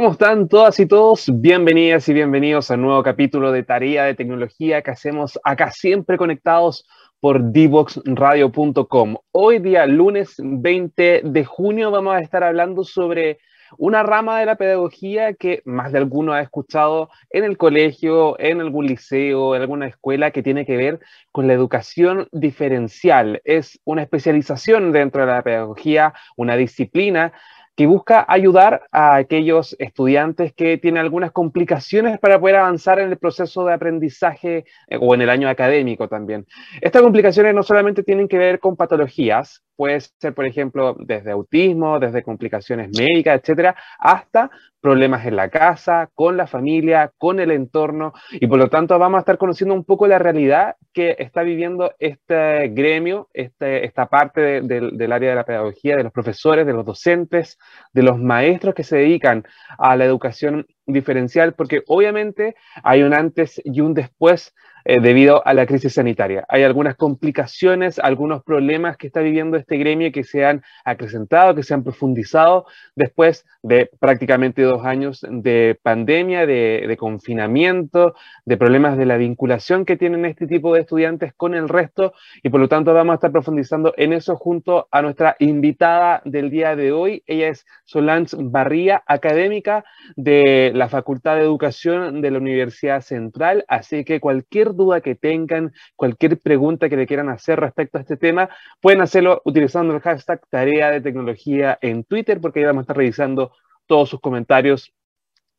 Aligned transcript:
¿Cómo 0.00 0.12
están 0.12 0.48
todas 0.48 0.80
y 0.80 0.86
todos? 0.86 1.30
Bienvenidas 1.30 2.08
y 2.08 2.14
bienvenidos 2.14 2.70
a 2.70 2.78
nuevo 2.78 3.02
capítulo 3.02 3.52
de 3.52 3.64
Tarea 3.64 4.04
de 4.04 4.14
Tecnología 4.14 4.80
que 4.80 4.92
hacemos 4.92 5.38
acá 5.44 5.72
siempre 5.72 6.16
conectados 6.16 6.88
por 7.20 7.52
divoxradio.com. 7.52 9.16
Hoy 9.30 9.58
día, 9.58 9.84
lunes 9.84 10.36
20 10.38 11.20
de 11.22 11.44
junio, 11.44 11.90
vamos 11.90 12.14
a 12.14 12.20
estar 12.20 12.42
hablando 12.42 12.82
sobre 12.82 13.40
una 13.76 14.02
rama 14.02 14.40
de 14.40 14.46
la 14.46 14.56
pedagogía 14.56 15.34
que 15.34 15.60
más 15.66 15.92
de 15.92 15.98
alguno 15.98 16.32
ha 16.32 16.40
escuchado 16.40 17.10
en 17.28 17.44
el 17.44 17.58
colegio, 17.58 18.40
en 18.40 18.62
algún 18.62 18.86
liceo, 18.86 19.54
en 19.54 19.60
alguna 19.60 19.86
escuela 19.86 20.30
que 20.30 20.42
tiene 20.42 20.64
que 20.64 20.78
ver 20.78 21.00
con 21.30 21.46
la 21.46 21.52
educación 21.52 22.26
diferencial. 22.32 23.42
Es 23.44 23.78
una 23.84 24.02
especialización 24.02 24.92
dentro 24.92 25.20
de 25.20 25.26
la 25.26 25.42
pedagogía, 25.42 26.14
una 26.36 26.56
disciplina 26.56 27.34
que 27.80 27.86
busca 27.86 28.26
ayudar 28.28 28.82
a 28.92 29.14
aquellos 29.14 29.74
estudiantes 29.78 30.52
que 30.52 30.76
tienen 30.76 31.00
algunas 31.00 31.32
complicaciones 31.32 32.18
para 32.18 32.38
poder 32.38 32.56
avanzar 32.56 32.98
en 32.98 33.08
el 33.08 33.16
proceso 33.16 33.64
de 33.64 33.72
aprendizaje 33.72 34.66
eh, 34.86 34.98
o 35.00 35.14
en 35.14 35.22
el 35.22 35.30
año 35.30 35.48
académico 35.48 36.06
también. 36.06 36.46
Estas 36.82 37.00
complicaciones 37.00 37.54
no 37.54 37.62
solamente 37.62 38.02
tienen 38.02 38.28
que 38.28 38.36
ver 38.36 38.60
con 38.60 38.76
patologías, 38.76 39.62
puede 39.80 39.98
ser, 39.98 40.34
por 40.34 40.44
ejemplo, 40.44 40.94
desde 40.98 41.30
autismo, 41.30 41.98
desde 41.98 42.22
complicaciones 42.22 42.90
médicas, 42.98 43.40
etcétera, 43.40 43.74
hasta 43.98 44.50
problemas 44.78 45.24
en 45.24 45.36
la 45.36 45.48
casa, 45.48 46.10
con 46.14 46.36
la 46.36 46.46
familia, 46.46 47.12
con 47.16 47.40
el 47.40 47.50
entorno, 47.50 48.12
y 48.30 48.46
por 48.46 48.58
lo 48.58 48.68
tanto 48.68 48.98
vamos 48.98 49.16
a 49.16 49.20
estar 49.20 49.38
conociendo 49.38 49.74
un 49.74 49.84
poco 49.84 50.06
la 50.06 50.18
realidad 50.18 50.76
que 50.92 51.16
está 51.18 51.42
viviendo 51.42 51.94
este 51.98 52.68
gremio, 52.68 53.30
este, 53.32 53.86
esta 53.86 54.04
parte 54.04 54.60
del 54.60 55.12
área 55.12 55.30
de 55.30 55.36
la 55.36 55.44
pedagogía, 55.44 55.96
de 55.96 56.04
los 56.04 56.12
profesores, 56.12 56.66
de 56.66 56.74
los 56.74 56.84
docentes, 56.84 57.56
de 57.94 58.02
los 58.02 58.18
maestros 58.18 58.74
que 58.74 58.84
se 58.84 58.98
dedican 58.98 59.44
a 59.78 59.96
la 59.96 60.04
educación 60.04 60.66
diferencial, 60.92 61.54
porque 61.54 61.82
obviamente 61.86 62.56
hay 62.82 63.02
un 63.02 63.14
antes 63.14 63.60
y 63.64 63.80
un 63.80 63.94
después 63.94 64.54
eh, 64.84 64.98
debido 65.00 65.46
a 65.46 65.52
la 65.52 65.66
crisis 65.66 65.94
sanitaria. 65.94 66.46
Hay 66.48 66.62
algunas 66.62 66.96
complicaciones, 66.96 67.98
algunos 67.98 68.42
problemas 68.42 68.96
que 68.96 69.08
está 69.08 69.20
viviendo 69.20 69.58
este 69.58 69.76
gremio 69.76 70.10
que 70.10 70.24
se 70.24 70.46
han 70.46 70.62
acrecentado, 70.84 71.54
que 71.54 71.62
se 71.62 71.74
han 71.74 71.84
profundizado 71.84 72.64
después 72.94 73.44
de 73.62 73.90
prácticamente 74.00 74.62
dos 74.62 74.84
años 74.86 75.24
de 75.28 75.78
pandemia, 75.82 76.46
de, 76.46 76.96
confinamiento, 76.98 78.14
de 78.46 78.56
problemas 78.56 78.96
de 78.96 79.04
la 79.04 79.18
vinculación 79.18 79.84
que 79.84 79.98
tienen 79.98 80.24
este 80.24 80.46
tipo 80.46 80.74
de 80.74 80.80
estudiantes 80.80 81.34
con 81.34 81.54
el 81.54 81.68
resto 81.68 82.14
y 82.42 82.48
por 82.48 82.60
lo 82.60 82.68
tanto 82.68 82.94
vamos 82.94 83.12
a 83.12 83.14
estar 83.16 83.32
profundizando 83.32 83.92
en 83.98 84.14
eso 84.14 84.36
junto 84.36 84.88
a 84.90 85.02
nuestra 85.02 85.36
invitada 85.40 86.22
del 86.24 86.48
día 86.48 86.74
de 86.74 86.92
hoy. 86.92 87.22
Ella 87.26 87.48
es 87.48 87.66
Solange 87.84 88.36
Barría, 88.38 89.02
académica 89.06 89.84
de 90.16 90.72
la 90.80 90.88
Facultad 90.88 91.36
de 91.36 91.42
Educación 91.42 92.22
de 92.22 92.30
la 92.30 92.38
Universidad 92.38 93.02
Central, 93.02 93.66
así 93.68 94.02
que 94.02 94.18
cualquier 94.18 94.74
duda 94.74 95.02
que 95.02 95.14
tengan, 95.14 95.74
cualquier 95.94 96.40
pregunta 96.40 96.88
que 96.88 96.96
le 96.96 97.06
quieran 97.06 97.28
hacer 97.28 97.60
respecto 97.60 97.98
a 97.98 98.00
este 98.00 98.16
tema, 98.16 98.48
pueden 98.80 99.02
hacerlo 99.02 99.42
utilizando 99.44 99.94
el 99.94 100.00
hashtag 100.00 100.40
tarea 100.48 100.90
de 100.90 101.02
tecnología 101.02 101.78
en 101.82 102.02
Twitter, 102.04 102.40
porque 102.40 102.60
ahí 102.60 102.64
vamos 102.64 102.80
a 102.80 102.84
estar 102.84 102.96
revisando 102.96 103.52
todos 103.84 104.08
sus 104.08 104.20
comentarios 104.20 104.94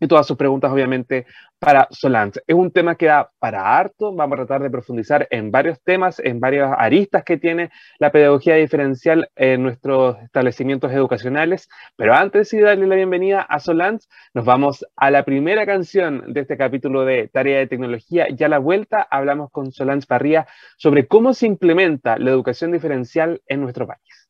y 0.01 0.07
todas 0.07 0.25
sus 0.25 0.35
preguntas, 0.35 0.71
obviamente, 0.71 1.27
para 1.59 1.87
Solange. 1.91 2.41
Es 2.47 2.55
un 2.55 2.71
tema 2.71 2.95
que 2.95 3.05
da 3.05 3.29
para 3.37 3.77
harto, 3.77 4.13
vamos 4.13 4.33
a 4.33 4.45
tratar 4.45 4.63
de 4.63 4.71
profundizar 4.71 5.27
en 5.29 5.51
varios 5.51 5.79
temas, 5.83 6.19
en 6.19 6.39
varias 6.39 6.73
aristas 6.75 7.23
que 7.23 7.37
tiene 7.37 7.69
la 7.99 8.11
pedagogía 8.11 8.55
diferencial 8.55 9.29
en 9.35 9.61
nuestros 9.61 10.17
establecimientos 10.23 10.91
educacionales, 10.91 11.69
pero 11.95 12.15
antes 12.15 12.49
de 12.49 12.61
darle 12.61 12.87
la 12.87 12.95
bienvenida 12.95 13.41
a 13.41 13.59
Solange, 13.59 14.07
nos 14.33 14.43
vamos 14.43 14.83
a 14.95 15.11
la 15.11 15.23
primera 15.23 15.67
canción 15.67 16.33
de 16.33 16.41
este 16.41 16.57
capítulo 16.57 17.05
de 17.05 17.27
Tarea 17.27 17.59
de 17.59 17.67
Tecnología. 17.67 18.27
Ya 18.29 18.47
a 18.47 18.49
la 18.49 18.57
vuelta 18.57 19.07
hablamos 19.09 19.51
con 19.51 19.71
Solange 19.71 20.07
Parría 20.07 20.47
sobre 20.77 21.07
cómo 21.07 21.35
se 21.35 21.45
implementa 21.45 22.17
la 22.17 22.31
educación 22.31 22.71
diferencial 22.71 23.39
en 23.45 23.61
nuestro 23.61 23.85
país. 23.85 24.29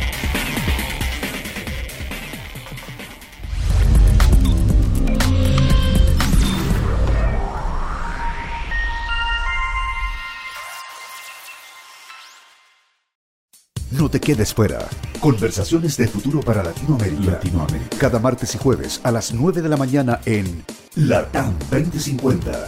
te 14.11 14.19
quedes 14.19 14.53
fuera. 14.53 14.79
Conversaciones 15.19 15.97
de 15.97 16.07
futuro 16.07 16.41
para 16.41 16.61
Latinoamérica. 16.61 17.31
Latinoamérica. 17.31 17.97
Cada 17.97 18.19
martes 18.19 18.53
y 18.53 18.57
jueves 18.57 18.99
a 19.03 19.11
las 19.11 19.33
9 19.33 19.61
de 19.61 19.69
la 19.69 19.77
mañana 19.77 20.19
en 20.25 20.63
Latam 20.95 21.57
2050 21.71 22.67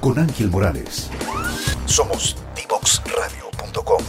con 0.00 0.18
Ángel 0.18 0.50
Morales. 0.50 1.10
Somos 1.86 2.36
divoxradio.com. 2.54 4.02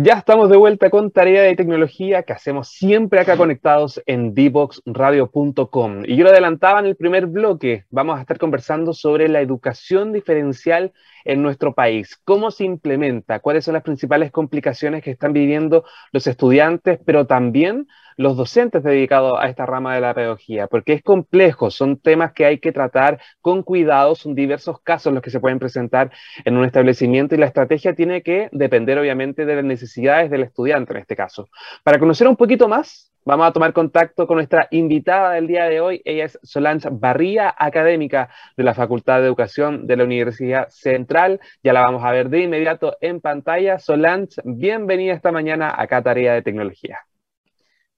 Ya 0.00 0.12
estamos 0.12 0.48
de 0.48 0.56
vuelta 0.56 0.90
con 0.90 1.10
tarea 1.10 1.42
de 1.42 1.56
tecnología 1.56 2.22
que 2.22 2.32
hacemos 2.32 2.68
siempre 2.68 3.18
acá 3.18 3.36
conectados 3.36 4.00
en 4.06 4.32
dboxradio.com. 4.32 6.04
Y 6.06 6.14
yo 6.14 6.22
lo 6.22 6.30
adelantaba 6.30 6.78
en 6.78 6.86
el 6.86 6.94
primer 6.94 7.26
bloque, 7.26 7.84
vamos 7.90 8.16
a 8.16 8.20
estar 8.20 8.38
conversando 8.38 8.92
sobre 8.92 9.28
la 9.28 9.40
educación 9.40 10.12
diferencial 10.12 10.92
en 11.28 11.42
nuestro 11.42 11.74
país, 11.74 12.18
cómo 12.24 12.50
se 12.50 12.64
implementa, 12.64 13.40
cuáles 13.40 13.64
son 13.66 13.74
las 13.74 13.82
principales 13.82 14.32
complicaciones 14.32 15.02
que 15.02 15.10
están 15.10 15.34
viviendo 15.34 15.84
los 16.10 16.26
estudiantes, 16.26 16.98
pero 17.04 17.26
también 17.26 17.86
los 18.16 18.34
docentes 18.34 18.82
dedicados 18.82 19.38
a 19.38 19.46
esta 19.48 19.66
rama 19.66 19.94
de 19.94 20.00
la 20.00 20.14
pedagogía, 20.14 20.68
porque 20.68 20.94
es 20.94 21.02
complejo, 21.02 21.70
son 21.70 21.98
temas 21.98 22.32
que 22.32 22.46
hay 22.46 22.58
que 22.58 22.72
tratar 22.72 23.20
con 23.42 23.62
cuidado, 23.62 24.14
son 24.14 24.34
diversos 24.34 24.80
casos 24.80 25.12
los 25.12 25.22
que 25.22 25.30
se 25.30 25.38
pueden 25.38 25.58
presentar 25.58 26.10
en 26.46 26.56
un 26.56 26.64
establecimiento 26.64 27.34
y 27.34 27.38
la 27.38 27.46
estrategia 27.46 27.94
tiene 27.94 28.22
que 28.22 28.48
depender 28.50 28.98
obviamente 28.98 29.44
de 29.44 29.56
las 29.56 29.64
necesidades 29.64 30.30
del 30.30 30.44
estudiante 30.44 30.94
en 30.94 31.00
este 31.00 31.14
caso. 31.14 31.50
Para 31.84 31.98
conocer 31.98 32.26
un 32.26 32.36
poquito 32.36 32.68
más, 32.68 33.12
vamos 33.24 33.48
a 33.48 33.52
tomar 33.52 33.72
contacto 33.72 34.26
con 34.26 34.36
nuestra 34.36 34.68
invitada 34.70 35.32
del 35.32 35.46
día 35.46 35.64
de 35.64 35.80
hoy. 35.80 36.02
Ella 36.04 36.24
es 36.24 36.38
Solange 36.42 36.88
Barría, 36.90 37.54
académica 37.56 38.30
de 38.56 38.64
la 38.64 38.74
Facultad 38.74 39.20
de 39.20 39.26
Educación 39.26 39.86
de 39.86 39.96
la 39.96 40.04
Universidad 40.04 40.68
Central. 40.68 41.40
Ya 41.62 41.72
la 41.72 41.80
vamos 41.80 42.04
a 42.04 42.12
ver 42.12 42.28
de 42.28 42.42
inmediato 42.42 42.96
en 43.00 43.20
pantalla. 43.20 43.78
Solange, 43.78 44.40
bienvenida 44.44 45.14
esta 45.14 45.32
mañana 45.32 45.74
a 45.76 45.86
Tarea 45.86 46.34
de 46.34 46.42
Tecnología. 46.42 46.98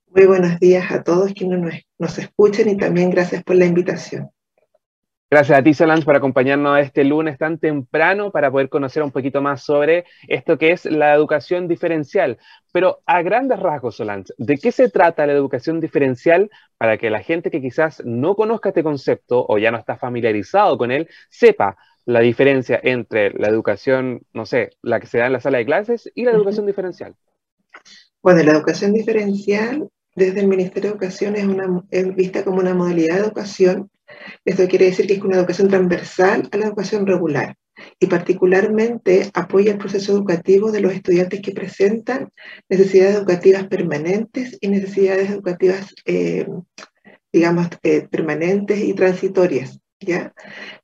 Muy 0.08 0.26
buenos 0.26 0.58
días 0.58 0.90
a 0.90 1.04
todos 1.04 1.32
quienes 1.32 1.60
nos, 1.60 1.74
nos 1.98 2.18
escuchen 2.18 2.68
y 2.68 2.76
también 2.76 3.10
gracias 3.10 3.44
por 3.44 3.56
la 3.56 3.66
invitación. 3.66 4.30
Gracias 5.32 5.56
a 5.56 5.62
ti, 5.62 5.74
Solange, 5.74 6.04
por 6.04 6.16
acompañarnos 6.16 6.80
este 6.80 7.04
lunes 7.04 7.38
tan 7.38 7.58
temprano 7.58 8.32
para 8.32 8.50
poder 8.50 8.68
conocer 8.68 9.04
un 9.04 9.12
poquito 9.12 9.40
más 9.40 9.62
sobre 9.62 10.04
esto 10.26 10.58
que 10.58 10.72
es 10.72 10.86
la 10.86 11.14
educación 11.14 11.68
diferencial. 11.68 12.36
Pero 12.72 13.00
a 13.06 13.22
grandes 13.22 13.60
rasgos, 13.60 13.94
Solange, 13.94 14.32
¿de 14.38 14.58
qué 14.58 14.72
se 14.72 14.88
trata 14.88 15.26
la 15.26 15.32
educación 15.32 15.78
diferencial 15.78 16.50
para 16.78 16.98
que 16.98 17.10
la 17.10 17.22
gente 17.22 17.52
que 17.52 17.60
quizás 17.60 18.02
no 18.04 18.34
conozca 18.34 18.70
este 18.70 18.82
concepto 18.82 19.46
o 19.48 19.56
ya 19.58 19.70
no 19.70 19.78
está 19.78 19.96
familiarizado 19.96 20.76
con 20.76 20.90
él 20.90 21.08
sepa 21.28 21.76
la 22.06 22.18
diferencia 22.18 22.80
entre 22.82 23.30
la 23.30 23.46
educación, 23.46 24.22
no 24.32 24.46
sé, 24.46 24.70
la 24.82 24.98
que 24.98 25.06
se 25.06 25.18
da 25.18 25.26
en 25.26 25.34
la 25.34 25.40
sala 25.40 25.58
de 25.58 25.66
clases 25.66 26.10
y 26.12 26.24
la 26.24 26.32
educación 26.32 26.66
diferencial? 26.66 27.14
Bueno, 28.20 28.42
la 28.42 28.50
educación 28.50 28.92
diferencial 28.92 29.88
desde 30.16 30.40
el 30.40 30.48
Ministerio 30.48 30.90
de 30.90 30.94
Educación 30.96 31.36
es, 31.36 31.44
una, 31.44 31.84
es 31.92 32.16
vista 32.16 32.42
como 32.42 32.58
una 32.58 32.74
modalidad 32.74 33.14
de 33.14 33.22
educación. 33.22 33.90
Esto 34.44 34.66
quiere 34.68 34.86
decir 34.86 35.06
que 35.06 35.14
es 35.14 35.22
una 35.22 35.36
educación 35.36 35.68
transversal 35.68 36.48
a 36.50 36.56
la 36.56 36.66
educación 36.66 37.06
regular 37.06 37.56
y 37.98 38.06
particularmente 38.06 39.30
apoya 39.34 39.72
el 39.72 39.78
proceso 39.78 40.12
educativo 40.12 40.70
de 40.72 40.80
los 40.80 40.92
estudiantes 40.92 41.40
que 41.40 41.52
presentan 41.52 42.30
necesidades 42.68 43.16
educativas 43.16 43.66
permanentes 43.68 44.56
y 44.60 44.68
necesidades 44.68 45.30
educativas, 45.30 45.94
eh, 46.04 46.46
digamos, 47.32 47.68
eh, 47.82 48.06
permanentes 48.10 48.80
y 48.80 48.94
transitorias. 48.94 49.78
¿ya? 50.00 50.32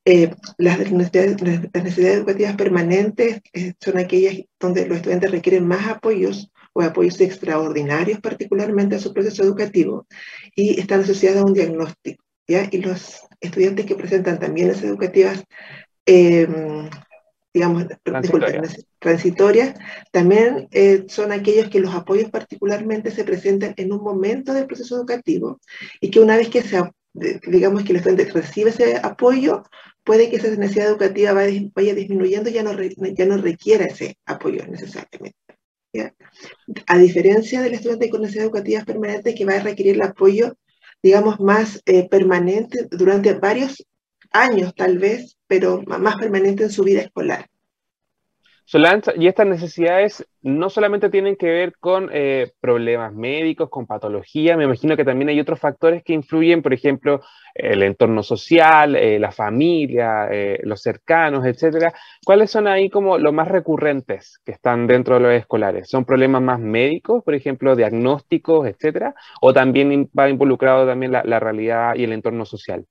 Eh, 0.04 0.34
las, 0.58 0.78
necesidades, 0.90 1.40
las, 1.40 1.84
necesidades, 1.84 2.18
educativas 2.18 2.56
permanentes 2.56 3.40
son 3.80 3.98
aquellas 3.98 4.42
donde 4.60 4.86
los 4.86 4.98
estudiantes 4.98 5.30
requieren 5.30 5.66
más 5.66 5.88
apoyos 5.88 6.50
o 6.74 6.82
apoyos 6.82 7.20
extraordinarios 7.20 8.20
particularmente 8.20 8.96
a 8.96 8.98
su 8.98 9.14
proceso 9.14 9.42
educativo 9.42 10.06
y 10.54 10.78
están 10.78 11.00
asociadas 11.00 11.42
a 11.42 11.46
un 11.46 11.54
diagnóstico. 11.54 12.25
¿Ya? 12.46 12.68
Y 12.70 12.78
los 12.78 13.20
estudiantes 13.40 13.86
que 13.86 13.94
presentan 13.94 14.38
también 14.38 14.70
esas 14.70 14.84
educativas 14.84 15.44
em, 16.04 16.88
digamos, 17.56 17.86
transitorias, 18.98 19.74
también 20.12 20.68
eh, 20.72 21.04
son 21.08 21.32
aquellos 21.32 21.70
que 21.70 21.80
los 21.80 21.94
apoyos 21.94 22.30
particularmente 22.30 23.10
se 23.10 23.24
presentan 23.24 23.72
en 23.78 23.94
un 23.94 24.02
momento 24.02 24.52
del 24.52 24.66
proceso 24.66 24.94
educativo 24.96 25.58
y 26.02 26.10
que 26.10 26.20
una 26.20 26.36
vez 26.36 26.50
que 26.50 26.60
se, 26.60 26.82
digamos 27.14 27.82
que 27.82 27.92
el 27.92 27.96
estudiante 27.96 28.30
recibe 28.30 28.68
ese 28.68 28.98
apoyo, 29.02 29.62
puede 30.04 30.28
que 30.28 30.36
esa 30.36 30.50
necesidad 30.50 30.88
educativa 30.88 31.32
vaya, 31.32 31.94
disminuyendo 31.94 32.50
y 32.50 32.52
ya 32.52 32.62
no, 32.62 32.72
ya 32.78 33.24
no 33.24 33.38
requiera 33.38 33.86
ese 33.86 34.18
apoyo 34.26 34.66
necesariamente. 34.66 35.38
A 36.86 36.98
diferencia 36.98 37.62
del 37.62 37.72
estudiante 37.72 38.10
con 38.10 38.20
necesidades 38.20 38.50
educativas 38.50 38.84
permanentes 38.84 39.34
que 39.34 39.46
va 39.46 39.54
a 39.54 39.60
requerir 39.60 39.94
el 39.94 40.02
apoyo, 40.02 40.58
digamos, 41.02 41.40
más 41.40 41.80
eh, 41.86 42.08
permanente 42.08 42.86
durante 42.90 43.34
varios 43.34 43.84
años 44.32 44.74
tal 44.74 44.98
vez, 44.98 45.36
pero 45.46 45.82
más 45.86 46.16
permanente 46.16 46.64
en 46.64 46.70
su 46.70 46.82
vida 46.84 47.02
escolar. 47.02 47.48
Solange, 48.68 49.12
y 49.16 49.28
estas 49.28 49.46
necesidades 49.46 50.26
no 50.42 50.70
solamente 50.70 51.08
tienen 51.08 51.36
que 51.36 51.46
ver 51.46 51.74
con 51.78 52.10
eh, 52.12 52.50
problemas 52.58 53.12
médicos, 53.14 53.70
con 53.70 53.86
patología, 53.86 54.56
me 54.56 54.64
imagino 54.64 54.96
que 54.96 55.04
también 55.04 55.28
hay 55.28 55.38
otros 55.38 55.60
factores 55.60 56.02
que 56.02 56.14
influyen, 56.14 56.62
por 56.62 56.74
ejemplo, 56.74 57.20
el 57.54 57.84
entorno 57.84 58.24
social, 58.24 58.96
eh, 58.96 59.20
la 59.20 59.30
familia, 59.30 60.26
eh, 60.32 60.58
los 60.64 60.82
cercanos, 60.82 61.46
etcétera. 61.46 61.94
¿Cuáles 62.24 62.50
son 62.50 62.66
ahí 62.66 62.90
como 62.90 63.18
los 63.18 63.32
más 63.32 63.46
recurrentes 63.46 64.40
que 64.44 64.50
están 64.50 64.88
dentro 64.88 65.14
de 65.14 65.20
los 65.20 65.32
escolares? 65.34 65.88
¿Son 65.88 66.04
problemas 66.04 66.42
más 66.42 66.58
médicos, 66.58 67.22
por 67.22 67.36
ejemplo, 67.36 67.76
diagnósticos, 67.76 68.66
etcétera? 68.66 69.14
¿O 69.40 69.52
también 69.52 70.10
va 70.18 70.28
involucrado 70.28 70.88
también 70.88 71.12
la, 71.12 71.22
la 71.22 71.38
realidad 71.38 71.94
y 71.94 72.02
el 72.02 72.10
entorno 72.10 72.44
social? 72.44 72.84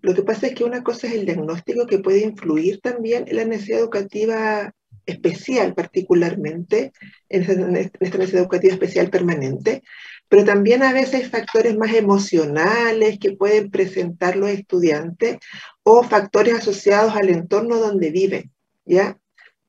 Lo 0.00 0.14
que 0.14 0.22
pasa 0.22 0.46
es 0.46 0.54
que 0.54 0.64
una 0.64 0.82
cosa 0.82 1.06
es 1.06 1.12
el 1.12 1.26
diagnóstico 1.26 1.86
que 1.86 1.98
puede 1.98 2.24
influir 2.24 2.80
también 2.80 3.26
en 3.28 3.36
la 3.36 3.44
necesidad 3.44 3.80
educativa 3.80 4.72
especial 5.06 5.74
particularmente, 5.74 6.92
en 7.28 7.42
esta 7.76 8.18
necesidad 8.18 8.42
educativa 8.42 8.72
especial 8.72 9.10
permanente, 9.10 9.82
pero 10.28 10.44
también 10.44 10.82
a 10.82 10.94
veces 10.94 11.14
hay 11.14 11.24
factores 11.24 11.76
más 11.76 11.92
emocionales 11.94 13.18
que 13.18 13.32
pueden 13.32 13.70
presentar 13.70 14.36
los 14.36 14.48
estudiantes 14.48 15.36
o 15.82 16.02
factores 16.02 16.54
asociados 16.54 17.14
al 17.14 17.28
entorno 17.28 17.76
donde 17.76 18.10
viven, 18.10 18.50
¿ya? 18.86 19.18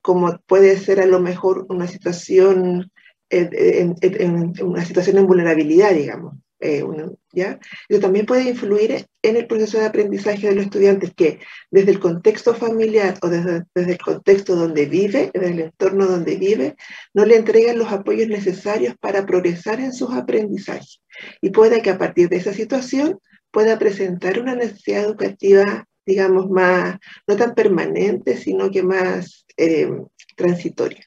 Como 0.02 0.40
puede 0.46 0.78
ser 0.78 1.02
a 1.02 1.06
lo 1.06 1.20
mejor 1.20 1.66
una 1.68 1.88
situación, 1.88 2.92
en, 3.30 3.96
una 4.62 4.86
situación 4.86 5.18
en 5.18 5.28
vulnerabilidad, 5.28 5.94
digamos. 5.94 6.36
Eh, 6.65 6.81
¿ya? 7.33 7.60
Eso 7.89 8.00
también 8.00 8.25
puede 8.25 8.48
influir 8.48 9.06
en 9.21 9.36
el 9.36 9.48
proceso 9.48 9.77
de 9.80 9.86
aprendizaje 9.86 10.48
de 10.48 10.56
los 10.56 10.65
estudiantes, 10.65 11.13
que 11.13 11.39
desde 11.69 11.92
el 11.92 12.00
contexto 12.00 12.56
familiar 12.56 13.18
o 13.21 13.27
desde, 13.27 13.65
desde, 13.75 13.92
el 13.92 13.98
contexto 13.98 14.56
donde 14.56 14.86
vive, 14.86 15.30
desde 15.33 15.50
el 15.50 15.60
entorno 15.60 16.06
donde 16.06 16.38
vive, 16.38 16.77
no 17.13 17.25
le 17.25 17.36
entregan 17.36 17.77
los 17.77 17.92
apoyos 17.92 18.30
necesarios 18.30 18.95
para 18.98 19.25
progresar 19.25 19.81
en 19.81 19.92
sus 19.92 20.13
aprendizajes. 20.13 21.01
Y 21.42 21.50
puede 21.50 21.81
que 21.81 21.89
a 21.89 21.98
partir 21.98 22.30
de 22.30 22.38
esa 22.38 22.54
situación 22.54 23.19
pueda 23.51 23.77
presentar 23.77 24.39
una 24.39 24.56
necesidad 24.56 25.04
educativa, 25.04 25.86
digamos, 26.06 26.50
más, 26.50 26.98
no 27.27 27.36
tan 27.36 27.56
permanente, 27.56 28.38
sino 28.38 28.71
que 28.71 28.83
más 28.83 29.45
eh, 29.57 29.92
transitoria. 30.38 31.06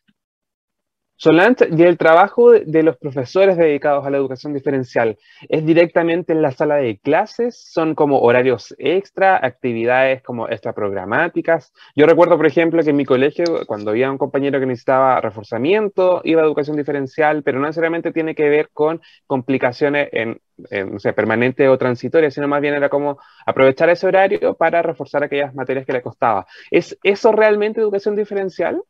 Solange, 1.19 1.69
y 1.75 1.83
el 1.83 1.97
trabajo 1.97 2.53
de 2.53 2.83
los 2.83 2.99
profesores 2.99 3.57
dedicados 3.57 4.05
a 4.05 4.11
la 4.11 4.19
educación 4.19 4.53
diferencial, 4.53 5.17
¿es 5.49 5.65
directamente 5.65 6.35
en 6.35 6.43
la 6.43 6.51
sala 6.51 6.77
de 6.77 6.99
clases? 6.99 7.57
¿Son 7.73 7.95
como 7.95 8.21
horarios 8.21 8.75
extra, 8.79 9.37
actividades 9.43 10.23
como 10.23 10.47
extraprogramáticas? 10.47 11.73
Yo 11.95 12.05
recuerdo, 12.07 12.37
por 12.37 12.47
ejemplo, 12.47 12.83
que 12.83 12.91
en 12.91 12.97
mi 12.97 13.07
colegio, 13.07 13.45
cuando 13.67 13.93
había 13.93 14.11
un 14.11 14.19
compañero 14.19 14.61
que 14.61 14.67
necesitaba 14.67 15.21
reforzamiento, 15.23 16.21
iba 16.25 16.43
a 16.43 16.45
educación 16.45 16.77
diferencial, 16.77 17.43
pero 17.43 17.59
no 17.59 17.67
necesariamente 17.67 18.13
tiene 18.13 18.35
que 18.35 18.51
ver 18.51 18.69
con 18.75 19.01
complicaciones 19.27 20.11
en, 20.13 20.39
en 20.71 20.99
permanente 21.15 21.67
o 21.69 21.79
transitoria, 21.79 22.31
sino 22.31 22.47
más 22.47 22.61
bien 22.61 22.75
era 22.75 22.91
como 22.91 23.19
aprovechar 23.47 23.89
ese 23.89 24.07
horario 24.07 24.55
para 24.55 24.83
reforzar 24.83 25.25
aquellas 25.25 25.55
materias 25.55 25.87
que 25.87 25.95
le 25.95 26.03
costaba. 26.03 26.47
¿Es 26.71 26.99
eso 27.03 27.33
realmente 27.33 27.81
educación 27.81 28.17
diferencial? 28.17 28.83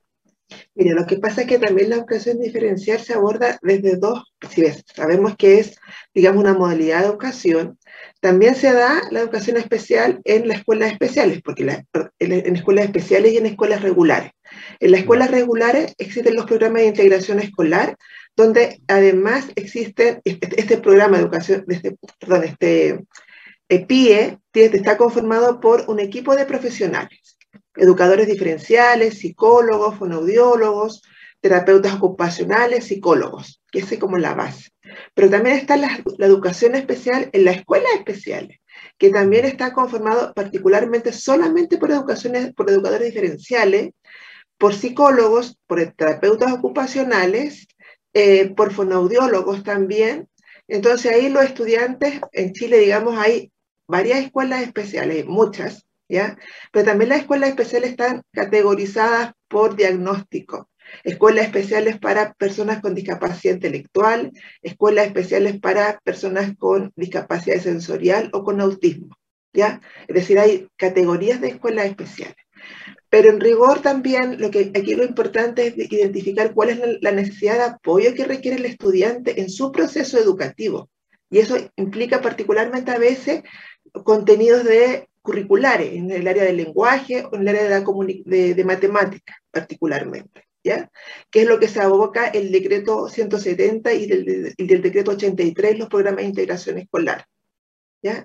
Mira, 0.74 0.94
lo 0.94 1.06
que 1.06 1.16
pasa 1.16 1.42
es 1.42 1.46
que 1.48 1.58
también 1.58 1.90
la 1.90 1.96
educación 1.96 2.38
diferencial 2.38 3.00
se 3.00 3.14
aborda 3.14 3.58
desde 3.62 3.96
dos, 3.96 4.32
si 4.50 4.60
ves, 4.62 4.84
sabemos 4.94 5.36
que 5.36 5.58
es, 5.58 5.76
digamos, 6.14 6.42
una 6.42 6.54
modalidad 6.54 7.00
de 7.00 7.06
educación. 7.06 7.78
También 8.20 8.54
se 8.54 8.72
da 8.72 9.02
la 9.10 9.20
educación 9.20 9.56
especial 9.56 10.20
en 10.24 10.46
las 10.48 10.58
escuelas 10.58 10.92
especiales, 10.92 11.40
porque 11.42 11.62
en, 12.18 12.56
escuelas 12.56 12.84
especiales 12.84 13.32
y 13.32 13.38
en 13.38 13.46
escuelas 13.46 13.82
regulares. 13.82 14.32
En 14.78 14.92
las 14.92 15.00
escuelas 15.00 15.30
regulares 15.30 15.94
existen 15.98 16.36
los 16.36 16.46
programas 16.46 16.82
de 16.82 16.88
integración 16.88 17.40
escolar, 17.40 17.96
donde 18.36 18.80
además 18.86 19.46
existe 19.56 20.20
este, 20.24 20.60
este, 20.60 20.78
programa 20.78 21.16
de 21.16 21.22
educación, 21.24 21.64
este, 21.68 21.96
perdón, 22.20 22.44
este 22.44 23.04
PIE, 23.88 24.38
está 24.52 24.96
conformado 24.96 25.60
por 25.60 25.84
un 25.88 25.98
equipo 25.98 26.36
de 26.36 26.46
profesionales 26.46 27.35
educadores 27.76 28.26
diferenciales, 28.26 29.18
psicólogos, 29.18 29.96
fonoaudiólogos, 29.96 31.02
terapeutas 31.40 31.94
ocupacionales, 31.94 32.86
psicólogos, 32.86 33.62
que 33.70 33.80
es 33.80 33.98
como 33.98 34.18
la 34.18 34.34
base. 34.34 34.70
Pero 35.14 35.30
también 35.30 35.56
está 35.56 35.76
la, 35.76 36.02
educación 36.18 36.74
especial 36.74 37.30
en 37.32 37.44
la 37.44 37.52
escuela 37.52 37.88
especiales, 37.94 38.58
que 38.98 39.10
también 39.10 39.44
está 39.44 39.72
conformado 39.72 40.32
particularmente 40.34 41.12
solamente 41.12 41.78
por 41.78 41.90
educadores 41.90 43.06
diferenciales, 43.06 43.90
por 44.58 44.74
psicólogos, 44.74 45.58
por 45.66 45.84
terapeutas 45.92 46.52
ocupacionales, 46.52 47.68
eh, 48.14 48.54
por 48.54 48.72
fonoaudiólogos 48.72 49.62
también. 49.62 50.28
Entonces 50.68 51.12
ahí 51.12 51.28
los 51.28 51.44
estudiantes, 51.44 52.20
en 52.32 52.52
Chile, 52.52 52.78
digamos, 52.78 53.18
hay 53.18 53.52
varias 53.86 54.20
escuelas 54.20 54.62
especiales, 54.62 55.26
muchas, 55.26 55.85
pero 56.08 56.84
también 56.84 57.10
las 57.10 57.20
escuelas 57.20 57.50
especiales 57.50 57.90
están 57.90 58.22
categorizadas 58.32 59.32
por 59.48 59.76
diagnóstico. 59.76 60.68
Escuelas 61.02 61.46
especiales 61.46 61.98
para 61.98 62.32
personas 62.34 62.80
con 62.80 62.94
discapacidad 62.94 63.54
intelectual, 63.54 64.32
escuelas 64.62 65.06
especiales 65.06 65.58
para 65.58 65.98
personas 66.04 66.56
con 66.56 66.92
discapacidad 66.94 67.60
sensorial 67.60 68.30
o 68.32 68.44
con 68.44 68.60
autismo, 68.60 69.16
¿ya? 69.52 69.80
Es 70.06 70.14
decir, 70.14 70.38
hay 70.38 70.68
categorías 70.76 71.40
de 71.40 71.48
escuelas 71.48 71.86
especiales. 71.86 72.36
Pero 73.08 73.30
en 73.30 73.40
rigor 73.40 73.80
también, 73.82 74.40
lo 74.40 74.50
que 74.50 74.72
aquí 74.74 74.94
lo 74.94 75.04
importante 75.04 75.68
es 75.68 75.92
identificar 75.92 76.54
cuál 76.54 76.70
es 76.70 76.80
la 77.00 77.12
necesidad 77.12 77.54
de 77.56 77.74
apoyo 77.74 78.14
que 78.14 78.24
requiere 78.24 78.58
el 78.58 78.66
estudiante 78.66 79.40
en 79.40 79.48
su 79.48 79.72
proceso 79.72 80.18
educativo. 80.18 80.88
Y 81.30 81.38
eso 81.38 81.56
implica 81.76 82.20
particularmente 82.20 82.90
a 82.92 82.98
veces 82.98 83.42
contenidos 84.04 84.64
de 84.64 85.08
curriculares, 85.26 85.92
en 85.92 86.10
el 86.10 86.26
área 86.26 86.44
del 86.44 86.56
lenguaje 86.56 87.24
o 87.24 87.34
en 87.36 87.42
el 87.42 87.48
área 87.48 87.64
de, 87.64 87.70
la 87.70 88.54
de, 88.54 88.64
matemática 88.64 89.36
particularmente. 89.50 90.44
¿Ya? 90.64 90.90
que 91.30 91.42
es 91.42 91.48
lo 91.48 91.60
que 91.60 91.68
se 91.68 91.80
aboca 91.80 92.26
el 92.26 92.50
decreto 92.50 93.08
170 93.08 93.92
y 93.92 94.06
del, 94.06 94.54
del, 94.56 94.82
decreto 94.82 95.12
83, 95.12 95.78
los 95.78 95.88
programas 95.88 96.22
de 96.22 96.28
integración 96.28 96.78
escolar. 96.78 97.24
¿ya? 98.02 98.24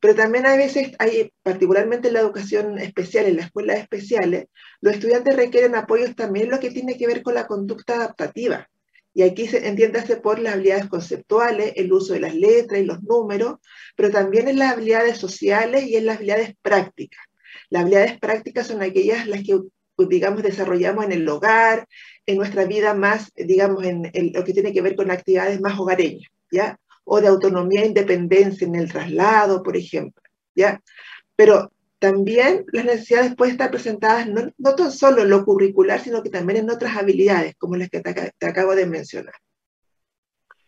Pero 0.00 0.14
también 0.14 0.46
a 0.46 0.56
veces 0.56 0.92
hay, 0.98 1.30
particularmente 1.42 2.08
en 2.08 2.14
la 2.14 2.20
educación 2.20 2.78
especial, 2.78 3.26
en 3.26 3.36
las 3.36 3.46
escuelas 3.46 3.78
especiales, 3.78 4.46
los 4.80 4.94
estudiantes 4.94 5.36
requieren 5.36 5.74
apoyos 5.76 6.16
también 6.16 6.48
lo 6.48 6.60
que 6.60 6.70
tiene 6.70 6.96
que 6.96 7.06
ver 7.06 7.22
con 7.22 7.34
la 7.34 7.46
conducta 7.46 7.96
adaptativa. 7.96 8.66
Y 9.14 9.22
aquí 9.22 9.46
se 9.46 9.68
entiéndase 9.68 10.16
por 10.16 10.38
las 10.38 10.54
habilidades 10.54 10.86
conceptuales, 10.86 11.72
el 11.76 11.92
uso 11.92 12.14
de 12.14 12.20
las 12.20 12.34
letras 12.34 12.80
y 12.80 12.84
los 12.84 13.02
números, 13.02 13.56
pero 13.94 14.10
también 14.10 14.48
en 14.48 14.58
las 14.58 14.72
habilidades 14.72 15.18
sociales 15.18 15.84
y 15.84 15.96
en 15.96 16.06
las 16.06 16.16
habilidades 16.16 16.54
prácticas. 16.62 17.24
Las 17.68 17.82
habilidades 17.82 18.18
prácticas 18.18 18.66
son 18.66 18.82
aquellas 18.82 19.26
las 19.26 19.42
que, 19.42 19.58
digamos, 19.98 20.42
desarrollamos 20.42 21.04
en 21.04 21.12
el 21.12 21.28
hogar, 21.28 21.86
en 22.26 22.38
nuestra 22.38 22.64
vida 22.64 22.94
más, 22.94 23.32
digamos, 23.34 23.84
en, 23.84 24.10
lo 24.32 24.44
que 24.44 24.52
tiene 24.54 24.72
que 24.72 24.82
ver 24.82 24.96
con 24.96 25.10
actividades 25.10 25.60
más 25.60 25.78
hogareñas, 25.78 26.30
¿ya? 26.50 26.78
O 27.04 27.20
de 27.20 27.28
autonomía 27.28 27.82
e 27.82 27.88
independencia 27.88 28.66
en 28.66 28.76
el 28.76 28.90
traslado, 28.90 29.62
por 29.62 29.76
ejemplo, 29.76 30.22
¿ya? 30.54 30.80
Pero 31.36 31.70
también 32.02 32.64
las 32.72 32.84
necesidades 32.84 33.36
pueden 33.36 33.52
estar 33.52 33.70
presentadas 33.70 34.26
no, 34.26 34.50
no 34.58 34.74
tan 34.74 34.90
solo 34.90 35.22
en 35.22 35.30
lo 35.30 35.44
curricular, 35.44 36.00
sino 36.00 36.20
que 36.20 36.30
también 36.30 36.58
en 36.58 36.70
otras 36.70 36.96
habilidades, 36.96 37.54
como 37.56 37.76
las 37.76 37.88
que 37.88 38.00
te, 38.00 38.44
acabo 38.44 38.74
de 38.74 38.86
mencionar. 38.86 39.34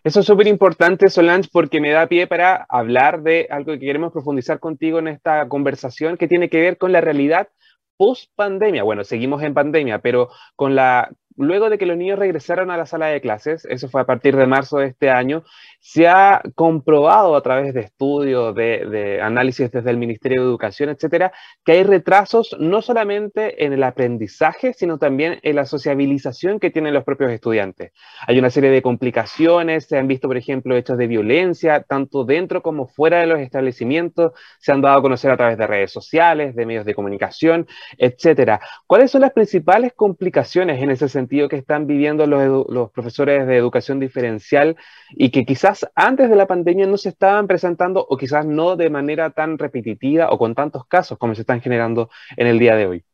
Eso 0.05 0.21
es 0.21 0.26
súper 0.26 0.47
importante, 0.47 1.09
Solange, 1.09 1.49
porque 1.53 1.81
me 1.81 1.91
da 1.91 2.07
pie 2.07 2.29
para 2.29 2.67
hablar 2.69 3.23
de 3.25 3.49
algo 3.50 3.73
que 3.73 3.81
queremos 3.81 4.12
profundizar 4.12 4.61
contigo 4.61 5.00
en 5.00 5.09
esta 5.09 5.49
conversación, 5.49 6.17
que 6.17 6.29
tiene 6.29 6.49
que 6.49 6.61
ver 6.61 6.79
con 6.79 6.93
la 6.93 7.00
realidad 7.00 7.49
post 7.97 8.31
pandemia. 8.37 8.85
Bueno, 8.85 9.03
seguimos 9.03 9.43
en 9.43 9.55
pandemia, 9.55 9.99
pero 9.99 10.29
con 10.55 10.76
la 10.76 11.11
luego 11.37 11.71
de 11.71 11.79
que 11.79 11.87
los 11.87 11.97
niños 11.97 12.19
regresaron 12.19 12.71
a 12.71 12.76
la 12.76 12.87
sala 12.87 13.07
de 13.07 13.21
clases, 13.21 13.64
eso 13.67 13.88
fue 13.88 14.00
a 14.00 14.07
partir 14.07 14.37
de 14.37 14.47
marzo 14.47 14.79
de 14.79 14.87
este 14.87 15.11
año, 15.11 15.43
se 15.81 16.07
ha 16.09 16.43
comprobado 16.55 17.37
a 17.37 17.43
través 17.43 17.75
de 17.75 17.81
estudios, 17.81 18.55
de, 18.55 19.21
análisis 19.21 19.71
desde 19.71 19.91
el 19.91 19.99
Ministerio 19.99 20.43
de 20.43 20.49
Educación, 20.49 20.91
etcétera, 20.91 21.33
que 21.64 21.73
hay 21.73 21.83
retrasos 21.83 22.57
no 22.59 22.83
solamente 22.83 23.64
en 23.64 23.73
el 23.73 23.83
aprendizaje, 23.83 24.73
sino 24.73 24.99
también 24.99 25.41
en 25.43 25.57
la 25.57 25.67
sociabilización 25.67 26.61
que 26.61 26.71
tienen 26.71 26.95
los 26.95 27.05
propios 27.05 27.31
estudiantes. 27.31 27.93
Hay 28.26 28.38
una 28.38 28.50
serie 28.50 28.71
de 28.71 28.83
complicaciones, 28.83 29.87
se 29.87 29.99
han 29.99 30.09
visto, 30.09 30.29
por 30.29 30.37
ejemplo, 30.37 30.76
hechos 30.76 30.99
de 30.99 31.07
violencia, 31.07 31.83
tanto 31.83 32.25
dentro 32.25 32.62
como 32.62 32.87
fuera 32.87 33.19
de 33.19 33.26
los 33.26 33.41
establecimientos, 33.41 34.33
se 34.59 34.73
han 34.73 34.81
dado 34.81 34.99
a 34.99 35.03
conocer 35.03 35.31
a 35.31 35.37
través 35.37 35.59
de 35.59 35.67
redes 35.67 35.93
sociales, 35.93 36.55
de 36.55 36.67
medios 36.67 36.85
de 36.85 36.95
comunicación, 36.95 37.67
etcétera. 37.99 38.61
¿Cuáles 38.87 39.11
son 39.11 39.23
las 39.23 39.33
principales 39.33 39.93
complicaciones 39.95 40.83
en 40.83 40.91
ese 40.91 41.09
sentido 41.09 41.24
que 41.26 41.57
están 41.57 41.87
viviendo 41.87 42.26
los, 42.26 42.66
los 42.69 42.90
profesores 42.90 43.47
de 43.47 43.57
educación 43.57 44.00
diferencial 44.00 44.76
y 45.11 45.31
que 45.31 45.45
quizás 45.45 45.87
antes 45.95 46.31
de 46.31 46.37
la 46.37 46.47
pandemia 46.47 46.87
no 46.87 46.97
se 46.97 47.11
estaban 47.11 47.47
presentando 47.47 48.04
o 48.09 48.16
quizás 48.16 48.47
no 48.47 48.76
de 48.76 48.90
manera 48.90 49.31
tan 49.31 49.59
repetitiva 49.59 50.31
o 50.31 50.38
con 50.38 50.54
tantos 50.54 50.87
casos 50.87 51.19
como 51.19 51.35
se 51.35 51.43
están 51.43 51.61
generando 51.61 52.11
en 52.37 52.47
el 52.47 52.59
día 52.59 52.76
de 52.76 52.87
hoy? 52.87 53.04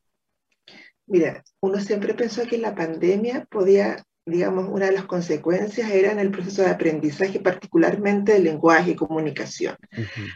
Mira, 1.07 1.43
uno 1.61 1.81
siempre 1.81 2.15
pensó 2.15 2.47
que 2.47 2.57
la 2.57 2.75
pandemia 2.75 3.45
podía, 3.51 4.05
digamos, 4.25 4.69
una 4.69 4.87
de 4.87 4.93
las 4.93 5.07
consecuencias 5.07 5.91
era 5.91 6.13
en 6.13 6.21
el 6.21 6.31
proceso 6.31 6.63
de 6.63 6.71
aprendizaje, 6.71 7.41
particularmente 7.41 8.33
de 8.33 8.39
lenguaje 8.39 8.93
y 8.93 8.95
comunicación. 8.95 9.77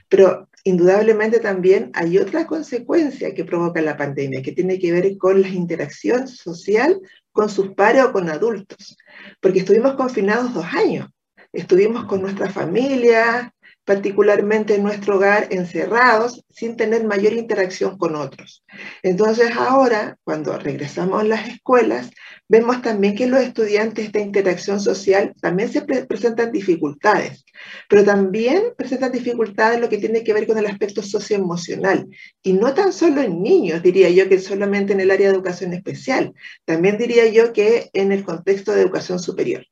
Pero 0.09 0.49
indudablemente 0.65 1.39
también 1.39 1.93
hay 1.95 2.19
otra 2.19 2.47
consecuencia 2.49 3.33
que 3.35 3.45
provoca 3.45 3.81
la 3.83 3.97
pandemia, 3.97 4.43
que 4.43 4.51
tiene 4.51 4.81
que 4.81 4.91
ver 4.91 5.17
con 5.17 5.43
la 5.43 5.49
interacción 5.49 6.27
social 6.27 7.01
con 7.35 7.51
sus 7.51 7.75
pares 7.75 8.05
o 8.05 8.13
con 8.13 8.31
adultos, 8.31 8.97
porque 9.41 9.59
estuvimos 9.59 9.95
confinados 9.95 10.55
dos 10.55 10.65
años. 10.65 11.09
Estuvimos 11.53 12.05
con 12.07 12.23
nuestra 12.23 12.49
familia, 12.49 13.53
particularmente 13.85 14.75
en 14.75 14.83
nuestro 14.83 15.17
hogar, 15.17 15.49
encerrados, 15.51 16.45
sin 16.51 16.77
tener 16.77 17.05
mayor 17.05 17.33
interacción 17.35 17.99
con 17.99 18.17
otros. 18.17 18.65
Entonces 19.03 19.51
ahora, 19.57 20.17
cuando 20.25 20.59
regresamos 20.59 21.21
a 21.21 21.25
las 21.25 21.49
escuelas, 21.49 22.11
vemos 22.49 22.83
también 22.83 23.15
que 23.15 23.27
los 23.27 23.41
estudiantes 23.41 24.13
de 24.13 24.21
interacción 24.21 24.81
social 24.81 25.35
también 25.41 25.71
se 25.71 25.83
presentan 25.83 26.53
dificultades, 26.53 27.45
pero 27.89 28.05
también 28.05 28.73
presentan 28.77 29.13
dificultades 29.13 29.81
lo 29.81 29.89
que 29.89 29.99
tiene 29.99 30.25
que 30.25 30.33
ver 30.33 30.47
con 30.47 30.59
el 30.59 30.67
aspecto 30.67 31.03
socioemocional, 31.03 32.07
y 32.43 32.53
no 32.53 32.75
tan 32.75 32.93
solo 32.93 33.23
en 33.23 33.43
niños, 33.43 33.83
diría 33.83 34.11
yo 34.11 34.29
que 34.29 34.39
solamente 34.39 34.93
en 34.93 35.01
el 35.01 35.11
área 35.11 35.29
de 35.29 35.35
educación 35.35 35.73
especial, 35.73 36.33
también 36.65 36.99
diría 36.99 37.27
yo 37.29 37.53
que 37.53 37.91
en 37.93 38.13
el 38.13 38.25
contexto 38.25 38.73
de 38.73 38.83
educación 38.83 39.19
superior. 39.19 39.67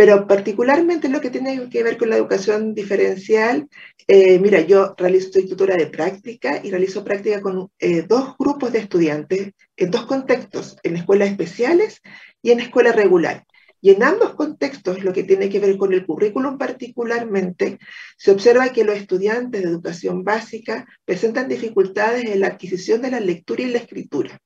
Pero 0.00 0.26
particularmente 0.26 1.10
lo 1.10 1.20
que 1.20 1.28
tiene 1.28 1.68
que 1.68 1.82
ver 1.82 1.98
con 1.98 2.08
la 2.08 2.16
educación 2.16 2.72
diferencial, 2.72 3.68
eh, 4.08 4.38
mira, 4.38 4.62
yo 4.62 4.94
realizo, 4.96 5.30
soy 5.30 5.46
tutora 5.46 5.76
de 5.76 5.88
práctica 5.88 6.58
y 6.64 6.70
realizo 6.70 7.04
práctica 7.04 7.42
con 7.42 7.70
eh, 7.78 8.00
dos 8.08 8.34
grupos 8.38 8.72
de 8.72 8.78
estudiantes 8.78 9.52
en 9.76 9.90
dos 9.90 10.06
contextos, 10.06 10.78
en 10.84 10.96
escuelas 10.96 11.28
especiales 11.28 12.00
y 12.40 12.50
en 12.50 12.60
escuela 12.60 12.92
regular. 12.92 13.44
Y 13.82 13.90
en 13.90 14.02
ambos 14.02 14.32
contextos, 14.36 15.04
lo 15.04 15.12
que 15.12 15.24
tiene 15.24 15.50
que 15.50 15.60
ver 15.60 15.76
con 15.76 15.92
el 15.92 16.06
currículum 16.06 16.56
particularmente, 16.56 17.78
se 18.16 18.30
observa 18.30 18.70
que 18.70 18.84
los 18.84 18.96
estudiantes 18.96 19.62
de 19.62 19.68
educación 19.68 20.24
básica 20.24 20.86
presentan 21.04 21.46
dificultades 21.46 22.24
en 22.24 22.40
la 22.40 22.46
adquisición 22.46 23.02
de 23.02 23.10
la 23.10 23.20
lectura 23.20 23.64
y 23.64 23.66
la 23.66 23.80
escritura 23.80 24.40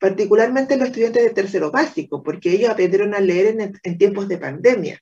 particularmente 0.00 0.78
los 0.78 0.88
estudiantes 0.88 1.22
de 1.22 1.30
tercero 1.30 1.70
básico, 1.70 2.22
porque 2.22 2.50
ellos 2.52 2.70
aprendieron 2.70 3.14
a 3.14 3.20
leer 3.20 3.56
en, 3.82 3.98
tiempos 3.98 4.28
de 4.28 4.38
pandemia. 4.38 4.98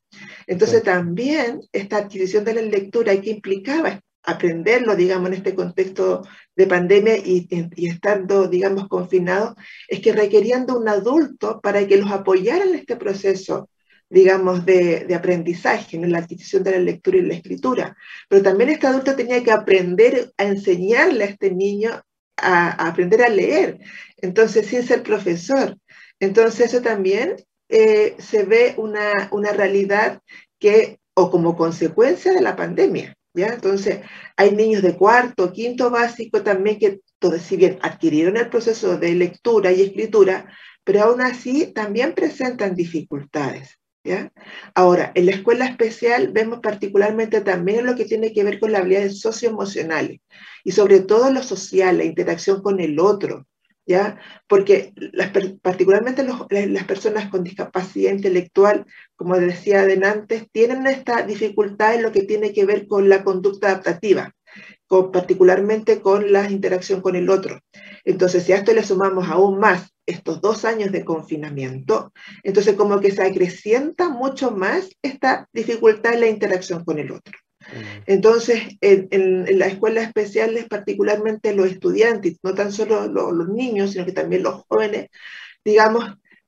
Entonces 0.46 0.82
también 0.82 1.60
esta 1.72 1.98
adquisición 1.98 2.44
de 2.44 2.54
la 2.54 2.62
lectura 2.62 3.18
que 3.20 3.30
implicaba 3.30 4.00
aprenderlo, 4.24 4.96
digamos, 4.96 5.28
en 5.28 5.34
este 5.34 5.54
contexto 5.54 6.22
de 6.54 6.66
pandemia 6.66 7.16
y, 7.16 7.48
estando, 7.86 8.48
digamos, 8.48 8.88
confinados, 8.88 9.54
es 9.86 10.00
que 10.00 10.12
requerían 10.12 10.66
de 10.66 10.72
un 10.72 10.88
adulto 10.88 11.60
para 11.62 11.86
que 11.86 11.96
los 11.96 12.10
apoyara 12.10 12.64
en 12.64 12.74
este 12.74 12.96
proceso 12.96 13.70
digamos, 14.10 14.64
de, 14.64 15.06
aprendizaje, 15.14 15.96
en 15.96 16.10
la 16.10 16.20
adquisición 16.20 16.62
de 16.62 16.70
la 16.70 16.78
lectura 16.78 17.18
y 17.18 17.22
la 17.22 17.34
escritura. 17.34 17.94
Pero 18.26 18.42
también 18.42 18.70
este 18.70 18.86
adulto 18.86 19.14
tenía 19.14 19.44
que 19.44 19.52
aprender 19.52 20.32
a 20.38 20.44
enseñarle 20.44 21.24
a 21.24 21.26
este 21.26 21.50
niño 21.50 21.90
a, 22.38 22.88
aprender 22.88 23.23
a 23.23 23.28
leer, 23.28 23.78
entonces 24.18 24.66
sin 24.66 24.83
ser 24.83 25.02
profesor. 25.02 25.76
Entonces 26.21 26.73
eso 26.73 26.83
también 26.83 27.37
eh, 27.68 28.16
se 28.18 28.45
ve 28.45 28.75
una, 28.76 29.28
una 29.33 29.52
realidad 29.52 30.21
que, 30.59 30.99
o 31.14 31.30
como 31.30 31.57
consecuencia 31.57 32.33
de 32.33 32.40
la 32.40 32.57
pandemia, 32.57 33.16
¿ya? 33.35 33.49
Entonces 33.49 34.00
hay 34.37 34.52
niños 34.52 34.83
de 34.83 34.97
cuarto, 34.97 35.52
quinto 35.52 35.90
básico 35.90 36.42
también 36.42 36.78
que, 36.78 37.00
todo, 37.18 37.38
si 37.38 37.57
bien 37.57 37.78
adquirieron 37.83 38.37
el 38.37 38.49
proceso 38.49 38.97
de 38.97 39.14
lectura 39.14 39.73
y 39.73 39.83
escritura, 39.83 40.52
pero 40.85 41.02
aún 41.02 41.21
así 41.21 41.73
también 41.73 42.14
presentan 42.14 42.75
dificultades. 42.75 43.78
Ahora, 44.74 45.12
en 45.14 45.26
la 45.26 45.32
escuela 45.32 45.66
especial 45.66 46.28
vemos 46.32 46.60
particularmente 46.60 47.40
también 47.40 47.86
lo 47.86 47.96
que 47.96 48.04
tiene 48.04 48.32
que 48.32 48.44
ver 48.44 48.58
con 48.58 48.72
las 48.72 48.82
habilidades 48.82 49.20
socioemocionales 49.20 50.20
y 50.64 50.72
sobre 50.72 51.00
todo 51.00 51.32
lo 51.32 51.42
social, 51.42 51.98
la 51.98 52.04
interacción 52.04 52.62
con 52.62 52.80
el 52.80 52.98
otro, 53.00 53.46
¿ya? 53.86 54.18
Porque 54.46 54.92
particularmente 55.62 56.24
las 56.24 56.84
personas 56.84 57.30
con 57.30 57.42
discapacidad 57.42 58.12
intelectual, 58.12 58.86
como 59.16 59.36
decía 59.36 59.80
adelante, 59.80 60.48
tienen 60.52 60.86
esta 60.86 61.22
dificultad 61.22 61.94
en 61.94 62.02
lo 62.02 62.12
que 62.12 62.22
tiene 62.22 62.52
que 62.52 62.66
ver 62.66 62.86
con 62.86 63.08
la 63.08 63.24
conducta 63.24 63.68
adaptativa, 63.68 64.34
particularmente 64.88 66.00
con 66.00 66.33
la 66.33 66.50
interacción 66.50 67.00
con 67.00 67.16
el 67.16 67.30
otro. 67.30 67.61
Entonces, 68.04 68.45
si 68.45 68.52
a 68.52 68.57
esto 68.57 68.73
le 68.73 68.83
sumamos 68.83 69.28
aún 69.28 69.59
más 69.59 69.95
estos 70.07 70.40
dos 70.40 70.64
años 70.64 70.90
de 70.92 71.04
confinamiento, 71.04 72.12
entonces 72.42 72.75
como 72.75 72.99
que 73.00 73.11
se 73.11 73.23
acrecienta 73.23 74.09
mucho 74.09 74.50
más 74.50 74.88
esta 75.02 75.47
dificultad 75.52 76.14
en 76.14 76.21
la 76.21 76.28
interacción 76.28 76.85
con 76.85 76.99
el 76.99 77.12
otro. 77.12 77.35
Mm. 77.61 78.02
Entonces, 78.07 78.62
en, 78.80 79.09
en, 79.11 79.59
las 79.59 79.73
escuelas 79.73 80.07
especiales, 80.07 80.66
particularmente 80.68 81.54
los 81.54 81.71
estudiantes, 81.71 82.38
no 82.42 82.54
tan 82.54 82.73
solo 82.73 83.07
los 83.07 83.49
niños, 83.49 83.90
sino 83.90 84.07
que 84.07 84.12
también 84.12 84.42
los 84.42 84.64
jóvenes, 84.68 85.09
digamos, 85.64 86.04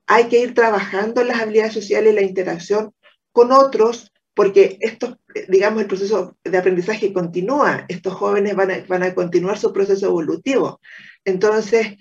hay 0.07 0.29
que 0.29 0.41
ir 0.41 0.55
trabajando 0.55 1.23
las 1.23 1.41
habilidades 1.41 1.75
sociales 1.75 2.13
y 2.13 2.17
la 2.17 2.23
interacción 2.23 2.93
con 3.33 3.53
otros, 3.53 4.13
porque 4.35 4.77
esto, 4.81 5.20
digamos, 5.49 5.83
el 5.83 5.89
proceso 5.89 6.37
de 6.45 6.59
aprendizaje 6.59 7.13
continúa, 7.13 7.85
estos 7.89 8.15
jóvenes 8.15 8.55
van 8.57 8.71
a, 8.71 8.85
van 8.87 9.03
a 9.03 9.15
continuar 9.15 9.59
su 9.59 9.73
proceso 9.73 10.07
evolutivo. 10.07 10.81
Entonces, 11.25 11.97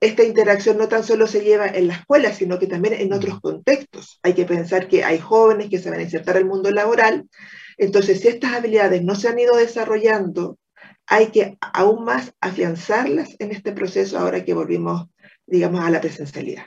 esta 0.00 0.24
interacción 0.24 0.76
no 0.76 0.88
tan 0.88 1.04
solo 1.04 1.26
se 1.26 1.42
lleva 1.42 1.66
en 1.66 1.88
la 1.88 1.94
escuela, 1.94 2.32
sino 2.32 2.58
que 2.58 2.66
también 2.66 2.94
en 2.94 3.12
otros 3.12 3.40
contextos. 3.40 4.18
Hay 4.22 4.34
que 4.34 4.44
pensar 4.44 4.88
que 4.88 5.04
hay 5.04 5.18
jóvenes 5.18 5.70
que 5.70 5.78
se 5.78 5.90
van 5.90 6.00
a 6.00 6.02
insertar 6.02 6.36
al 6.36 6.44
mundo 6.44 6.70
laboral, 6.70 7.28
entonces 7.78 8.20
si 8.20 8.28
estas 8.28 8.54
habilidades 8.54 9.02
no 9.02 9.14
se 9.14 9.28
han 9.28 9.38
ido 9.38 9.56
desarrollando, 9.56 10.58
hay 11.06 11.28
que 11.28 11.56
aún 11.60 12.04
más 12.04 12.34
afianzarlas 12.40 13.36
en 13.38 13.52
este 13.52 13.72
proceso 13.72 14.18
ahora 14.18 14.44
que 14.44 14.54
volvimos, 14.54 15.06
digamos, 15.46 15.80
a 15.84 15.90
la 15.90 16.00
presencialidad. 16.00 16.66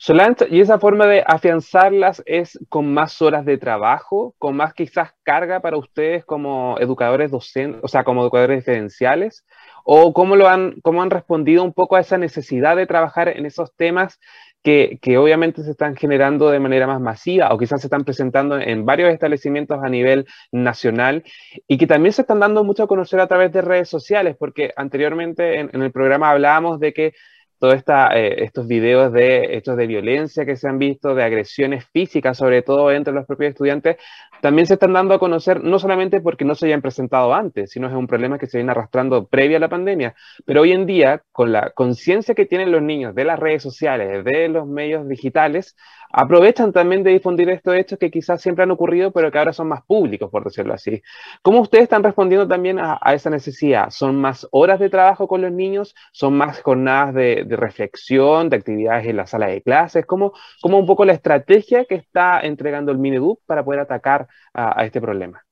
Solange, 0.00 0.46
¿y 0.48 0.60
esa 0.60 0.78
forma 0.78 1.06
de 1.06 1.24
afianzarlas 1.26 2.22
es 2.24 2.56
con 2.68 2.94
más 2.94 3.20
horas 3.20 3.44
de 3.44 3.58
trabajo, 3.58 4.32
con 4.38 4.54
más 4.54 4.72
quizás 4.72 5.10
carga 5.24 5.58
para 5.58 5.76
ustedes 5.76 6.24
como 6.24 6.76
educadores 6.78 7.32
docentes, 7.32 7.80
o 7.82 7.88
sea, 7.88 8.04
como 8.04 8.22
educadores 8.22 8.60
diferenciales? 8.60 9.44
¿O 9.84 10.12
cómo, 10.12 10.36
lo 10.36 10.48
han, 10.48 10.80
cómo 10.82 11.02
han 11.02 11.10
respondido 11.10 11.64
un 11.64 11.74
poco 11.74 11.96
a 11.96 12.00
esa 12.00 12.16
necesidad 12.16 12.76
de 12.76 12.86
trabajar 12.86 13.28
en 13.28 13.44
esos 13.44 13.74
temas 13.74 14.20
que, 14.62 15.00
que, 15.02 15.18
obviamente 15.18 15.64
se 15.64 15.72
están 15.72 15.96
generando 15.96 16.50
de 16.50 16.60
manera 16.60 16.86
más 16.86 17.00
masiva 17.00 17.52
o 17.52 17.58
quizás 17.58 17.80
se 17.80 17.88
están 17.88 18.04
presentando 18.04 18.56
en 18.56 18.84
varios 18.84 19.12
establecimientos 19.12 19.82
a 19.82 19.88
nivel 19.88 20.26
nacional 20.52 21.24
y 21.66 21.76
que 21.76 21.86
también 21.88 22.12
se 22.12 22.22
están 22.22 22.38
dando 22.38 22.62
mucho 22.62 22.84
a 22.84 22.88
conocer 22.88 23.18
a 23.18 23.26
través 23.26 23.50
de 23.52 23.62
redes 23.62 23.88
sociales? 23.88 24.36
Porque 24.38 24.72
anteriormente 24.76 25.58
en 25.58 25.82
el 25.82 25.90
programa 25.90 26.30
hablábamos 26.30 26.78
de 26.78 26.92
que 26.92 27.14
todos 27.58 27.74
eh, 27.74 28.34
estos 28.38 28.66
videos 28.66 29.12
de 29.12 29.56
hechos 29.56 29.76
de 29.76 29.86
violencia 29.86 30.46
que 30.46 30.56
se 30.56 30.68
han 30.68 30.78
visto, 30.78 31.14
de 31.14 31.24
agresiones 31.24 31.86
físicas, 31.86 32.36
sobre 32.36 32.62
todo 32.62 32.90
entre 32.92 33.12
los 33.12 33.26
propios 33.26 33.50
estudiantes, 33.50 33.96
también 34.40 34.66
se 34.66 34.74
están 34.74 34.92
dando 34.92 35.14
a 35.14 35.18
conocer 35.18 35.62
no 35.64 35.78
solamente 35.78 36.20
porque 36.20 36.44
no 36.44 36.54
se 36.54 36.66
hayan 36.66 36.82
presentado 36.82 37.34
antes, 37.34 37.70
sino 37.70 37.88
es 37.88 37.94
un 37.94 38.06
problema 38.06 38.38
que 38.38 38.46
se 38.46 38.58
viene 38.58 38.70
arrastrando 38.70 39.26
previa 39.26 39.56
a 39.56 39.60
la 39.60 39.68
pandemia. 39.68 40.14
Pero 40.44 40.62
hoy 40.62 40.72
en 40.72 40.86
día, 40.86 41.22
con 41.32 41.52
la 41.52 41.70
conciencia 41.70 42.34
que 42.34 42.46
tienen 42.46 42.70
los 42.70 42.82
niños 42.82 43.14
de 43.14 43.24
las 43.24 43.38
redes 43.38 43.62
sociales, 43.62 44.24
de 44.24 44.48
los 44.48 44.66
medios 44.66 45.08
digitales, 45.08 45.76
aprovechan 46.10 46.72
también 46.72 47.02
de 47.02 47.10
difundir 47.10 47.48
estos 47.50 47.74
hechos 47.74 47.98
que 47.98 48.10
quizás 48.10 48.40
siempre 48.40 48.64
han 48.64 48.70
ocurrido, 48.70 49.12
pero 49.12 49.30
que 49.30 49.38
ahora 49.38 49.52
son 49.52 49.68
más 49.68 49.82
públicos, 49.84 50.30
por 50.30 50.44
decirlo 50.44 50.74
así. 50.74 51.02
¿Cómo 51.42 51.60
ustedes 51.60 51.84
están 51.84 52.02
respondiendo 52.02 52.46
también 52.48 52.78
a, 52.78 52.98
esa 53.12 53.30
necesidad? 53.30 53.90
¿Son 53.90 54.16
más 54.16 54.46
horas 54.50 54.78
de 54.80 54.90
trabajo 54.90 55.28
con 55.28 55.42
los 55.42 55.52
niños? 55.52 55.94
¿Son 56.12 56.36
más 56.36 56.60
jornadas 56.62 57.14
de, 57.14 57.46
reflexión, 57.48 58.48
de 58.48 58.56
actividades 58.56 59.06
en 59.06 59.16
la 59.16 59.26
sala 59.26 59.46
de 59.48 59.62
clases? 59.62 60.06
¿Cómo, 60.06 60.32
cómo 60.60 60.78
un 60.78 60.86
poco 60.86 61.04
la 61.04 61.12
estrategia 61.12 61.84
que 61.84 61.96
está 61.96 62.40
entregando 62.40 62.92
el 62.92 62.98
Mineduc 62.98 63.40
para 63.46 63.64
poder 63.64 63.80
atacar 63.80 64.28
a, 64.54 64.84
este 64.84 65.00
problema? 65.00 65.44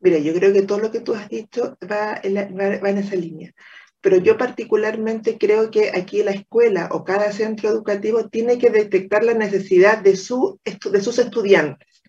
Mira, 0.00 0.18
yo 0.18 0.34
creo 0.34 0.52
que 0.52 0.62
todo 0.62 0.78
lo 0.78 0.90
que 0.90 1.00
tú 1.00 1.14
has 1.14 1.28
dicho 1.28 1.76
va 1.90 2.20
en 2.22 2.98
esa 2.98 3.16
línea 3.16 3.54
pero 4.06 4.18
yo 4.18 4.38
particularmente 4.38 5.36
creo 5.36 5.68
que 5.68 5.90
aquí 5.90 6.22
la 6.22 6.30
escuela 6.30 6.88
o 6.92 7.02
cada 7.02 7.32
centro 7.32 7.68
educativo 7.68 8.28
tiene 8.28 8.56
que 8.56 8.70
detectar 8.70 9.24
la 9.24 9.34
necesidad 9.34 9.98
de, 9.98 10.14
su, 10.14 10.60
de 10.64 11.00
sus 11.00 11.18
estudiantes. 11.18 12.04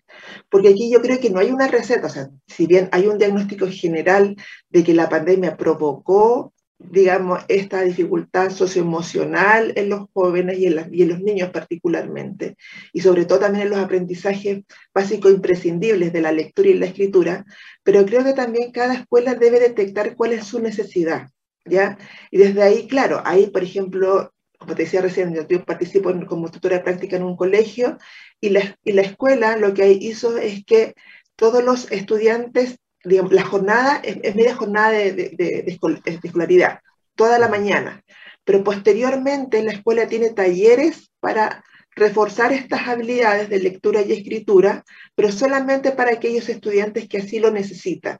Porque 0.48 0.68
aquí 0.68 0.92
yo 0.92 1.02
creo 1.02 1.18
que 1.18 1.30
no 1.30 1.40
hay 1.40 1.50
una 1.50 1.66
receta, 1.66 2.06
o 2.06 2.08
sea, 2.08 2.28
si 2.46 2.68
bien 2.68 2.88
hay 2.92 3.08
un 3.08 3.18
diagnóstico 3.18 3.66
general 3.66 4.36
de 4.70 4.84
que 4.84 4.94
la 4.94 5.08
pandemia 5.08 5.56
provocó, 5.56 6.52
digamos, 6.78 7.40
esta 7.48 7.80
dificultad 7.82 8.50
socioemocional 8.50 9.72
en 9.74 9.88
los 9.88 10.06
jóvenes 10.12 10.56
y 10.56 10.66
en, 10.66 10.88
y 10.92 11.02
en 11.02 11.08
los 11.08 11.20
niños 11.20 11.50
particularmente, 11.50 12.56
y 12.92 13.00
sobre 13.00 13.24
todo 13.24 13.40
también 13.40 13.64
en 13.64 13.70
los 13.70 13.80
aprendizajes 13.80 14.60
básicos 14.94 15.32
imprescindibles 15.32 16.12
de 16.12 16.20
la 16.20 16.30
lectura 16.30 16.68
y 16.68 16.74
la 16.74 16.86
escritura, 16.86 17.44
pero 17.82 18.06
creo 18.06 18.22
que 18.22 18.34
también 18.34 18.70
cada 18.70 18.94
escuela 18.94 19.34
debe 19.34 19.58
detectar 19.58 20.14
cuál 20.14 20.34
es 20.34 20.44
su 20.44 20.60
necesidad. 20.60 21.28
Y 21.64 22.38
desde 22.38 22.62
ahí, 22.62 22.88
claro, 22.88 23.22
ahí, 23.24 23.48
por 23.48 23.62
ejemplo, 23.62 24.32
como 24.58 24.74
te 24.74 24.82
decía 24.82 25.00
recién, 25.00 25.34
yo 25.48 25.64
participo 25.64 26.12
como 26.26 26.50
tutora 26.50 26.78
de 26.78 26.84
práctica 26.84 27.16
en 27.16 27.22
un 27.22 27.36
colegio 27.36 27.98
y 28.40 28.50
la, 28.50 28.76
y 28.82 28.92
la 28.92 29.02
escuela 29.02 29.56
lo 29.56 29.72
que 29.72 29.90
hizo 29.92 30.36
es 30.36 30.64
que 30.64 30.94
todos 31.36 31.62
los 31.62 31.90
estudiantes, 31.92 32.78
digamos, 33.04 33.32
la 33.32 33.44
jornada 33.44 34.00
es, 34.02 34.34
media 34.34 34.56
jornada 34.56 34.90
de, 34.90 35.12
de, 35.12 35.78
escolaridad, 36.24 36.80
toda 37.14 37.38
la 37.38 37.48
mañana, 37.48 38.04
pero 38.44 38.64
posteriormente 38.64 39.62
la 39.62 39.72
escuela 39.72 40.08
tiene 40.08 40.30
talleres 40.30 41.10
para 41.20 41.64
reforzar 41.94 42.52
estas 42.52 42.88
habilidades 42.88 43.48
de 43.48 43.60
lectura 43.60 44.02
y 44.02 44.12
escritura, 44.12 44.84
pero 45.14 45.30
solamente 45.30 45.92
para 45.92 46.12
aquellos 46.12 46.48
estudiantes 46.48 47.08
que 47.08 47.18
así 47.18 47.38
lo 47.38 47.50
necesitan, 47.50 48.18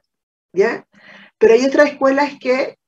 ¿ya? 0.53 0.87
Pero 1.37 1.53
hay 1.53 1.65
otras 1.65 1.91
escuelas 1.91 2.33
que 2.39 2.78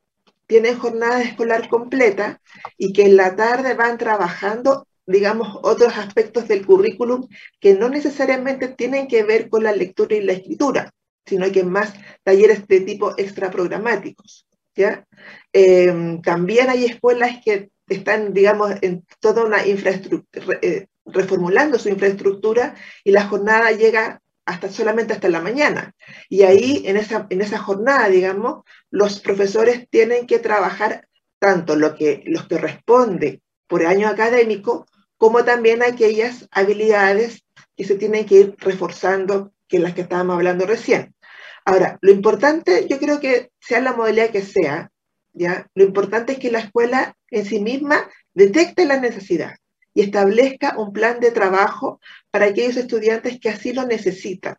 tienen 0.51 0.77
jornada 0.77 1.21
escolar 1.21 1.69
completa 1.69 2.41
y 2.77 2.91
que 2.91 3.03
en 3.03 3.15
la 3.15 3.37
tarde 3.37 3.73
van 3.73 3.97
trabajando, 3.97 4.85
digamos, 5.05 5.57
otros 5.63 5.97
aspectos 5.97 6.49
del 6.49 6.65
currículum 6.65 7.25
que 7.61 7.73
no 7.73 7.87
necesariamente 7.87 8.67
tienen 8.67 9.07
que 9.07 9.23
ver 9.23 9.47
con 9.47 9.63
la 9.63 9.71
lectura 9.71 10.13
y 10.13 10.21
la 10.21 10.33
escritura, 10.33 10.91
sino 11.25 11.49
que 11.53 11.63
más 11.63 11.93
talleres 12.23 12.67
de 12.67 12.81
tipo 12.81 13.13
extraprogramáticos. 13.17 14.45
¿ya? 14.75 15.07
Em, 15.53 16.21
también 16.21 16.69
hay 16.69 16.83
escuelas 16.83 17.39
que 17.45 17.69
están, 17.87 18.33
digamos, 18.33 18.73
en 18.81 19.05
toda 19.21 19.45
una 19.45 19.65
infraestructura, 19.65 20.59
eh, 20.61 20.87
reformulando 21.05 21.79
su 21.79 21.87
infraestructura 21.87 22.75
y 23.05 23.11
la 23.11 23.25
jornada 23.25 23.71
llega 23.71 24.20
hasta 24.45 24.69
solamente 24.69 25.13
hasta 25.13 25.29
la 25.29 25.41
mañana. 25.41 25.93
Y 26.29 26.43
ahí, 26.43 26.83
en 26.85 26.97
esa, 26.97 27.27
en 27.29 27.41
esa 27.41 27.57
jornada, 27.57 28.09
digamos, 28.09 28.63
los 28.89 29.19
profesores 29.19 29.87
tienen 29.89 30.27
que 30.27 30.39
trabajar 30.39 31.07
tanto 31.39 31.75
lo 31.75 31.95
que, 31.95 32.23
los 32.25 32.47
que 32.47 32.57
responde 32.57 33.41
por 33.67 33.85
año 33.85 34.07
académico, 34.07 34.85
como 35.17 35.43
también 35.43 35.83
aquellas 35.83 36.47
habilidades 36.51 37.43
que 37.75 37.85
se 37.85 37.95
tienen 37.95 38.25
que 38.25 38.35
ir 38.35 38.55
reforzando, 38.59 39.53
que 39.67 39.79
las 39.79 39.93
que 39.93 40.01
estábamos 40.01 40.35
hablando 40.35 40.65
recién. 40.65 41.15
Ahora, 41.63 41.97
lo 42.01 42.11
importante, 42.11 42.87
yo 42.89 42.99
creo 42.99 43.19
que 43.19 43.51
sea 43.59 43.81
la 43.81 43.93
modalidad 43.93 44.31
que 44.31 44.41
sea, 44.41 44.91
¿ya? 45.33 45.67
Lo 45.73 45.83
importante 45.83 46.33
es 46.33 46.39
que 46.39 46.51
la 46.51 46.59
escuela 46.59 47.15
en 47.29 47.45
sí 47.45 47.59
misma 47.59 48.09
detecte 48.33 48.85
la 48.85 48.99
necesidad 48.99 49.55
y 49.93 50.01
establezca 50.01 50.77
un 50.77 50.93
plan 50.93 51.19
de 51.19 51.31
trabajo 51.31 51.99
para 52.31 52.45
aquellos 52.45 52.77
estudiantes 52.77 53.39
que 53.39 53.49
así 53.49 53.73
lo 53.73 53.85
necesitan. 53.85 54.55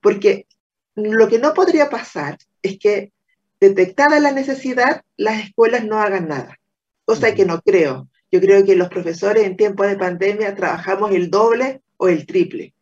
Porque 0.00 0.46
lo 0.94 1.28
que 1.28 1.38
no 1.38 1.54
podría 1.54 1.90
pasar 1.90 2.38
es 2.62 2.78
que 2.78 3.12
detectada 3.60 4.18
la 4.18 4.32
necesidad, 4.32 5.02
las 5.16 5.44
escuelas 5.44 5.84
no 5.84 5.98
hagan 5.98 6.28
nada, 6.28 6.58
cosa 7.04 7.34
que 7.34 7.44
no 7.44 7.60
creo. 7.60 8.08
Yo 8.30 8.40
creo 8.40 8.64
que 8.64 8.76
los 8.76 8.88
profesores 8.88 9.44
en 9.44 9.56
tiempo 9.56 9.86
de 9.86 9.96
pandemia 9.96 10.54
trabajamos 10.54 11.12
el 11.12 11.30
doble 11.30 11.82
o 11.98 12.08
el 12.08 12.26
triple. 12.26 12.74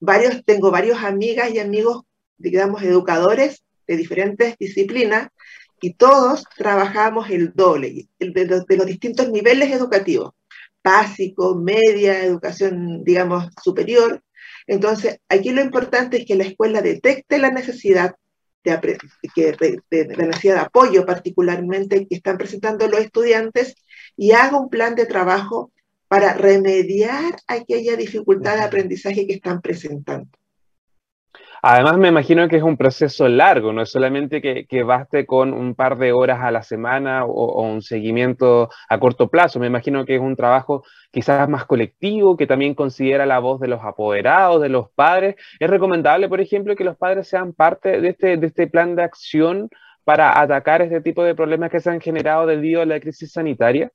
Varios, 0.00 0.44
tengo 0.44 0.70
varios 0.70 1.02
amigas 1.02 1.50
y 1.52 1.58
amigos, 1.58 2.02
digamos, 2.38 2.82
educadores 2.82 3.62
de 3.86 3.96
diferentes 3.96 4.56
disciplinas 4.58 5.28
y 5.80 5.92
todos 5.92 6.44
trabajamos 6.56 7.28
el 7.30 7.52
doble 7.52 8.08
de 8.18 8.76
los 8.76 8.86
distintos 8.86 9.28
niveles 9.28 9.70
educativos 9.70 10.32
básico, 10.84 11.56
media, 11.56 12.22
educación, 12.22 13.02
digamos, 13.02 13.48
superior. 13.62 14.22
Entonces, 14.66 15.18
aquí 15.28 15.50
lo 15.50 15.62
importante 15.62 16.18
es 16.18 16.26
que 16.26 16.36
la 16.36 16.44
escuela 16.44 16.82
detecte 16.82 17.38
la 17.38 17.50
necesidad 17.50 18.14
de, 18.62 18.98
la 20.16 20.26
necesidad 20.26 20.54
de 20.54 20.60
apoyo 20.60 21.04
particularmente 21.04 22.06
que 22.06 22.14
están 22.14 22.38
presentando 22.38 22.88
los 22.88 23.00
estudiantes 23.00 23.74
y 24.16 24.32
haga 24.32 24.58
un 24.58 24.70
plan 24.70 24.94
de 24.94 25.06
trabajo 25.06 25.72
para 26.08 26.34
remediar 26.34 27.36
aquella 27.46 27.96
dificultad 27.96 28.56
de 28.56 28.62
aprendizaje 28.62 29.26
que 29.26 29.34
están 29.34 29.60
presentando. 29.60 30.28
Además, 31.66 31.96
me 31.96 32.08
imagino 32.08 32.46
que 32.46 32.56
es 32.56 32.62
un 32.62 32.76
proceso 32.76 33.26
largo, 33.26 33.72
no 33.72 33.80
es 33.80 33.90
solamente 33.90 34.42
que, 34.42 34.82
baste 34.82 35.24
con 35.24 35.54
un 35.54 35.74
par 35.74 35.96
de 35.96 36.12
horas 36.12 36.40
a 36.42 36.50
la 36.50 36.62
semana 36.62 37.24
o, 37.24 37.62
un 37.62 37.80
seguimiento 37.80 38.68
a 38.86 39.00
corto 39.00 39.30
plazo. 39.30 39.58
Me 39.58 39.66
imagino 39.66 40.04
que 40.04 40.16
es 40.16 40.20
un 40.20 40.36
trabajo 40.36 40.84
quizás 41.10 41.48
más 41.48 41.64
colectivo, 41.64 42.36
que 42.36 42.46
también 42.46 42.74
considera 42.74 43.24
la 43.24 43.38
voz 43.38 43.60
de 43.60 43.68
los 43.68 43.80
apoderados, 43.82 44.60
de 44.60 44.68
los 44.68 44.90
padres. 44.90 45.36
¿Es 45.58 45.70
recomendable, 45.70 46.28
por 46.28 46.42
ejemplo, 46.42 46.76
que 46.76 46.84
los 46.84 46.98
padres 46.98 47.28
sean 47.28 47.54
parte 47.54 47.98
de 47.98 48.10
este, 48.10 48.36
de 48.36 48.46
este 48.46 48.66
plan 48.66 48.94
de 48.94 49.04
acción 49.04 49.70
para 50.04 50.38
atacar 50.38 50.82
este 50.82 51.00
tipo 51.00 51.24
de 51.24 51.34
problemas 51.34 51.70
que 51.70 51.80
se 51.80 51.88
han 51.88 52.02
generado 52.02 52.44
debido 52.44 52.82
a 52.82 52.84
la 52.84 53.00
crisis 53.00 53.32
sanitaria? 53.32 53.90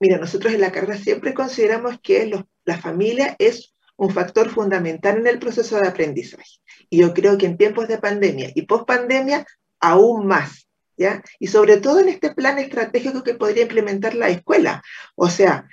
Mira, 0.00 0.18
nosotros 0.18 0.52
en 0.52 0.60
la 0.60 0.72
carrera 0.72 0.96
siempre 0.96 1.34
consideramos 1.34 2.00
que 2.00 2.32
la 2.64 2.78
familia 2.78 3.36
es 3.38 3.74
un 3.96 4.10
factor 4.10 4.48
fundamental 4.48 5.18
en 5.18 5.26
el 5.26 5.38
proceso 5.38 5.78
de 5.78 5.88
aprendizaje. 5.88 6.58
Y 6.94 6.98
yo 6.98 7.12
creo 7.12 7.36
que 7.36 7.46
en 7.46 7.56
tiempos 7.56 7.88
de 7.88 7.98
pandemia 7.98 8.52
y 8.54 8.62
post-pandemia, 8.62 9.44
aún 9.80 10.28
más, 10.28 10.68
¿ya? 10.96 11.24
Y 11.40 11.48
sobre 11.48 11.78
todo 11.78 11.98
en 11.98 12.08
este 12.08 12.32
plan 12.32 12.56
estratégico 12.60 13.24
que 13.24 13.34
podría 13.34 13.64
implementar 13.64 14.14
la 14.14 14.28
escuela. 14.28 14.80
O 15.16 15.28
sea, 15.28 15.68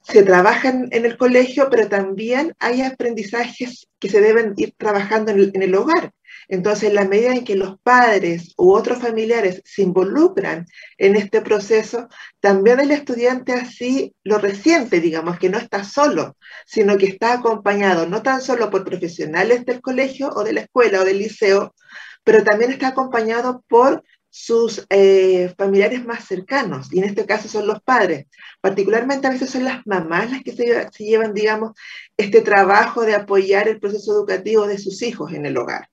se 0.00 0.22
trabaja 0.22 0.70
en, 0.70 0.88
el 0.90 1.18
colegio, 1.18 1.68
pero 1.70 1.90
también 1.90 2.54
hay 2.58 2.80
aprendizajes 2.80 3.86
que 3.98 4.08
se 4.08 4.22
deben 4.22 4.54
ir 4.56 4.72
trabajando 4.78 5.30
en 5.32 5.62
el 5.62 5.74
hogar. 5.74 6.14
Entonces, 6.52 6.90
en 6.90 6.96
la 6.96 7.06
medida 7.06 7.34
en 7.34 7.44
que 7.44 7.56
los 7.56 7.78
padres 7.80 8.52
u 8.58 8.74
otros 8.74 8.98
familiares 8.98 9.62
se 9.64 9.80
involucran 9.80 10.66
en 10.98 11.16
este 11.16 11.40
proceso, 11.40 12.08
también 12.40 12.78
el 12.78 12.90
estudiante 12.90 13.54
así 13.54 14.14
lo 14.22 14.36
resiente, 14.36 15.00
digamos, 15.00 15.38
que 15.38 15.48
no 15.48 15.56
está 15.56 15.82
solo, 15.82 16.36
sino 16.66 16.98
que 16.98 17.06
está 17.06 17.32
acompañado 17.32 18.06
no 18.06 18.20
tan 18.22 18.42
solo 18.42 18.68
por 18.68 18.84
profesionales 18.84 19.64
del 19.64 19.80
colegio 19.80 20.28
o 20.28 20.44
de 20.44 20.52
la 20.52 20.60
escuela 20.60 21.00
o 21.00 21.04
del 21.06 21.20
liceo, 21.20 21.74
pero 22.22 22.44
también 22.44 22.70
está 22.70 22.88
acompañado 22.88 23.64
por 23.66 24.04
sus 24.28 24.84
eh, 24.90 25.54
familiares 25.56 26.04
más 26.04 26.26
cercanos, 26.26 26.92
y 26.92 26.98
en 26.98 27.04
este 27.04 27.24
caso 27.24 27.48
son 27.48 27.66
los 27.66 27.80
padres. 27.80 28.26
Particularmente 28.60 29.26
a 29.26 29.30
veces 29.30 29.48
son 29.48 29.64
las 29.64 29.86
mamás 29.86 30.30
las 30.30 30.42
que 30.42 30.52
se, 30.52 30.86
se 30.92 31.04
llevan, 31.04 31.32
digamos, 31.32 31.72
este 32.18 32.42
trabajo 32.42 33.06
de 33.06 33.14
apoyar 33.14 33.68
el 33.68 33.80
proceso 33.80 34.12
educativo 34.12 34.66
de 34.66 34.76
sus 34.76 35.00
hijos 35.00 35.32
en 35.32 35.46
el 35.46 35.56
hogar. 35.56 35.88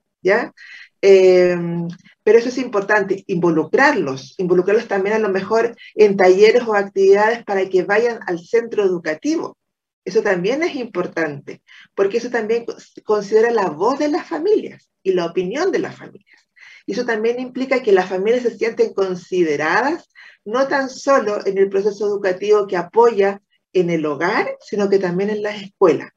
Em, 1.02 1.88
pero 2.24 2.38
eso 2.40 2.50
es 2.50 2.58
importante, 2.58 3.24
involucrarlos, 3.28 4.36
involucrarlos 4.38 4.88
también 4.88 5.16
a 5.16 5.20
lo 5.20 5.30
mejor 5.30 5.76
en 5.96 6.18
talleres 6.18 6.64
o 6.64 6.76
actividades 6.76 7.44
para 7.46 7.68
que 7.70 7.84
vayan 7.84 8.20
al 8.28 8.40
centro 8.40 8.84
educativo. 8.84 9.58
Eso 10.04 10.22
también 10.22 10.64
es 10.64 10.76
importante, 10.76 11.62
porque 11.96 12.18
eso 12.18 12.30
también 12.30 12.66
considera 13.04 13.52
la 13.52 13.70
voz 13.70 14.00
de 14.00 14.10
las 14.10 14.28
familias 14.28 14.90
y 15.04 15.14
la 15.14 15.26
opinión 15.26 15.72
de 15.72 15.80
las 15.80 15.96
familias. 15.96 16.48
Eso 16.88 17.06
también 17.06 17.40
implica 17.40 17.84
que 17.84 17.92
las 17.92 18.10
familias 18.10 18.44
se 18.44 18.58
sienten 18.58 18.94
consideradas 18.94 20.10
no 20.46 20.68
tan 20.68 20.90
solo 20.90 21.46
en 21.46 21.58
el 21.58 21.70
proceso 21.70 22.08
educativo 22.08 22.68
que 22.68 22.78
apoya 22.78 23.42
en 23.74 23.90
el 23.90 24.06
hogar, 24.06 24.58
sino 24.62 24.90
que 24.90 25.00
también 25.00 25.30
en 25.30 25.44
las 25.44 25.62
escuelas. 25.62 26.10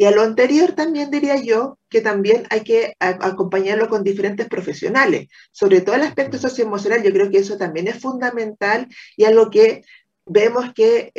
Y 0.00 0.06
a 0.06 0.12
lo 0.12 0.22
anterior 0.22 0.72
también 0.72 1.10
diría 1.10 1.36
yo 1.36 1.78
que 1.90 2.00
también 2.00 2.46
hay 2.48 2.62
que 2.62 2.94
acompañarlo 2.98 3.90
con 3.90 4.02
diferentes 4.02 4.48
profesionales, 4.48 5.28
sobre 5.52 5.82
todo 5.82 5.94
el 5.94 6.04
aspecto 6.04 6.38
socioemocional, 6.38 7.02
yo 7.02 7.12
creo 7.12 7.30
que 7.30 7.36
eso 7.36 7.58
también 7.58 7.86
es 7.86 8.00
fundamental 8.00 8.88
y 9.14 9.24
algo 9.24 9.50
que 9.50 9.82
vemos 10.24 10.72
que, 10.74 11.12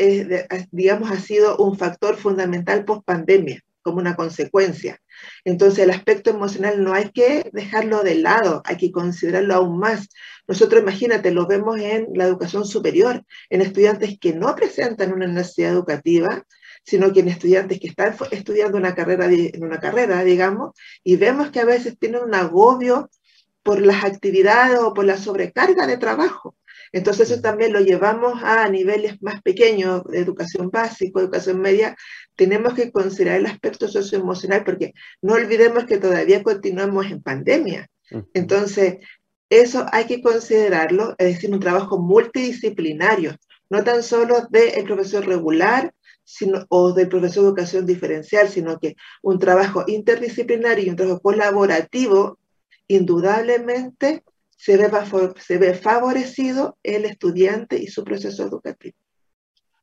digamos, 0.71 1.11
ha 1.11 1.19
sido 1.19 1.57
un 1.57 1.77
factor 1.77 2.17
fundamental 2.17 2.83
post 2.83 3.05
pandemia 3.05 3.61
como 3.83 3.99
una 3.99 4.15
consecuencia. 4.15 4.97
Entonces 5.45 5.83
el 5.83 5.91
aspecto 5.91 6.31
emocional 6.31 6.83
no 6.83 6.93
hay 6.93 7.11
que 7.11 7.51
dejarlo 7.53 8.01
de 8.01 8.15
lado, 8.15 8.63
hay 8.65 8.77
que 8.77 8.91
considerarlo 8.91 9.53
aún 9.53 9.77
más. 9.77 10.09
Nosotros, 10.47 10.81
imagínate, 10.81 11.29
lo 11.29 11.45
vemos 11.45 11.79
en 11.79 12.07
la 12.15 12.25
educación 12.25 12.65
superior, 12.65 13.23
en 13.51 13.61
estudiantes 13.61 14.17
que 14.19 14.33
no 14.33 14.55
presentan 14.55 15.13
una 15.13 15.27
necesidad 15.27 15.71
educativa, 15.71 16.43
sino 16.83 17.13
que 17.13 17.21
en 17.21 17.27
estudiantes 17.27 17.79
que 17.79 17.87
están 17.87 18.15
estudiando 18.31 18.77
una 18.77 18.95
carrera, 18.95 19.27
en 19.27 19.63
una 19.63 19.79
carrera, 19.79 20.23
digamos, 20.23 20.71
y 21.03 21.15
vemos 21.15 21.51
que 21.51 21.59
a 21.59 21.65
veces 21.65 21.97
tienen 21.97 22.23
un 22.23 22.35
agobio 22.35 23.09
por 23.63 23.81
las 23.81 24.03
actividades 24.03 24.79
o 24.79 24.93
por 24.93 25.05
la 25.05 25.17
sobrecarga 25.17 25.85
de 25.87 25.97
trabajo. 25.97 26.55
Entonces 26.91 27.31
eso 27.31 27.41
también 27.41 27.71
lo 27.71 27.79
llevamos 27.79 28.43
a 28.43 28.67
niveles 28.67 29.21
más 29.21 29.41
pequeños, 29.41 30.03
de 30.05 30.19
educación 30.19 30.69
básica, 30.69 31.21
educación 31.21 31.61
media. 31.61 31.95
Tenemos 32.35 32.73
que 32.73 32.91
considerar 32.91 33.39
el 33.39 33.45
aspecto 33.45 33.87
socioemocional 33.87 34.63
porque 34.63 34.93
no 35.21 35.33
olvidemos 35.33 35.85
que 35.85 35.99
todavía 35.99 36.43
continuamos 36.43 37.05
en 37.05 37.21
pandemia. 37.21 37.87
Entonces, 38.33 38.97
eso 39.49 39.85
hay 39.91 40.05
que 40.05 40.21
considerarlo, 40.21 41.15
es 41.17 41.35
decir, 41.35 41.53
un 41.53 41.61
trabajo 41.61 41.97
multidisciplinario, 41.99 43.37
no 43.69 43.83
tan 43.85 44.03
solo 44.03 44.47
del 44.49 44.83
profesor 44.83 45.25
regular 45.25 45.93
sino, 46.23 46.65
o 46.69 46.93
del 46.93 47.09
profesor 47.09 47.43
de 47.43 47.49
educación 47.49 47.85
diferencial, 47.85 48.49
sino 48.49 48.79
que 48.79 48.95
un 49.21 49.39
trabajo 49.39 49.83
interdisciplinario 49.87 50.85
y 50.85 50.89
un 50.89 50.95
trabajo 50.95 51.21
colaborativo, 51.21 52.39
indudablemente 52.87 54.23
se 54.57 54.77
se 55.39 55.57
ve 55.57 55.73
favorecido 55.73 56.77
el 56.83 57.05
estudiante 57.05 57.77
y 57.77 57.87
su 57.87 58.03
proceso 58.03 58.43
educativo. 58.43 58.95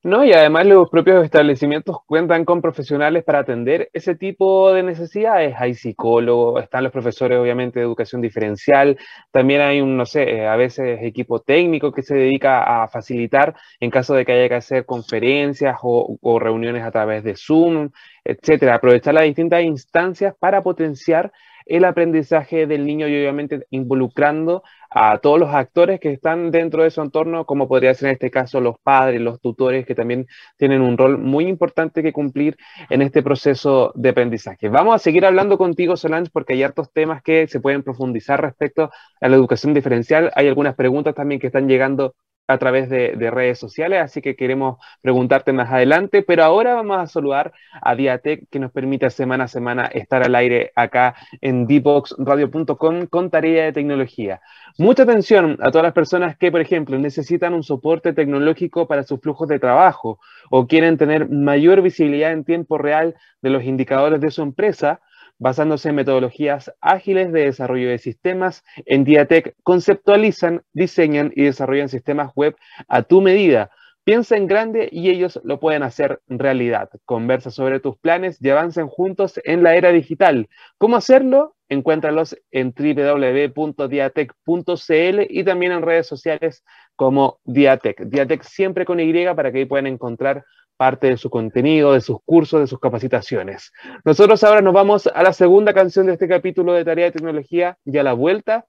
No, 0.04 0.24
y 0.24 0.32
además 0.32 0.64
los 0.66 0.88
propios 0.90 1.24
establecimientos 1.24 1.96
cuentan 2.06 2.44
con 2.44 2.62
profesionales 2.62 3.24
para 3.24 3.40
atender 3.40 3.90
ese 3.92 4.14
tipo 4.14 4.72
de 4.72 4.84
necesidades. 4.84 5.56
Hay 5.58 5.74
psicólogos, 5.74 6.62
están 6.62 6.84
los 6.84 6.92
profesores 6.92 7.36
obviamente 7.38 7.80
de 7.80 7.84
educación 7.84 8.20
diferencial, 8.22 8.96
también 9.32 9.60
hay 9.60 9.80
un, 9.80 9.96
no 9.96 10.06
sé, 10.06 10.22
eh, 10.22 10.46
a 10.46 10.54
veces 10.54 11.00
equipo 11.02 11.40
técnico 11.40 11.90
que 11.92 12.02
se 12.02 12.14
dedica 12.14 12.82
a 12.82 12.86
facilitar 12.88 13.56
en 13.80 13.90
caso 13.90 14.14
de 14.14 14.24
que 14.24 14.32
haya 14.32 14.48
que 14.48 14.54
hacer 14.54 14.86
conferencias 14.86 15.78
o, 15.82 16.16
o 16.22 16.38
reuniones 16.38 16.84
a 16.84 16.92
través 16.92 17.24
de 17.24 17.34
Zoom, 17.36 17.90
etcétera. 18.24 18.76
Aprovechar 18.76 19.14
las 19.14 19.24
distintas 19.24 19.62
instancias 19.64 20.32
para 20.38 20.62
potenciar 20.62 21.32
el 21.68 21.84
aprendizaje 21.84 22.66
del 22.66 22.86
niño 22.86 23.06
y 23.08 23.16
obviamente 23.16 23.66
involucrando 23.70 24.62
a 24.90 25.18
todos 25.18 25.38
los 25.38 25.54
actores 25.54 26.00
que 26.00 26.10
están 26.12 26.50
dentro 26.50 26.82
de 26.82 26.90
su 26.90 27.02
entorno, 27.02 27.44
como 27.44 27.68
podría 27.68 27.92
ser 27.94 28.08
en 28.08 28.14
este 28.14 28.30
caso 28.30 28.60
los 28.60 28.78
padres, 28.82 29.20
los 29.20 29.40
tutores, 29.40 29.84
que 29.86 29.94
también 29.94 30.26
tienen 30.56 30.80
un 30.80 30.96
rol 30.96 31.18
muy 31.18 31.46
importante 31.46 32.02
que 32.02 32.12
cumplir 32.12 32.56
en 32.88 33.02
este 33.02 33.22
proceso 33.22 33.92
de 33.94 34.08
aprendizaje. 34.08 34.68
Vamos 34.70 34.94
a 34.94 34.98
seguir 34.98 35.26
hablando 35.26 35.58
contigo, 35.58 35.96
Solange, 35.96 36.30
porque 36.32 36.54
hay 36.54 36.62
hartos 36.62 36.90
temas 36.92 37.22
que 37.22 37.46
se 37.48 37.60
pueden 37.60 37.82
profundizar 37.82 38.40
respecto 38.40 38.90
a 39.20 39.28
la 39.28 39.36
educación 39.36 39.74
diferencial. 39.74 40.32
Hay 40.34 40.48
algunas 40.48 40.74
preguntas 40.74 41.14
también 41.14 41.40
que 41.40 41.48
están 41.48 41.68
llegando 41.68 42.14
a 42.48 42.56
través 42.56 42.88
de, 42.88 43.30
redes 43.30 43.58
sociales, 43.58 44.00
así 44.00 44.22
que 44.22 44.34
queremos 44.34 44.78
preguntarte 45.02 45.52
más 45.52 45.70
adelante, 45.70 46.22
pero 46.22 46.44
ahora 46.44 46.74
vamos 46.74 46.98
a 46.98 47.06
saludar 47.06 47.52
a 47.82 47.94
Diatec 47.94 48.48
que 48.50 48.58
nos 48.58 48.72
permite 48.72 49.10
semana 49.10 49.44
a 49.44 49.48
semana 49.48 49.84
estar 49.86 50.22
al 50.22 50.34
aire 50.34 50.72
acá 50.74 51.14
en 51.42 51.66
dboxradio.com 51.66 53.06
con 53.06 53.30
tarea 53.30 53.66
de 53.66 53.72
tecnología. 53.74 54.40
Mucha 54.78 55.02
atención 55.02 55.58
a 55.60 55.70
todas 55.70 55.84
las 55.84 55.92
personas 55.92 56.38
que, 56.38 56.50
por 56.50 56.62
ejemplo, 56.62 56.98
necesitan 56.98 57.52
un 57.52 57.62
soporte 57.62 58.14
tecnológico 58.14 58.88
para 58.88 59.02
sus 59.02 59.20
flujos 59.20 59.46
de 59.48 59.58
trabajo 59.58 60.18
o 60.50 60.66
quieren 60.66 60.96
tener 60.96 61.28
mayor 61.28 61.82
visibilidad 61.82 62.32
en 62.32 62.44
tiempo 62.44 62.78
real 62.78 63.14
de 63.42 63.50
los 63.50 63.62
indicadores 63.64 64.22
de 64.22 64.30
su 64.30 64.40
empresa 64.40 65.00
basándose 65.38 65.90
en 65.90 65.94
metodologías 65.94 66.72
ágiles 66.80 67.32
de 67.32 67.44
desarrollo 67.44 67.88
de 67.88 67.98
sistemas, 67.98 68.64
en 68.86 69.04
Diatec 69.04 69.54
conceptualizan, 69.62 70.62
diseñan 70.72 71.32
y 71.34 71.44
desarrollan 71.44 71.88
sistemas 71.88 72.32
web 72.34 72.56
a 72.88 73.02
tu 73.02 73.20
medida. 73.20 73.70
Piensa 74.08 74.38
en 74.38 74.46
grande 74.46 74.88
y 74.90 75.10
ellos 75.10 75.38
lo 75.44 75.60
pueden 75.60 75.82
hacer 75.82 76.22
realidad. 76.28 76.88
Conversa 77.04 77.50
sobre 77.50 77.78
tus 77.78 77.98
planes 77.98 78.38
y 78.40 78.48
avancen 78.48 78.88
juntos 78.88 79.38
en 79.44 79.62
la 79.62 79.76
era 79.76 79.92
digital. 79.92 80.48
¿Cómo 80.78 80.96
hacerlo? 80.96 81.56
Encuéntralos 81.68 82.34
en 82.50 82.72
www.diatec.cl 82.72 85.20
y 85.28 85.44
también 85.44 85.72
en 85.72 85.82
redes 85.82 86.06
sociales 86.06 86.64
como 86.96 87.38
Diatec. 87.44 88.06
Diatec 88.06 88.44
siempre 88.44 88.86
con 88.86 88.98
Y 88.98 89.12
para 89.34 89.52
que 89.52 89.58
ahí 89.58 89.66
puedan 89.66 89.86
encontrar 89.86 90.42
parte 90.78 91.08
de 91.08 91.18
su 91.18 91.28
contenido, 91.28 91.92
de 91.92 92.00
sus 92.00 92.18
cursos, 92.24 92.60
de 92.60 92.66
sus 92.66 92.78
capacitaciones. 92.78 93.72
Nosotros 94.04 94.42
ahora 94.44 94.62
nos 94.62 94.72
vamos 94.72 95.08
a 95.08 95.22
la 95.22 95.34
segunda 95.34 95.74
canción 95.74 96.06
de 96.06 96.12
este 96.14 96.28
capítulo 96.28 96.72
de 96.72 96.84
Tarea 96.84 97.06
de 97.06 97.12
Tecnología 97.12 97.76
y 97.84 97.98
a 97.98 98.02
la 98.02 98.14
vuelta 98.14 98.64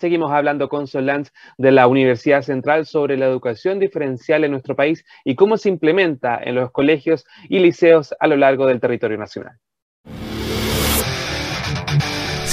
seguimos 0.00 0.32
hablando 0.32 0.68
con 0.68 0.86
Solange 0.86 1.30
de 1.58 1.72
la 1.72 1.86
Universidad 1.86 2.42
Central 2.42 2.86
sobre 2.86 3.16
la 3.16 3.26
educación 3.26 3.78
diferencial 3.78 4.44
en 4.44 4.52
nuestro 4.52 4.76
país 4.76 5.04
y 5.24 5.34
cómo 5.34 5.56
se 5.56 5.68
implementa 5.68 6.40
en 6.42 6.54
los 6.54 6.70
colegios 6.70 7.26
y 7.48 7.58
liceos 7.58 8.14
a 8.18 8.26
lo 8.26 8.36
largo 8.36 8.66
del 8.66 8.80
territorio 8.80 9.18
nacional. 9.18 9.58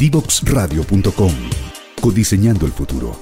Divoxradio.com. 0.00 1.32
Codiseñando 2.00 2.64
el 2.64 2.72
futuro. 2.72 3.12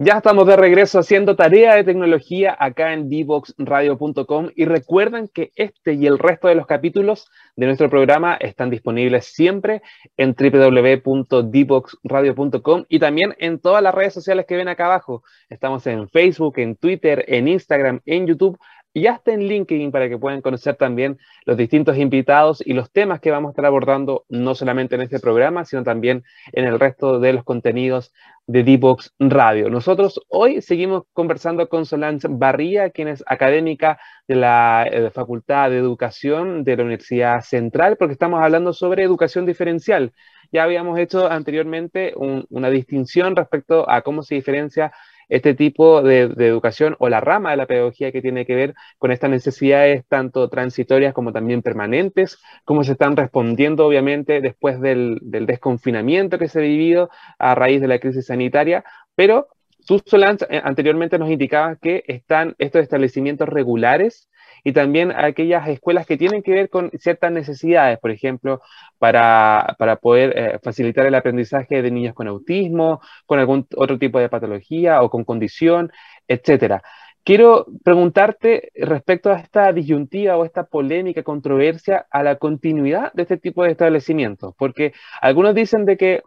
Ya 0.00 0.18
estamos 0.18 0.46
de 0.46 0.56
regreso 0.56 1.00
haciendo 1.00 1.34
tarea 1.36 1.74
de 1.74 1.82
tecnología 1.84 2.56
acá 2.58 2.94
en 2.94 3.10
divoxradio.com 3.10 4.48
y 4.54 4.64
recuerden 4.64 5.28
que 5.28 5.52
este 5.56 5.92
y 5.92 6.06
el 6.06 6.18
resto 6.18 6.48
de 6.48 6.54
los 6.54 6.66
capítulos 6.66 7.28
de 7.56 7.66
nuestro 7.66 7.90
programa 7.90 8.36
están 8.36 8.70
disponibles 8.70 9.26
siempre 9.26 9.82
en 10.16 10.34
www.divoxradio.com 10.38 12.84
y 12.88 12.98
también 12.98 13.34
en 13.38 13.58
todas 13.58 13.82
las 13.82 13.94
redes 13.94 14.14
sociales 14.14 14.46
que 14.46 14.56
ven 14.56 14.68
acá 14.68 14.86
abajo. 14.86 15.22
Estamos 15.50 15.86
en 15.86 16.08
Facebook, 16.08 16.60
en 16.60 16.76
Twitter, 16.76 17.26
en 17.28 17.46
Instagram, 17.48 18.00
en 18.06 18.26
YouTube 18.26 18.58
y 18.98 19.06
hasta 19.06 19.32
en 19.32 19.44
LinkedIn 19.44 19.92
para 19.92 20.08
que 20.08 20.18
puedan 20.18 20.42
conocer 20.42 20.74
también 20.74 21.18
los 21.44 21.56
distintos 21.56 21.96
invitados 21.96 22.62
y 22.66 22.72
los 22.72 22.90
temas 22.90 23.20
que 23.20 23.30
vamos 23.30 23.50
a 23.50 23.52
estar 23.52 23.64
abordando, 23.64 24.24
no 24.28 24.54
solamente 24.54 24.96
en 24.96 25.02
este 25.02 25.20
programa, 25.20 25.64
sino 25.64 25.84
también 25.84 26.24
en 26.52 26.64
el 26.64 26.80
resto 26.80 27.20
de 27.20 27.32
los 27.32 27.44
contenidos 27.44 28.12
de 28.48 28.64
D-Box 28.64 29.14
Radio. 29.18 29.70
Nosotros 29.70 30.20
hoy 30.28 30.62
seguimos 30.62 31.04
conversando 31.12 31.68
con 31.68 31.86
Solange 31.86 32.26
Barría, 32.28 32.90
quien 32.90 33.08
es 33.08 33.22
académica 33.26 34.00
de 34.26 34.34
la 34.34 34.88
eh, 34.90 35.10
Facultad 35.10 35.70
de 35.70 35.78
Educación 35.78 36.64
de 36.64 36.76
la 36.76 36.82
Universidad 36.82 37.42
Central, 37.42 37.96
porque 37.96 38.14
estamos 38.14 38.42
hablando 38.42 38.72
sobre 38.72 39.04
educación 39.04 39.46
diferencial. 39.46 40.12
Ya 40.50 40.64
habíamos 40.64 40.98
hecho 40.98 41.30
anteriormente 41.30 42.14
una 42.16 42.70
distinción 42.70 43.36
respecto 43.36 43.88
a 43.88 44.00
cómo 44.00 44.22
se 44.22 44.34
diferencia 44.34 44.92
este 45.28 45.54
tipo 45.54 46.02
de, 46.02 46.22
educación 46.38 46.96
o 46.98 47.08
la 47.08 47.20
rama 47.20 47.50
de 47.50 47.56
la 47.56 47.66
pedagogía 47.66 48.12
que 48.12 48.22
tiene 48.22 48.46
que 48.46 48.54
ver 48.54 48.74
con 48.98 49.10
estas 49.12 49.30
necesidades 49.30 50.04
tanto 50.08 50.48
transitorias 50.48 51.14
como 51.14 51.32
también 51.32 51.62
permanentes, 51.62 52.38
cómo 52.64 52.84
se 52.84 52.92
están 52.92 53.16
respondiendo 53.16 53.86
obviamente 53.86 54.40
después 54.40 54.80
del, 54.80 55.18
desconfinamiento 55.22 56.38
que 56.38 56.48
se 56.48 56.58
ha 56.58 56.62
vivido 56.62 57.10
a 57.38 57.54
raíz 57.54 57.80
de 57.80 57.88
la 57.88 57.98
crisis 57.98 58.26
sanitaria, 58.26 58.84
pero 59.14 59.48
tú, 59.88 60.02
Solange, 60.04 60.44
eh, 60.50 60.60
anteriormente 60.62 61.18
nos 61.18 61.30
indicabas 61.30 61.78
que 61.80 62.04
están 62.06 62.54
estos 62.58 62.82
establecimientos 62.82 63.48
regulares 63.48 64.28
y 64.62 64.72
también 64.72 65.12
aquellas 65.12 65.66
escuelas 65.68 66.06
que 66.06 66.18
tienen 66.18 66.42
que 66.42 66.52
ver 66.52 66.68
con 66.68 66.90
ciertas 66.98 67.32
necesidades, 67.32 67.98
por 67.98 68.10
ejemplo, 68.10 68.60
para, 68.98 69.76
poder 70.02 70.36
eh, 70.36 70.58
facilitar 70.62 71.06
el 71.06 71.14
aprendizaje 71.14 71.80
de 71.80 71.90
niños 71.90 72.14
con 72.14 72.28
autismo, 72.28 73.00
con 73.24 73.38
algún 73.38 73.66
otro 73.76 73.98
tipo 73.98 74.18
de 74.18 74.28
patología 74.28 75.02
o 75.02 75.08
con 75.08 75.24
condición, 75.24 75.90
etcétera. 76.26 76.82
Quiero 77.24 77.66
preguntarte 77.82 78.70
respecto 78.74 79.30
a 79.30 79.38
esta 79.38 79.72
disyuntiva 79.72 80.36
o 80.36 80.44
esta 80.44 80.64
polémica, 80.64 81.22
controversia 81.22 82.06
a 82.10 82.22
la 82.22 82.36
continuidad 82.36 83.12
de 83.14 83.22
este 83.22 83.38
tipo 83.38 83.64
de 83.64 83.70
establecimientos, 83.70 84.54
porque 84.58 84.92
algunos 85.20 85.54
dicen 85.54 85.86
de 85.86 85.96
que 85.96 86.22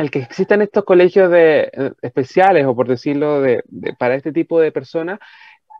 el 0.00 0.10
que 0.10 0.20
existan 0.20 0.62
estos 0.62 0.84
colegios 0.84 1.30
de, 1.30 1.70
eh, 1.72 1.92
especiales, 2.02 2.64
o 2.66 2.74
por 2.74 2.88
decirlo, 2.88 3.40
de, 3.40 3.62
para 3.98 4.14
este 4.14 4.32
tipo 4.32 4.60
de 4.60 4.72
personas, 4.72 5.18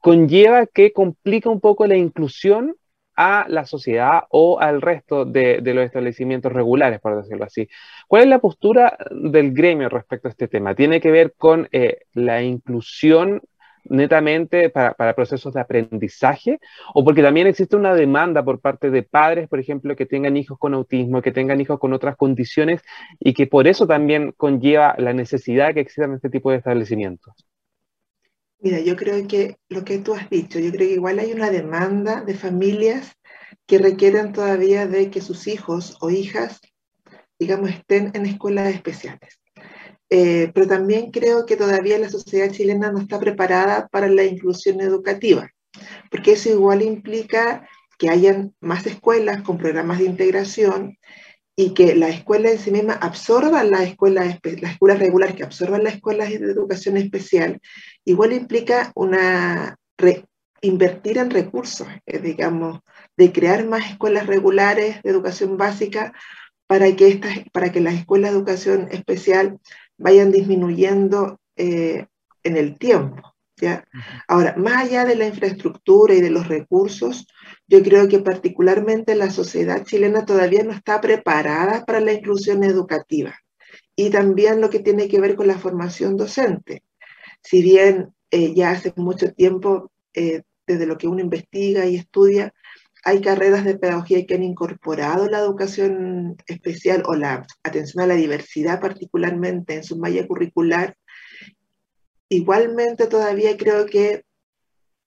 conlleva 0.02 0.66
que 0.66 0.92
complica 0.92 1.50
un 1.50 1.61
poco 1.61 1.87
la 1.87 1.96
inclusión 1.96 2.76
a 3.16 3.44
la 3.48 3.66
sociedad 3.66 4.22
o 4.30 4.61
al 4.61 4.80
resto 4.80 5.24
de, 5.24 5.61
los 5.62 5.85
establecimientos 5.85 6.52
regulares, 6.52 7.00
por 7.00 7.16
decirlo 7.16 7.44
así. 7.44 7.68
¿Cuál 8.09 8.22
es 8.22 8.28
la 8.28 8.38
postura 8.38 8.96
del 9.11 9.52
gremio 9.52 9.88
respecto 9.88 10.28
a 10.28 10.30
este 10.30 10.48
tema? 10.48 10.74
¿Tiene 10.74 11.00
que 11.00 11.11
ver 11.11 11.35
con 11.37 11.68
eh, 11.72 12.00
la 12.12 12.42
inclusión 12.42 13.42
netamente 13.84 14.70
para, 14.70 15.14
procesos 15.14 15.54
de 15.54 15.60
aprendizaje 15.60 16.58
o 16.94 17.04
porque 17.04 17.22
también 17.22 17.46
existe 17.46 17.76
una 17.76 17.94
demanda 17.94 18.44
por 18.44 18.60
parte 18.60 18.90
de 18.90 19.02
padres, 19.02 19.48
por 19.48 19.58
ejemplo, 19.58 19.96
que 19.96 20.06
tengan 20.06 20.36
hijos 20.36 20.58
con 20.58 20.74
autismo, 20.74 21.22
que 21.22 21.32
tengan 21.32 21.60
hijos 21.60 21.78
con 21.78 21.92
otras 21.92 22.16
condiciones 22.16 22.82
y 23.18 23.34
que 23.34 23.46
por 23.46 23.66
eso 23.66 23.86
también 23.86 24.32
conlleva 24.36 24.94
la 24.98 25.12
necesidad 25.12 25.74
que 25.74 25.80
existan 25.80 26.14
este 26.14 26.30
tipo 26.30 26.50
de 26.50 26.58
establecimientos? 26.58 27.34
Mira, 28.62 28.78
yo 28.80 28.94
creo 28.94 29.26
que 29.26 29.56
lo 29.68 29.84
que 29.84 29.98
tú 29.98 30.14
has 30.14 30.28
dicho, 30.28 30.58
yo 30.58 30.70
creo 30.70 30.86
que 30.86 30.94
igual 30.94 31.18
hay 31.18 31.32
una 31.32 31.50
demanda 31.50 32.20
de 32.20 32.34
familias 32.34 33.16
que 33.66 33.78
requieren 33.78 34.32
todavía 34.32 34.86
de 34.86 35.10
que 35.10 35.22
sus 35.22 35.46
hijos 35.46 35.96
o 36.00 36.10
hijas, 36.10 36.60
digamos, 37.38 37.70
estén 37.70 38.10
en 38.14 38.26
escuelas 38.26 38.74
especiales. 38.74 39.39
Eh, 40.10 40.50
pero 40.52 40.66
también 40.66 41.12
creo 41.12 41.46
que 41.46 41.56
todavía 41.56 41.98
la 41.98 42.08
sociedad 42.08 42.50
chilena 42.50 42.90
no 42.90 42.98
está 42.98 43.20
preparada 43.20 43.86
para 43.88 44.08
la 44.08 44.24
inclusión 44.24 44.80
educativa, 44.80 45.48
porque 46.10 46.32
eso 46.32 46.48
igual 46.48 46.82
implica 46.82 47.68
que 47.96 48.10
hayan 48.10 48.52
más 48.60 48.86
escuelas 48.86 49.42
con 49.42 49.56
programas 49.56 49.98
de 49.98 50.06
integración 50.06 50.98
y 51.54 51.74
que 51.74 51.94
la 51.94 52.08
escuela 52.08 52.50
en 52.50 52.58
sí 52.58 52.72
misma 52.72 52.94
absorba 52.94 53.62
las 53.62 53.82
escuelas, 53.82 54.38
las 54.42 54.72
escuelas 54.72 54.98
regulares, 54.98 55.36
que 55.36 55.44
absorban 55.44 55.84
las 55.84 55.94
escuelas 55.94 56.30
de 56.30 56.36
educación 56.36 56.96
especial, 56.96 57.60
igual 58.04 58.32
implica 58.32 58.90
una 58.94 59.76
invertir 60.62 61.18
en 61.18 61.30
recursos, 61.30 61.86
eh, 62.06 62.18
digamos, 62.18 62.80
de 63.16 63.32
crear 63.32 63.66
más 63.66 63.90
escuelas 63.90 64.26
regulares 64.26 65.02
de 65.02 65.10
educación 65.10 65.56
básica 65.56 66.12
para 66.66 66.94
que, 66.96 67.08
estas, 67.08 67.38
para 67.52 67.72
que 67.72 67.80
las 67.80 67.94
escuelas 67.94 68.30
de 68.30 68.38
educación 68.38 68.88
especial 68.90 69.58
vayan 70.00 70.32
disminuyendo 70.32 71.38
eh, 71.56 72.06
en 72.42 72.56
el 72.56 72.78
tiempo. 72.78 73.34
¿ya? 73.56 73.84
Ahora, 74.26 74.56
más 74.56 74.84
allá 74.84 75.04
de 75.04 75.14
la 75.14 75.26
infraestructura 75.26 76.14
y 76.14 76.20
de 76.20 76.30
los 76.30 76.48
recursos, 76.48 77.26
yo 77.68 77.82
creo 77.82 78.08
que 78.08 78.18
particularmente 78.18 79.14
la 79.14 79.30
sociedad 79.30 79.84
chilena 79.84 80.24
todavía 80.24 80.64
no 80.64 80.72
está 80.72 81.00
preparada 81.00 81.84
para 81.84 82.00
la 82.00 82.12
inclusión 82.12 82.64
educativa 82.64 83.34
y 83.94 84.10
también 84.10 84.60
lo 84.60 84.70
que 84.70 84.80
tiene 84.80 85.08
que 85.08 85.20
ver 85.20 85.36
con 85.36 85.46
la 85.46 85.58
formación 85.58 86.16
docente. 86.16 86.82
Si 87.42 87.62
bien 87.62 88.14
eh, 88.30 88.54
ya 88.54 88.70
hace 88.70 88.92
mucho 88.96 89.32
tiempo, 89.32 89.92
eh, 90.14 90.42
desde 90.66 90.86
lo 90.86 90.96
que 90.96 91.08
uno 91.08 91.20
investiga 91.20 91.84
y 91.84 91.96
estudia, 91.96 92.54
hay 93.04 93.20
carreras 93.20 93.64
de 93.64 93.78
pedagogía 93.78 94.26
que 94.26 94.34
han 94.34 94.42
incorporado 94.42 95.28
la 95.28 95.38
educación 95.38 96.36
especial 96.46 97.02
o 97.06 97.14
la 97.14 97.46
atención 97.62 98.04
a 98.04 98.06
la 98.06 98.14
diversidad 98.14 98.80
particularmente 98.80 99.74
en 99.74 99.84
su 99.84 99.96
malla 99.96 100.26
curricular. 100.26 100.96
Igualmente 102.28 103.06
todavía 103.06 103.56
creo 103.56 103.86
que 103.86 104.24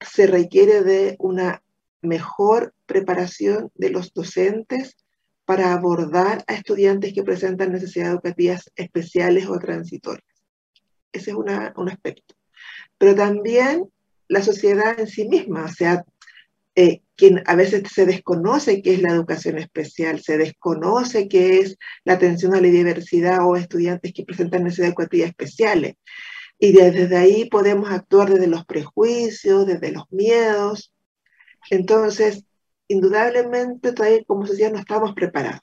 se 0.01 0.27
requiere 0.27 0.83
de 0.83 1.15
una 1.19 1.63
mejor 2.01 2.73
preparación 2.85 3.71
de 3.75 3.89
los 3.89 4.13
docentes 4.13 4.97
para 5.45 5.73
abordar 5.73 6.43
a 6.47 6.53
estudiantes 6.53 7.13
que 7.13 7.23
presentan 7.23 7.71
necesidades 7.71 8.13
educativas 8.13 8.71
especiales 8.75 9.47
o 9.47 9.59
transitorias. 9.59 10.25
Ese 11.11 11.31
es 11.31 11.37
un 11.37 11.89
aspecto. 11.89 12.35
Pero 12.97 13.15
también 13.15 13.89
la 14.27 14.41
sociedad 14.41 14.99
en 14.99 15.07
sí 15.07 15.27
misma, 15.27 15.65
o 15.65 15.69
sea, 15.69 16.03
eh, 16.75 17.02
quien 17.15 17.43
a 17.45 17.55
veces 17.55 17.83
se 17.93 18.05
desconoce 18.05 18.81
qué 18.81 18.95
es 18.95 19.01
la 19.01 19.11
educación 19.11 19.57
especial, 19.57 20.21
se 20.21 20.37
desconoce 20.37 21.27
qué 21.27 21.59
es 21.59 21.77
la 22.03 22.13
atención 22.13 22.53
a 22.55 22.61
la 22.61 22.67
diversidad 22.67 23.45
o 23.47 23.55
estudiantes 23.55 24.13
que 24.13 24.25
presentan 24.25 24.63
necesidades 24.63 24.93
educativas 24.93 25.29
especiales. 25.29 25.95
Y 26.59 26.71
desde 26.71 27.17
ahí 27.17 27.49
podemos 27.49 27.91
actuar 27.91 28.29
desde 28.31 28.47
los 28.47 28.65
prejuicios, 28.65 29.67
desde 29.67 29.91
los 29.91 30.05
miedos, 30.11 30.93
entonces, 31.69 32.45
indudablemente 32.87 33.93
todavía 33.93 34.23
como 34.25 34.45
sociedad 34.45 34.71
no 34.71 34.79
estamos 34.79 35.13
preparados. 35.13 35.61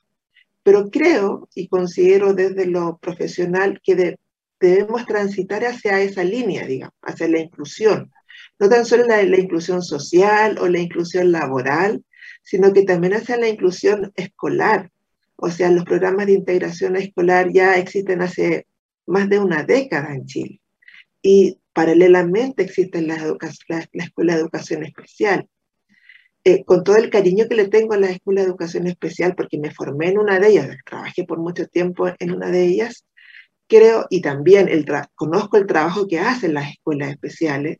Pero 0.63 0.91
creo 0.91 1.49
y 1.55 1.69
considero 1.69 2.35
desde 2.35 2.67
lo 2.67 2.99
profesional 2.99 3.81
que 3.83 4.17
debemos 4.61 5.07
transitar 5.07 5.65
hacia 5.65 6.01
esa 6.01 6.25
línea, 6.25 6.67
digamos, 6.67 6.95
hacia 7.03 7.29
la 7.29 7.41
inclusión. 7.41 8.13
No 8.61 8.68
tan 8.68 8.85
solo 8.85 9.05
la, 9.07 9.23
la 9.23 9.40
inclusión 9.40 9.83
social 9.83 10.59
o 10.61 10.68
la 10.68 10.79
inclusión 10.79 11.33
laboral, 11.33 12.05
sino 12.42 12.73
que 12.73 12.85
también 12.85 13.14
hacia 13.14 13.37
la 13.37 13.49
inclusión 13.49 14.12
escolar. 14.16 14.90
O 15.37 15.51
sea, 15.51 15.70
los 15.70 15.85
programas 15.85 16.27
de 16.27 16.35
integración 16.35 16.96
escolar 16.96 17.51
ya 17.53 17.77
existen 17.77 18.23
hace 18.23 18.66
más 19.07 19.29
de 19.29 19.38
una 19.38 19.64
década 19.64 20.14
en 20.14 20.27
Chile. 20.27 20.61
Y 21.23 21.59
paralelamente 21.73 22.62
existen 22.62 23.09
las 23.09 23.23
la, 23.23 23.88
la 23.92 24.05
Escuela 24.05 24.35
de 24.35 24.40
Educación 24.40 24.85
Especial. 24.85 25.49
Eh, 26.44 26.64
con 26.64 26.85
todo 26.85 26.96
el 26.96 27.11
cariño 27.11 27.46
que 27.49 27.55
le 27.55 27.68
tengo 27.68 27.92
a 27.94 27.99
la 27.99 28.11
Escuela 28.11 28.40
de 28.40 28.49
Educación 28.49 28.87
Especial, 28.87 29.35
porque 29.35 29.59
me 29.59 29.70
formé 29.70 30.09
en 30.09 30.18
una 30.18 30.38
de 30.38 30.49
ellas, 30.49 30.77
trabajé 30.87 31.25
por 31.25 31.38
mucho 31.38 31.66
tiempo 31.66 32.09
en 32.18 32.33
una 32.33 32.51
de 32.51 32.64
ellas, 32.64 33.05
creo, 33.66 34.07
y 34.09 34.23
también 34.23 34.68
el 34.68 34.87
conozco 35.14 35.59
el 35.59 35.66
trabajo 35.66 36.09
que 36.09 36.18
hacen 36.18 36.55
las 36.55 36.70
escuelas 36.70 37.11
especiales, 37.11 37.79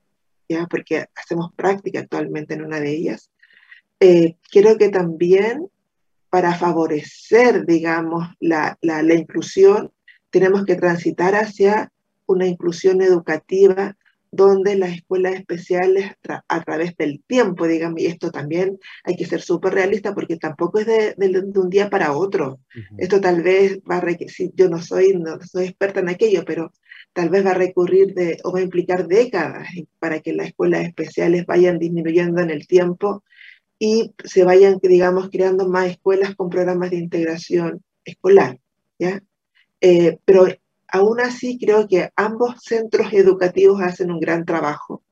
porque 0.69 1.07
hacemos 1.15 1.53
práctica 1.55 2.01
actualmente 2.01 2.55
en 2.55 2.65
una 2.65 2.81
de 2.81 2.91
ellas, 2.91 3.31
eh, 4.01 4.37
creo 4.51 4.77
que 4.79 4.89
también 4.89 5.69
para 6.31 6.55
favorecer, 6.55 7.67
digamos, 7.67 8.29
la, 8.39 8.79
la 8.81 9.15
inclusión, 9.15 9.93
tenemos 10.31 10.65
que 10.65 10.77
transitar 10.77 11.35
hacia 11.35 11.93
una 12.27 12.47
inclusión 12.47 13.03
educativa 13.03 13.97
donde 14.33 14.77
las 14.77 14.93
escuelas 14.93 15.35
especiales 15.35 16.13
a 16.49 16.63
través 16.63 16.97
del 16.97 17.23
tiempo, 17.27 17.67
digamos, 17.67 18.01
y 18.01 18.07
esto 18.07 18.31
también 18.31 18.79
hay 19.05 19.17
que 19.17 19.27
ser 19.27 19.41
súper 19.41 19.75
realista 19.75 20.15
porque 20.15 20.37
tampoco 20.37 20.79
es 20.79 20.87
de, 20.87 21.15
un 21.57 21.71
día 21.71 21.91
para 21.91 22.13
otro. 22.13 22.61
Esto 22.99 23.21
tal 23.21 23.43
vez 23.43 23.81
va 23.91 23.97
a 23.97 24.01
requerir, 24.01 24.53
yo 24.55 24.69
no 24.69 24.81
soy, 24.81 25.15
no 25.15 25.41
soy 25.41 25.67
experta 25.67 26.01
en 26.01 26.11
aquello, 26.11 26.45
pero 26.47 26.73
tal 27.13 27.29
vez 27.29 27.45
va 27.45 27.51
a 27.51 27.55
recurrir 27.55 28.15
de, 28.15 28.39
o 28.45 28.53
va 28.53 28.61
a 28.61 28.63
implicar 28.63 29.09
décadas 29.09 29.69
para 29.99 30.21
que 30.21 30.33
las 30.33 30.49
escuelas 30.49 30.87
especiales 30.87 31.45
vayan 31.47 31.79
disminuyendo 31.79 32.41
en 32.41 32.51
el 32.51 32.67
tiempo 32.67 33.25
y 33.79 34.15
se 34.25 34.45
vayan, 34.45 34.79
digamos, 34.83 35.31
creando 35.31 35.69
más 35.69 35.91
escuelas 35.91 36.37
con 36.37 36.51
programas 36.51 36.91
de 36.91 36.99
integración 36.99 37.83
escolar, 38.05 38.61
¿ya? 38.99 39.23
Eh, 39.81 40.19
pero 40.25 40.47
Aún 40.93 41.21
así, 41.21 41.59
creo 41.59 41.87
que 41.89 42.11
ambos 42.17 42.57
centros 42.63 43.13
educativos 43.13 43.81
hacen 43.81 44.11
un 44.11 44.21
gran 44.21 44.45
trabajo, 44.45 45.03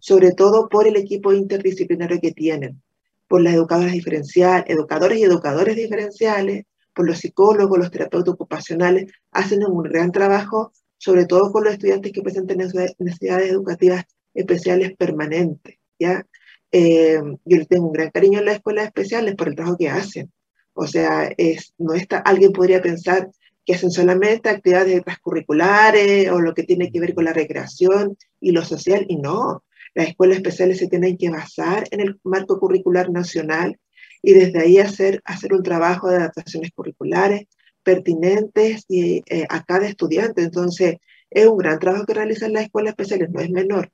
sobre 0.00 0.32
todo 0.32 0.68
por 0.68 0.86
el 0.86 0.96
equipo 0.96 1.32
interdisciplinario 1.32 2.20
que 2.20 2.32
tienen, 2.32 2.82
por 3.28 3.40
las 3.42 3.54
educadoras 3.54 3.92
diferenciales, 3.92 4.64
educadores 4.68 5.18
y 5.18 5.24
educadores 5.24 5.76
diferenciales, 5.76 6.64
por 6.94 7.06
los 7.06 7.18
psicólogos, 7.18 7.78
los 7.78 7.90
terapeutas 7.90 8.34
ocupacionales, 8.34 9.12
hacen 9.30 9.64
un 9.64 9.82
gran 9.82 10.12
trabajo, 10.12 10.72
sobre 10.96 11.26
todo 11.26 11.52
con 11.52 11.64
los 11.64 11.74
estudiantes 11.74 12.12
que 12.12 12.22
presentan 12.22 12.58
necesidades 12.58 13.50
educativas 13.50 14.04
especiales 14.32 14.96
permanentes. 14.96 15.76
¿ya? 15.98 16.26
Eh, 16.72 17.20
yo 17.44 17.56
les 17.56 17.68
tengo 17.68 17.86
un 17.86 17.92
gran 17.92 18.10
cariño 18.10 18.38
en 18.38 18.46
las 18.46 18.56
escuelas 18.56 18.86
especiales 18.86 19.34
por 19.34 19.48
el 19.48 19.56
trabajo 19.56 19.76
que 19.76 19.88
hacen. 19.88 20.32
O 20.72 20.86
sea, 20.86 21.30
no 21.78 21.94
está, 21.94 22.18
alguien 22.18 22.52
podría 22.52 22.82
pensar 22.82 23.30
que 23.66 23.74
hacen 23.74 23.90
solamente 23.90 24.48
actividades 24.48 24.96
extracurriculares 24.96 26.30
o 26.30 26.40
lo 26.40 26.54
que 26.54 26.62
tiene 26.62 26.90
que 26.90 27.00
ver 27.00 27.14
con 27.14 27.24
la 27.24 27.32
recreación 27.32 28.16
y 28.40 28.52
lo 28.52 28.64
social, 28.64 29.04
y 29.08 29.16
no. 29.16 29.64
Las 29.94 30.08
escuelas 30.08 30.38
especiales 30.38 30.78
se 30.78 30.88
tienen 30.88 31.16
que 31.18 31.30
basar 31.30 31.84
en 31.90 32.00
el 32.00 32.20
marco 32.22 32.60
curricular 32.60 33.10
nacional 33.10 33.78
y 34.22 34.34
desde 34.34 34.60
ahí 34.60 34.78
hacer, 34.78 35.20
hacer 35.24 35.52
un 35.52 35.62
trabajo 35.62 36.08
de 36.08 36.16
adaptaciones 36.16 36.70
curriculares 36.74 37.46
pertinentes 37.82 38.84
y, 38.88 39.22
eh, 39.26 39.46
a 39.48 39.64
cada 39.64 39.86
estudiante. 39.86 40.42
Entonces, 40.42 40.96
es 41.30 41.46
un 41.46 41.58
gran 41.58 41.78
trabajo 41.78 42.06
que 42.06 42.14
realizan 42.14 42.52
las 42.52 42.64
escuelas 42.64 42.92
especiales, 42.92 43.30
no 43.30 43.40
es 43.40 43.50
menor. 43.50 43.90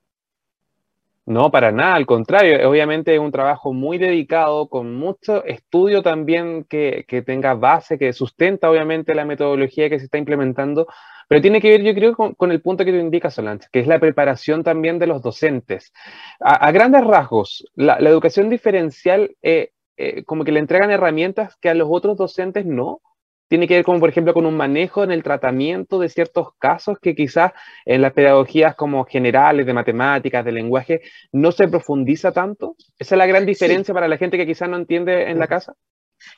No, 1.25 1.51
para 1.51 1.71
nada, 1.71 1.95
al 1.95 2.05
contrario, 2.05 2.69
obviamente 2.69 3.13
es 3.13 3.19
un 3.19 3.31
trabajo 3.31 3.71
muy 3.71 3.97
dedicado, 3.97 4.67
con 4.67 4.93
mucho 4.95 5.45
estudio 5.45 6.01
también 6.01 6.65
que, 6.65 7.05
tenga 7.25 7.53
base, 7.53 7.97
que 7.97 8.11
sustenta 8.11 8.69
obviamente 8.69 9.15
la 9.15 9.23
metodología 9.23 9.89
que 9.89 9.99
se 9.99 10.05
está 10.05 10.17
implementando, 10.17 10.85
pero 11.29 11.41
tiene 11.41 11.61
que 11.61 11.69
ver, 11.69 11.81
yo 11.81 11.93
creo, 11.93 12.35
con, 12.35 12.51
el 12.51 12.61
punto 12.61 12.83
que 12.83 12.91
tú 12.91 12.97
indicas, 12.97 13.35
Solange, 13.35 13.67
que 13.71 13.79
es 13.79 13.87
la 13.87 13.99
preparación 13.99 14.63
también 14.63 14.99
de 14.99 15.07
los 15.07 15.21
docentes. 15.21 15.93
A, 16.41 16.69
grandes 16.73 17.05
rasgos, 17.05 17.65
la, 17.75 17.95
educación 17.99 18.49
diferencial, 18.49 19.33
eh, 19.41 19.71
eh, 19.95 20.25
como 20.25 20.43
que 20.43 20.51
le 20.51 20.59
entregan 20.59 20.91
herramientas 20.91 21.55
que 21.61 21.69
a 21.69 21.73
los 21.73 21.87
otros 21.89 22.17
docentes 22.17 22.65
no 22.65 22.99
tiene 23.53 23.67
que 23.67 23.75
ver 23.75 23.85
como 23.85 23.99
por 23.99 24.09
ejemplo 24.09 24.33
con 24.33 24.47
un 24.47 24.57
manejo 24.57 25.03
en 25.03 25.11
el 25.11 25.21
tratamiento 25.21 25.99
de 25.99 26.09
ciertos 26.09 26.55
casos 26.57 26.97
que 26.99 27.13
quizás 27.13 27.51
en 27.85 28.01
las 28.01 28.11
pedagogías 28.11 28.73
como 28.73 29.05
generales 29.05 29.67
de 29.67 29.73
matemáticas, 29.75 30.43
de 30.43 30.51
lenguaje, 30.51 31.01
no 31.31 31.51
se 31.51 31.67
profundiza 31.67 32.31
tanto. 32.31 32.75
Esa 32.97 33.13
es 33.13 33.19
la 33.19 33.27
gran 33.27 33.45
diferencia 33.45 33.93
para 33.93 34.07
la 34.07 34.17
gente 34.17 34.37
que 34.37 34.47
quizás 34.47 34.67
no 34.67 34.77
entiende 34.77 35.29
en 35.29 35.37
la 35.37 35.45
casa. 35.45 35.75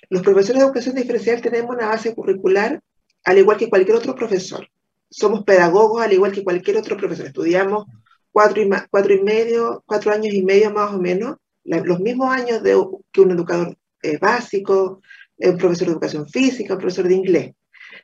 Los 0.09 0.23
profesores 0.23 0.59
de 0.59 0.65
educación 0.65 0.95
diferencial 0.95 1.41
tenemos 1.41 1.73
una 1.73 1.87
base 1.87 2.13
curricular 2.13 2.81
al 3.23 3.37
igual 3.37 3.55
que 3.55 3.69
cualquier 3.69 3.95
otro 3.95 4.13
profesor. 4.13 4.67
Somos 5.09 5.45
pedagogos 5.45 6.01
al 6.01 6.11
igual 6.11 6.33
que 6.33 6.43
cualquier 6.43 6.75
otro 6.75 6.97
profesor. 6.97 7.27
Estudiamos 7.27 7.85
cuatro 8.33 8.61
y, 8.61 8.69
cuatro 8.89 9.13
y 9.13 9.23
medio, 9.23 9.85
cuatro 9.85 10.11
años 10.11 10.33
y 10.33 10.43
medio 10.43 10.69
más 10.71 10.93
o 10.93 10.99
menos, 10.99 11.37
los 11.63 12.01
mismos 12.01 12.29
años 12.29 12.61
de, 12.61 12.75
que 13.13 13.21
un 13.21 13.31
educador 13.31 13.77
eh, 14.01 14.17
básico, 14.17 15.01
un 15.37 15.57
profesor 15.57 15.87
de 15.87 15.93
educación 15.93 16.27
física, 16.27 16.73
un 16.73 16.79
profesor 16.79 17.07
de 17.07 17.15
inglés. 17.15 17.53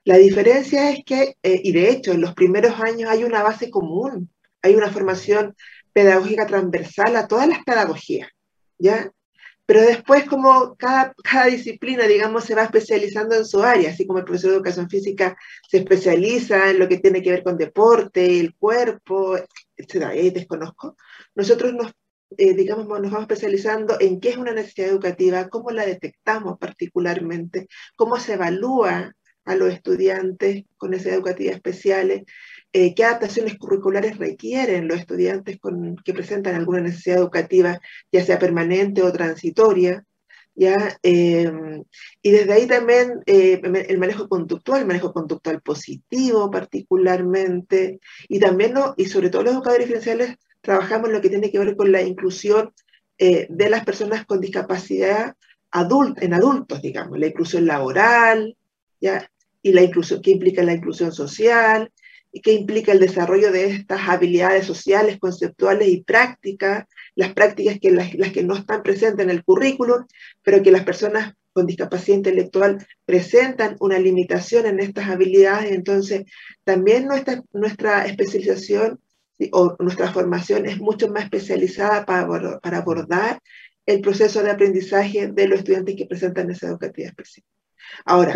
La 0.03 0.17
diferencia 0.17 0.91
es 0.91 1.03
que, 1.05 1.35
eh, 1.43 1.61
y 1.63 1.71
de 1.71 1.89
hecho, 1.89 2.11
en 2.11 2.21
los 2.21 2.33
primeros 2.33 2.79
años 2.79 3.09
hay 3.09 3.23
una 3.23 3.43
base 3.43 3.69
común, 3.69 4.29
hay 4.61 4.75
una 4.75 4.91
formación 4.91 5.55
pedagógica 5.93 6.45
transversal 6.47 7.15
a 7.15 7.27
todas 7.27 7.47
las 7.47 7.63
pedagogías, 7.63 8.29
¿ya? 8.77 9.11
Pero 9.65 9.81
después, 9.81 10.25
como 10.25 10.75
cada, 10.75 11.13
cada 11.23 11.45
disciplina, 11.45 12.05
digamos, 12.05 12.43
se 12.43 12.55
va 12.55 12.63
especializando 12.63 13.35
en 13.35 13.45
su 13.45 13.61
área, 13.63 13.91
así 13.91 14.05
como 14.05 14.19
el 14.19 14.25
profesor 14.25 14.51
de 14.51 14.55
educación 14.57 14.89
física 14.89 15.37
se 15.69 15.77
especializa 15.77 16.71
en 16.71 16.79
lo 16.79 16.89
que 16.89 16.97
tiene 16.97 17.21
que 17.21 17.31
ver 17.31 17.43
con 17.43 17.57
deporte, 17.57 18.39
el 18.39 18.55
cuerpo, 18.55 19.37
etc. 19.77 20.03
Ahí 20.07 20.29
desconozco. 20.31 20.97
Nosotros 21.35 21.73
nos 21.73 21.93
eh, 22.37 22.53
digamos, 22.53 22.87
nos 22.87 23.11
vamos 23.11 23.21
especializando 23.21 23.97
en 23.99 24.19
qué 24.19 24.29
es 24.29 24.37
una 24.37 24.53
necesidad 24.53 24.89
educativa, 24.89 25.49
cómo 25.49 25.71
la 25.71 25.85
detectamos 25.85 26.57
particularmente, 26.57 27.67
cómo 27.95 28.17
se 28.19 28.33
evalúa 28.33 29.13
a 29.45 29.55
los 29.55 29.73
estudiantes 29.73 30.63
con 30.77 30.91
necesidades 30.91 31.17
educativas 31.19 31.55
especiales, 31.55 32.23
eh, 32.73 32.95
qué 32.95 33.03
adaptaciones 33.03 33.57
curriculares 33.57 34.17
requieren 34.17 34.87
los 34.87 34.99
estudiantes 34.99 35.59
con, 35.59 35.95
que 35.97 36.13
presentan 36.13 36.55
alguna 36.55 36.81
necesidad 36.81 37.17
educativa, 37.17 37.79
ya 38.11 38.23
sea 38.23 38.39
permanente 38.39 39.01
o 39.03 39.11
transitoria. 39.11 40.05
¿ya? 40.55 40.97
Em, 41.03 41.83
y 42.21 42.31
desde 42.31 42.53
ahí 42.53 42.67
también 42.67 43.21
eh, 43.25 43.61
el 43.87 43.97
manejo 43.97 44.27
conductual, 44.27 44.81
el 44.81 44.87
manejo 44.87 45.13
conductual 45.13 45.61
positivo 45.61 46.49
particularmente, 46.51 47.99
y 48.27 48.39
también, 48.39 48.73
no, 48.73 48.93
y 48.97 49.05
sobre 49.05 49.29
todo 49.29 49.43
los 49.43 49.53
educadores 49.53 49.87
diferenciales, 49.87 50.37
trabajamos 50.61 51.09
lo 51.09 51.21
que 51.21 51.29
tiene 51.29 51.51
que 51.51 51.59
ver 51.59 51.75
con 51.75 51.91
la 51.91 52.01
inclusión 52.01 52.73
eh, 53.17 53.47
de 53.49 53.69
las 53.69 53.83
personas 53.85 54.25
con 54.25 54.39
discapacidad 54.39 55.35
adult, 55.71 56.21
en 56.21 56.33
adultos, 56.33 56.81
digamos, 56.81 57.17
la 57.19 57.27
inclusión 57.27 57.65
laboral, 57.65 58.57
¿ya? 58.99 59.29
y 59.61 59.73
la 59.73 59.83
inclusión, 59.83 60.21
qué 60.21 60.31
implica 60.31 60.63
la 60.63 60.73
inclusión 60.73 61.11
social, 61.11 61.91
y 62.31 62.41
qué 62.41 62.53
implica 62.53 62.91
el 62.91 62.99
desarrollo 62.99 63.51
de 63.51 63.65
estas 63.65 64.07
habilidades 64.07 64.65
sociales, 64.65 65.19
conceptuales 65.19 65.89
y 65.89 66.03
prácticas, 66.03 66.85
las 67.15 67.33
prácticas 67.33 67.79
que 67.79 67.91
las, 67.91 68.09
que 68.09 68.43
no 68.43 68.55
están 68.55 68.83
presentes 68.83 69.23
en 69.23 69.29
el 69.29 69.43
currículum, 69.43 70.05
pero 70.41 70.63
que 70.63 70.71
las 70.71 70.83
personas 70.83 71.33
con 71.53 71.67
discapacidad 71.67 72.17
intelectual 72.17 72.85
presentan 73.05 73.75
una 73.81 73.99
limitación 73.99 74.65
en 74.65 74.79
estas 74.79 75.09
habilidades, 75.09 75.71
entonces 75.71 76.23
también 76.63 77.09
nuestra 77.51 78.05
especialización 78.05 79.01
o 79.51 79.75
nuestra 79.79 80.11
formación 80.11 80.65
es 80.65 80.79
mucho 80.79 81.09
más 81.09 81.23
especializada 81.23 82.05
para, 82.05 82.59
para 82.59 82.77
abordar 82.77 83.39
el 83.85 84.01
proceso 84.01 84.43
de 84.43 84.51
aprendizaje 84.51 85.27
de 85.27 85.47
los 85.47 85.59
estudiantes 85.59 85.95
que 85.95 86.05
presentan 86.05 86.51
esa 86.51 86.67
educativa 86.67 87.07
específica. 87.07 87.47
Ahora, 88.05 88.31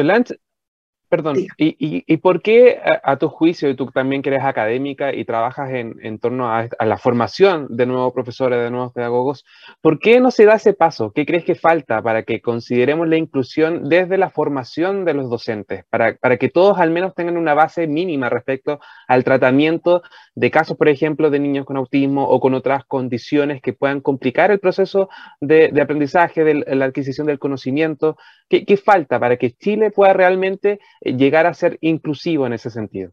Perdón, 1.08 1.38
¿y, 1.58 1.76
y, 1.78 2.18
por 2.18 2.41
qué 2.41 2.80
a, 3.04 3.18
tu 3.18 3.30
juicio, 3.30 3.70
y 3.70 3.76
tú 3.76 3.86
también 3.91 4.24
que 4.24 4.30
eres 4.30 4.44
académica 4.44 5.13
y 5.13 5.24
trabajas 5.24 5.70
en, 5.70 5.96
en 6.02 6.18
torno 6.18 6.52
a, 6.52 6.68
a, 6.80 6.86
la 6.86 6.98
formación 6.98 7.68
de 7.70 7.86
nuevos 7.86 8.12
profesores, 8.12 8.60
de 8.60 8.72
nuevos 8.72 8.91
pedagogos, 8.91 9.46
¿por 9.82 10.00
qué 10.00 10.20
no 10.20 10.32
se 10.32 10.46
da 10.46 10.56
ese 10.56 10.74
paso? 10.74 11.12
¿Qué 11.13 11.26
crees 11.28 11.46
que 11.46 11.54
falta 11.54 12.02
para 12.02 12.24
que 12.24 12.41
consideremos 12.41 13.08
la 13.08 13.18
inclusión 13.18 13.88
desde 13.88 14.18
la 14.18 14.32
formación 14.32 15.06
de 15.06 15.13
los 15.13 15.30
docentes, 15.30 15.86
para, 15.91 16.15
para 16.15 16.38
que 16.38 16.50
todos 16.50 16.80
al 16.80 16.89
menos 16.89 17.13
tengan 17.13 17.38
una 17.38 17.54
base 17.54 17.86
mínima 17.86 18.30
respecto 18.30 18.80
al 19.08 19.24
tratamiento 19.24 20.02
de 20.34 20.50
casos, 20.50 20.76
por 20.76 20.89
ejemplo, 20.89 21.30
de 21.30 21.39
niños 21.39 21.65
con 21.65 21.78
autismo 21.78 22.28
o 22.28 22.39
con 22.39 22.56
otras 22.56 22.84
condiciones 22.86 23.62
que 23.62 23.74
puedan 23.74 24.02
complicar 24.02 24.50
el 24.50 24.60
proceso 24.60 25.10
de, 25.39 25.70
de 25.72 25.82
aprendizaje, 25.82 26.44
de 26.44 26.76
la 26.76 26.86
adquisición 26.86 27.28
del 27.28 27.39
conocimiento? 27.39 28.18
¿Qué, 28.50 28.65
¿Qué 28.65 28.76
falta 28.76 29.20
para 29.20 29.38
que 29.38 29.52
Chile 29.52 29.91
pueda 29.91 30.13
realmente 30.13 30.80
llegar 31.06 31.46
a 31.46 31.54
ser 31.54 31.78
inclusivo 31.82 32.46
en 32.48 32.54
ese 32.54 32.70
sentido? 32.70 33.12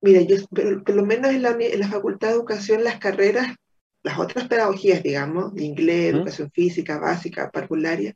Mira, 0.00 0.20
yo, 0.20 0.36
por 0.50 0.94
lo 0.94 1.06
menos 1.06 1.30
en 1.30 1.42
la, 1.42 1.56
en 1.58 1.80
la, 1.80 1.88
Facultad 1.88 2.28
de 2.28 2.34
Educación, 2.34 2.84
las 2.84 2.98
carreras, 2.98 3.54
las 4.02 4.18
otras 4.18 4.48
pedagogías, 4.48 5.02
digamos, 5.02 5.54
de 5.54 5.64
inglés, 5.64 6.12
¿Mm? 6.12 6.16
educación 6.16 6.50
física, 6.50 6.98
básica, 6.98 7.50
parvularia, 7.50 8.14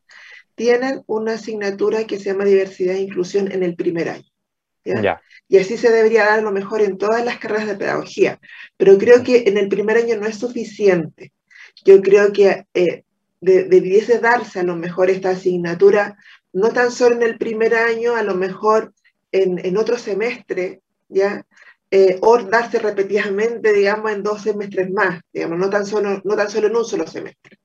tienen 0.55 1.03
una 1.07 1.35
asignatura 1.35 2.05
que 2.05 2.19
se 2.19 2.27
llama 2.27 2.45
diversidad 2.45 2.97
e 2.97 3.03
inclusión 3.03 3.51
en 3.51 3.63
el 3.63 3.75
primer 3.75 4.11
año. 4.11 4.29
¿ya? 4.85 5.01
Ya. 5.01 5.23
Y 5.49 5.57
así 5.57 5.79
se 5.79 5.91
debería 5.91 6.27
dar 6.27 6.43
lo 6.43 6.53
mejor 6.53 6.83
en 6.83 6.99
todas 6.99 7.25
las 7.25 7.39
carreras 7.39 7.69
de 7.69 7.77
pedagogía. 7.77 8.39
Pero 8.77 8.99
creo 8.99 9.23
que 9.23 9.45
en 9.47 9.57
el 9.57 9.69
primer 9.69 9.97
año 9.97 10.17
no 10.17 10.27
es 10.27 10.37
suficiente. 10.37 11.33
Yo 11.85 12.03
creo 12.03 12.33
que 12.33 12.67
eh, 12.75 13.05
de, 13.41 13.65
debiese 13.65 14.19
darse 14.19 14.61
a 14.61 14.65
lo 14.65 14.77
mejor 14.77 15.09
esta 15.09 15.31
asignatura 15.31 16.19
no 16.53 16.71
tan 16.71 16.91
solo 16.91 17.17
en 17.17 17.23
el 17.23 17.39
primer 17.39 17.75
año, 17.75 18.17
a 18.17 18.23
lo 18.23 18.35
mejor 18.35 18.93
en, 19.33 19.65
en 19.65 19.77
otro 19.77 19.99
semestre, 19.99 20.83
¿ya? 21.09 21.47
Eh, 21.91 22.19
o 22.21 22.37
darse 22.39 22.79
repetidamente, 22.79 23.73
digamos, 23.73 24.13
en 24.13 24.23
dos 24.23 24.43
semestres 24.43 24.91
más, 24.91 25.21
digamos, 25.33 25.59
no 25.59 25.71
tan, 25.71 25.87
solo, 25.87 26.21
no 26.23 26.37
tan 26.37 26.51
solo 26.51 26.67
en 26.67 26.77
un 26.77 26.85
solo 26.85 27.07
semestre. 27.07 27.59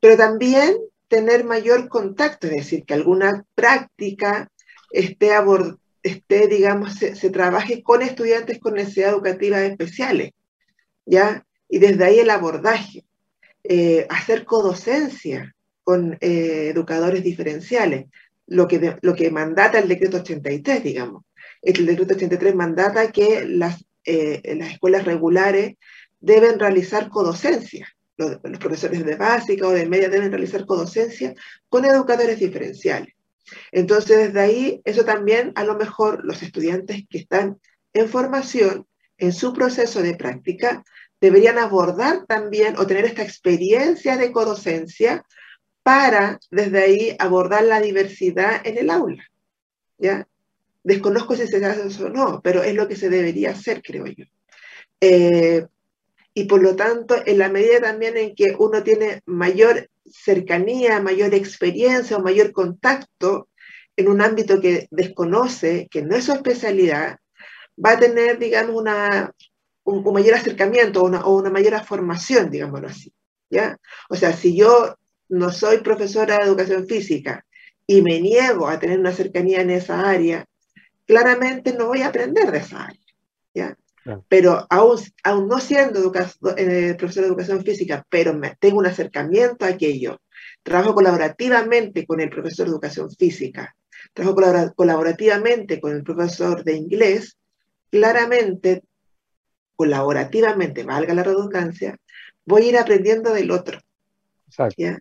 Pero 0.00 0.18
también 0.18 0.76
tener 1.08 1.44
mayor 1.44 1.88
contacto, 1.88 2.46
es 2.46 2.52
decir, 2.52 2.84
que 2.84 2.92
alguna 2.92 3.44
práctica 3.54 4.50
esté, 4.90 5.30
esté 6.02 6.46
digamos, 6.48 6.94
se, 6.94 7.30
trabaje 7.30 7.82
con 7.82 8.02
estudiantes 8.02 8.58
con 8.58 8.74
necesidades 8.74 9.14
educativas 9.14 9.62
especiales, 9.62 10.32
¿ya? 11.06 11.46
Y 11.68 11.78
desde 11.78 12.04
ahí 12.04 12.18
el 12.18 12.28
abordaje, 12.28 13.06
eh, 13.62 14.06
hacer 14.10 14.44
codocencia, 14.44 15.54
con 15.84 16.16
eh, 16.20 16.70
educadores 16.74 17.22
diferenciales, 17.22 18.06
lo 18.46 18.66
que, 18.66 18.96
lo 19.00 19.14
que 19.14 19.30
mandata 19.30 19.78
el 19.78 19.88
decreto 19.88 20.16
83, 20.18 20.82
digamos. 20.82 21.24
El 21.62 21.86
decreto 21.86 22.14
83 22.14 22.54
mandata 22.54 23.12
que 23.12 23.44
las, 23.46 23.84
eh, 24.04 24.56
las 24.56 24.72
escuelas 24.72 25.04
regulares 25.04 25.76
deben 26.20 26.58
realizar 26.58 27.08
codocencia. 27.08 27.88
Los, 28.16 28.38
los, 28.42 28.58
profesores 28.58 29.04
de 29.04 29.16
básica 29.16 29.66
o 29.66 29.70
de 29.70 29.86
media 29.86 30.08
deben 30.08 30.30
realizar 30.30 30.66
codocencia 30.66 31.34
con 31.68 31.84
educadores 31.84 32.38
diferenciales. 32.38 33.14
Entonces, 33.72 34.28
desde 34.28 34.40
ahí, 34.40 34.80
eso 34.84 35.04
también 35.04 35.52
a 35.54 35.64
lo 35.64 35.76
mejor 35.76 36.24
los 36.24 36.42
estudiantes 36.42 37.04
que 37.08 37.18
están 37.18 37.58
en 37.92 38.08
formación, 38.08 38.86
en 39.18 39.32
su 39.32 39.52
proceso 39.52 40.02
de 40.02 40.16
práctica, 40.16 40.84
deberían 41.20 41.58
abordar 41.58 42.26
también 42.26 42.76
o 42.78 42.86
tener 42.86 43.04
esta 43.04 43.22
experiencia 43.22 44.16
de 44.16 44.32
codocencia 44.32 45.24
para 45.84 46.40
desde 46.50 46.82
ahí 46.82 47.16
abordar 47.18 47.62
la 47.62 47.80
diversidad 47.80 48.66
en 48.66 48.78
el 48.78 48.90
aula. 48.90 49.22
¿ya? 49.98 50.26
Desconozco 50.82 51.36
si 51.36 51.46
se 51.46 51.64
hace 51.64 51.86
eso 51.86 52.06
o 52.06 52.08
no, 52.08 52.40
pero 52.42 52.64
es 52.64 52.74
lo 52.74 52.88
que 52.88 52.96
se 52.96 53.10
debería 53.10 53.50
hacer, 53.50 53.82
creo 53.82 54.06
yo. 54.06 54.24
Eh, 55.00 55.66
y 56.32 56.44
por 56.44 56.62
lo 56.62 56.74
tanto, 56.74 57.16
en 57.24 57.38
la 57.38 57.50
medida 57.50 57.80
también 57.80 58.16
en 58.16 58.34
que 58.34 58.56
uno 58.58 58.82
tiene 58.82 59.20
mayor 59.26 59.88
cercanía, 60.06 61.00
mayor 61.00 61.34
experiencia 61.34 62.16
o 62.16 62.22
mayor 62.22 62.52
contacto 62.52 63.48
en 63.96 64.08
un 64.08 64.22
ámbito 64.22 64.60
que 64.60 64.88
desconoce, 64.90 65.86
que 65.90 66.02
no 66.02 66.16
es 66.16 66.24
su 66.24 66.32
especialidad, 66.32 67.18
va 67.82 67.92
a 67.92 67.98
tener, 67.98 68.38
digamos, 68.38 68.74
una, 68.74 69.32
un, 69.84 70.02
mayor 70.14 70.34
acercamiento 70.34 71.04
una, 71.04 71.24
o 71.26 71.36
una 71.36 71.50
mayor 71.50 71.84
formación, 71.84 72.50
digámoslo 72.50 72.88
así. 72.88 73.12
¿ya? 73.50 73.78
O 74.08 74.16
sea, 74.16 74.32
si 74.32 74.56
yo 74.56 74.96
no 75.28 75.50
soy 75.50 75.78
profesora 75.78 76.38
de 76.38 76.44
educación 76.44 76.86
física 76.86 77.44
y 77.86 78.02
me 78.02 78.20
niego 78.20 78.68
a 78.68 78.78
tener 78.78 78.98
una 78.98 79.12
cercanía 79.12 79.60
en 79.60 79.70
esa 79.70 80.08
área, 80.08 80.46
claramente 81.06 81.74
no 81.74 81.86
voy 81.86 82.02
a 82.02 82.08
aprender 82.08 82.50
de 82.50 82.58
esa 82.58 82.84
área. 82.84 83.00
¿ya? 83.54 83.76
Claro. 84.02 84.24
Pero 84.28 84.66
aún, 84.68 84.98
aún, 85.22 85.48
no 85.48 85.60
siendo 85.60 86.12
eh, 86.56 86.94
profesora 86.98 87.26
de 87.26 87.28
educación 87.28 87.64
física, 87.64 88.04
pero 88.08 88.34
me, 88.34 88.54
tengo 88.58 88.78
un 88.78 88.86
acercamiento 88.86 89.64
a 89.64 89.68
aquello, 89.68 90.20
trabajo 90.62 90.94
colaborativamente 90.94 92.06
con 92.06 92.20
el 92.20 92.30
profesor 92.30 92.66
de 92.66 92.72
educación 92.72 93.10
física, 93.10 93.74
trabajo 94.12 94.72
colaborativamente 94.74 95.80
con 95.80 95.92
el 95.92 96.02
profesor 96.02 96.64
de 96.64 96.76
inglés, 96.76 97.36
claramente, 97.90 98.82
colaborativamente, 99.76 100.84
valga 100.84 101.14
la 101.14 101.22
redundancia, 101.22 101.96
voy 102.44 102.64
a 102.64 102.68
ir 102.68 102.78
aprendiendo 102.78 103.32
del 103.32 103.50
otro. 103.50 103.80
Exacto. 104.46 104.74
¿ya? 104.78 104.98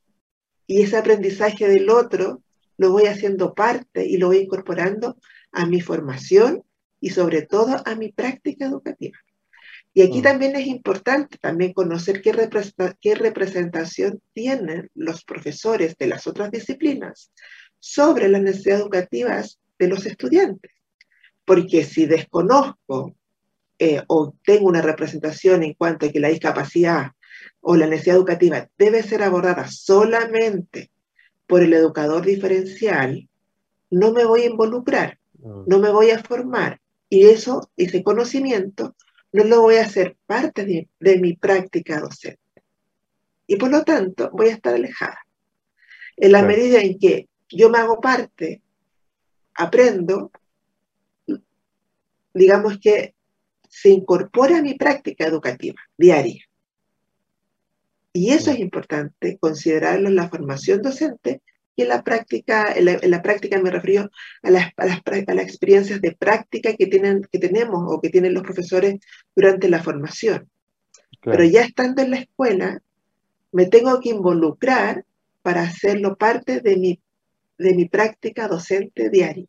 Y 0.68 0.82
ese 0.82 0.97
aprendizaje 0.97 1.68
del 1.68 1.89
otro 1.89 2.41
lo 2.78 2.91
voy 2.91 3.05
haciendo 3.05 3.53
parte 3.53 4.05
y 4.05 4.18
lo 4.18 4.28
voy 4.28 4.38
incorporando 4.39 5.18
a 5.51 5.66
mi 5.66 5.82
formación 5.82 6.64
y 6.99 7.09
sobre 7.09 7.43
todo 7.43 7.82
a 7.86 7.95
mi 7.95 8.11
práctica 8.11 8.66
educativa. 8.66 9.18
Y 9.93 10.01
aquí 10.01 10.20
mm. 10.20 10.24
también 10.24 10.55
es 10.55 10.68
importante 10.68 11.38
también 11.38 11.74
conocer 11.74 12.22
qué, 12.22 12.32
qué 12.99 13.16
representación 13.16 14.22
tienen 14.34 14.89
los 14.95 15.24
profesores 15.24 15.95
de 15.97 16.07
las 16.07 16.26
otras 16.28 16.49
disciplinas 16.51 17.32
sobre 17.80 18.30
las 18.30 18.41
necesidades 18.41 18.82
educativas 18.82 19.59
de 19.78 19.88
los 19.88 20.05
estudiantes. 20.05 20.72
Porque 21.45 21.84
si 21.84 22.05
desconozco 22.05 23.16
eh, 23.78 24.01
o 24.07 24.34
tengo 24.45 24.68
una 24.68 24.82
representación 24.82 25.64
en 25.64 25.74
cuanto 25.74 26.05
a 26.05 26.09
que 26.09 26.20
la 26.20 26.30
discapacidad 26.30 27.11
o 27.62 27.76
la 27.76 27.88
necesidad 27.88 28.18
educativa 28.18 28.70
debe 28.78 29.04
ser 29.04 29.24
abordada 29.24 29.68
solamente 29.70 30.91
por 31.48 31.62
el 31.62 31.74
educador 31.74 32.26
diferencial, 32.26 33.30
no 33.89 34.12
me 34.12 34.26
voy 34.26 34.41
a 34.41 34.48
involucrar, 34.48 35.20
mm. 35.39 35.64
no 35.68 35.80
me 35.80 35.91
voy 35.91 36.12
a 36.12 36.24
formar. 36.24 36.82
Y 37.10 37.28
eso, 37.28 37.70
ese 37.78 38.04
conocimiento, 38.04 38.96
no 39.34 39.44
lo 39.44 39.62
voy 39.62 39.76
a 39.76 39.84
hacer 39.84 40.18
parte 40.26 40.66
de, 40.66 41.18
mi 41.20 41.36
práctica 41.36 42.00
docente. 42.00 42.39
Y 43.46 43.58
por 43.58 43.70
lo 43.72 43.84
tanto, 43.84 44.30
voy 44.32 44.50
a 44.50 44.54
estar 44.54 44.74
alejada. 44.74 45.20
En 46.18 46.32
la 46.32 46.44
medida 46.44 46.80
en 46.80 46.98
que 46.98 47.28
yo 47.50 47.70
me 47.70 47.80
hago 47.80 48.00
parte, 48.00 48.62
aprendo, 49.56 50.32
digamos 52.34 52.80
que 52.80 53.16
se 53.68 53.89
incorpora 53.89 54.60
a 54.60 54.62
mi 54.62 54.76
práctica 54.76 55.26
educativa 55.26 55.82
diaria. 55.98 56.44
Y 58.14 58.32
eso 58.32 58.51
es 58.51 58.59
importante 58.59 59.38
considerarlo 59.39 60.07
en 60.07 60.16
la 60.16 60.30
formación 60.30 60.82
docente 60.84 61.41
y 61.76 61.82
en 61.82 61.88
la 61.89 62.03
práctica, 62.03 62.72
en 62.72 62.86
la, 62.86 63.22
práctica 63.24 63.59
me 63.59 63.72
refiero 63.72 64.11
a 64.43 64.51
las, 64.51 64.72
a, 64.78 64.86
las, 64.86 65.01
a 65.28 65.34
las, 65.34 65.43
experiencias 65.45 65.99
de 65.99 66.11
práctica 66.11 66.76
que, 66.76 66.86
tienen, 66.86 67.24
que 67.32 67.39
tenemos 67.39 67.84
o 67.88 67.99
que 67.99 68.09
tienen 68.09 68.36
los 68.36 68.43
profesores 68.43 68.99
durante 69.36 69.68
la 69.68 69.82
formación. 69.82 70.47
Pero 71.22 71.43
ya 71.43 71.61
estando 71.61 72.03
en 72.03 72.11
la 72.11 72.18
escuela, 72.18 72.80
me 73.51 73.66
tengo 73.66 73.99
que 73.99 74.09
involucrar 74.09 75.05
para 75.41 75.61
hacerlo 75.61 76.16
parte 76.16 76.59
de 76.59 76.78
mi, 76.78 76.99
de 77.57 77.74
mi 77.74 77.86
práctica 77.86 78.47
docente 78.47 79.09
diaria. 79.09 79.47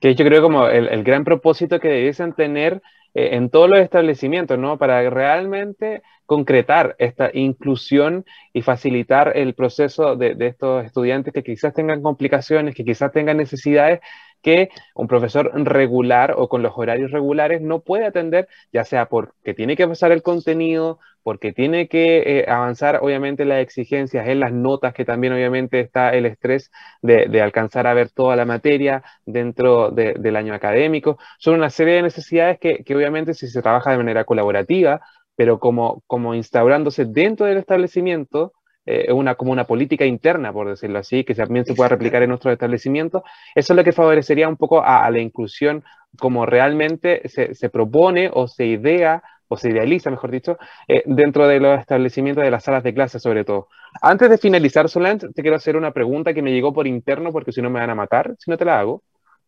Que 0.00 0.14
yo 0.14 0.24
creo 0.24 0.42
como 0.42 0.66
el, 0.66 0.88
el 0.88 1.02
gran 1.04 1.24
propósito 1.24 1.80
que 1.80 1.88
debiesen 1.88 2.34
tener 2.34 2.82
eh, 3.14 3.36
en 3.36 3.50
todos 3.50 3.68
los 3.68 3.80
establecimientos, 3.80 4.58
¿no? 4.58 4.78
Para 4.78 5.08
realmente 5.10 6.02
concretar 6.30 6.94
esta 7.00 7.28
inclusión 7.34 8.24
y 8.52 8.62
facilitar 8.62 9.32
el 9.36 9.52
proceso 9.54 10.14
de, 10.14 10.36
estos 10.38 10.84
estudiantes 10.84 11.34
que 11.34 11.42
quizás 11.42 11.74
tengan 11.74 12.02
complicaciones, 12.02 12.76
que 12.76 12.84
quizás 12.84 13.10
tengan 13.10 13.36
necesidades 13.36 13.98
que 14.40 14.68
un 14.94 15.08
profesor 15.08 15.50
regular 15.64 16.34
o 16.36 16.48
con 16.48 16.62
los 16.62 16.72
horarios 16.76 17.10
regulares 17.10 17.62
no 17.62 17.80
puede 17.80 18.06
atender, 18.06 18.46
ya 18.72 18.84
sea 18.84 19.06
porque 19.06 19.54
tiene 19.54 19.74
que 19.74 19.88
pasar 19.88 20.12
el 20.12 20.22
contenido, 20.22 21.00
porque 21.24 21.52
tiene 21.52 21.88
que 21.88 22.22
eh, 22.24 22.44
avanzar 22.48 23.00
obviamente 23.02 23.44
las 23.44 23.60
exigencias 23.60 24.28
en 24.28 24.38
las 24.38 24.52
notas, 24.52 24.94
que 24.94 25.04
también 25.04 25.32
obviamente 25.32 25.80
está 25.80 26.10
el 26.10 26.26
estrés 26.26 26.70
de, 27.02 27.42
alcanzar 27.42 27.88
a 27.88 27.94
ver 27.94 28.10
toda 28.10 28.36
la 28.36 28.44
materia 28.44 29.02
dentro 29.26 29.90
del 29.90 30.36
año 30.36 30.54
académico. 30.54 31.18
Son 31.38 31.54
una 31.54 31.70
serie 31.70 31.94
de 31.94 32.02
necesidades 32.02 32.58
que, 32.60 32.84
obviamente 32.94 33.34
si 33.34 33.48
se 33.48 33.62
trabaja 33.62 33.90
de 33.90 33.98
manera 33.98 34.24
colaborativa, 34.24 35.00
pero 35.40 35.58
como, 35.58 36.02
como 36.06 36.34
instaurándose 36.34 37.06
dentro 37.06 37.46
del 37.46 37.56
establecimiento, 37.56 38.52
eh, 38.84 39.10
una, 39.10 39.36
como 39.36 39.52
una 39.52 39.66
política 39.66 40.04
interna, 40.04 40.52
por 40.52 40.68
decirlo 40.68 40.98
así, 40.98 41.24
que 41.24 41.34
también 41.34 41.64
se 41.64 41.72
pueda 41.72 41.88
replicar 41.88 42.22
en 42.22 42.28
nuestros 42.28 42.52
establecimientos. 42.52 43.22
Eso 43.54 43.72
es 43.72 43.76
lo 43.78 43.82
que 43.82 43.92
favorecería 43.92 44.50
un 44.50 44.58
poco 44.58 44.82
a, 44.84 45.10
la 45.10 45.18
inclusión 45.18 45.82
como 46.18 46.44
realmente 46.44 47.26
se, 47.30 47.54
se, 47.54 47.70
propone 47.70 48.28
o 48.30 48.48
se 48.48 48.66
idea 48.66 49.22
o 49.48 49.56
se 49.56 49.70
idealiza, 49.70 50.10
mejor 50.10 50.30
dicho, 50.30 50.58
eh, 50.86 51.04
dentro 51.06 51.48
de 51.48 51.58
los 51.58 51.80
establecimientos 51.80 52.44
de 52.44 52.50
las 52.50 52.64
salas 52.64 52.84
de 52.84 52.92
clase 52.92 53.18
sobre 53.18 53.42
todo. 53.46 53.68
Antes 54.02 54.28
de 54.28 54.36
finalizar, 54.36 54.90
Solange, 54.90 55.28
te 55.30 55.40
quiero 55.40 55.56
hacer 55.56 55.74
una 55.74 55.92
pregunta 55.92 56.34
que 56.34 56.42
me 56.42 56.52
llegó 56.52 56.74
por 56.74 56.86
interno 56.86 57.32
porque 57.32 57.52
si 57.52 57.62
no 57.62 57.70
me 57.70 57.80
van 57.80 57.88
a 57.88 57.94
matar, 57.94 58.34
si 58.38 58.50
no 58.50 58.58
te 58.58 58.66
la 58.66 58.78
hago, 58.78 59.04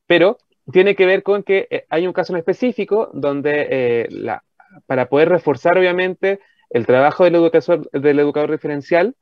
pero 0.06 0.38
tiene 0.72 0.96
que 0.96 1.04
ver 1.04 1.22
con 1.22 1.42
que 1.42 1.66
eh, 1.68 1.84
hay 1.90 2.06
un 2.06 2.14
caso 2.14 2.32
en 2.32 2.38
específico 2.38 3.10
donde 3.12 4.06
la, 4.08 4.42
para 4.86 5.08
poder 5.08 5.28
reforzar 5.28 5.78
obviamente 5.78 6.40
el 6.70 6.86
trabajo 6.86 7.24
del 7.24 7.34
educador, 7.36 7.90
del 7.90 8.18
educador 8.18 8.50
diferencial, 8.50 9.14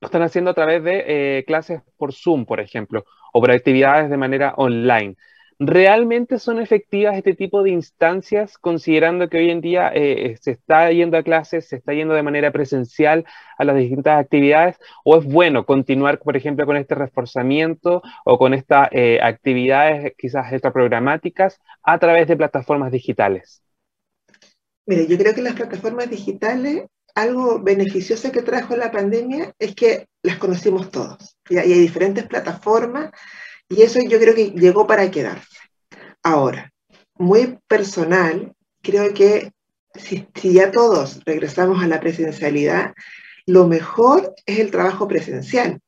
lo 0.00 0.06
están 0.06 0.22
haciendo 0.22 0.50
a 0.50 0.54
través 0.54 0.82
de 0.84 1.04
eh, 1.38 1.44
clases 1.46 1.80
por 1.96 2.12
Zoom, 2.12 2.44
por 2.44 2.60
ejemplo, 2.60 3.04
o 3.32 3.40
por 3.40 3.50
actividades 3.50 4.10
de 4.10 4.16
manera 4.16 4.54
online. 4.56 5.16
¿Realmente 5.58 6.38
son 6.38 6.60
efectivas 6.60 7.16
este 7.16 7.34
tipo 7.34 7.62
de 7.62 7.70
instancias, 7.70 8.58
considerando 8.58 9.30
que 9.30 9.38
hoy 9.38 9.50
en 9.50 9.62
día 9.62 9.90
eh, 9.94 10.36
se 10.38 10.50
está 10.50 10.90
yendo 10.92 11.16
a 11.16 11.22
clases, 11.22 11.66
se 11.66 11.76
está 11.76 11.94
yendo 11.94 12.12
de 12.12 12.22
manera 12.22 12.50
presencial 12.50 13.24
a 13.56 13.64
las 13.64 13.74
distintas 13.76 14.20
actividades? 14.20 14.78
¿O 15.02 15.16
es 15.16 15.24
bueno 15.24 15.64
continuar, 15.64 16.18
por 16.18 16.36
ejemplo, 16.36 16.66
con 16.66 16.76
este 16.76 16.94
reforzamiento 16.94 18.02
o 18.26 18.36
con 18.38 18.52
estas 18.52 18.90
eh, 18.92 19.18
actividades 19.22 20.12
quizás 20.18 20.52
extraprogramáticas 20.52 21.58
a 21.82 21.98
través 21.98 22.28
de 22.28 22.36
plataformas 22.36 22.92
digitales? 22.92 23.62
Mire, 24.86 25.06
yo 25.06 25.18
creo 25.18 25.34
que 25.34 25.42
las 25.42 25.54
plataformas 25.54 26.08
digitales 26.08 26.84
algo 27.16 27.60
beneficioso 27.60 28.30
que 28.30 28.42
trajo 28.42 28.76
la 28.76 28.92
pandemia 28.92 29.54
es 29.58 29.74
que 29.74 30.06
las 30.22 30.36
conocimos 30.36 30.90
todos. 30.90 31.36
Y 31.48 31.56
hay 31.56 31.72
diferentes 31.72 32.26
plataformas 32.26 33.10
y 33.68 33.82
eso 33.82 33.98
yo 34.06 34.18
creo 34.20 34.34
que 34.34 34.50
llegó 34.50 34.86
para 34.86 35.10
quedarse. 35.10 35.56
Ahora, 36.22 36.72
muy 37.14 37.58
personal, 37.66 38.52
creo 38.82 39.14
que 39.14 39.50
si, 39.94 40.28
ya 40.42 40.70
todos 40.70 41.24
regresamos 41.24 41.82
a 41.82 41.86
la 41.86 42.00
presencialidad, 42.00 42.92
lo 43.46 43.66
mejor 43.66 44.34
es 44.44 44.58
el 44.58 44.70
trabajo 44.70 45.08
presencial. 45.08 45.80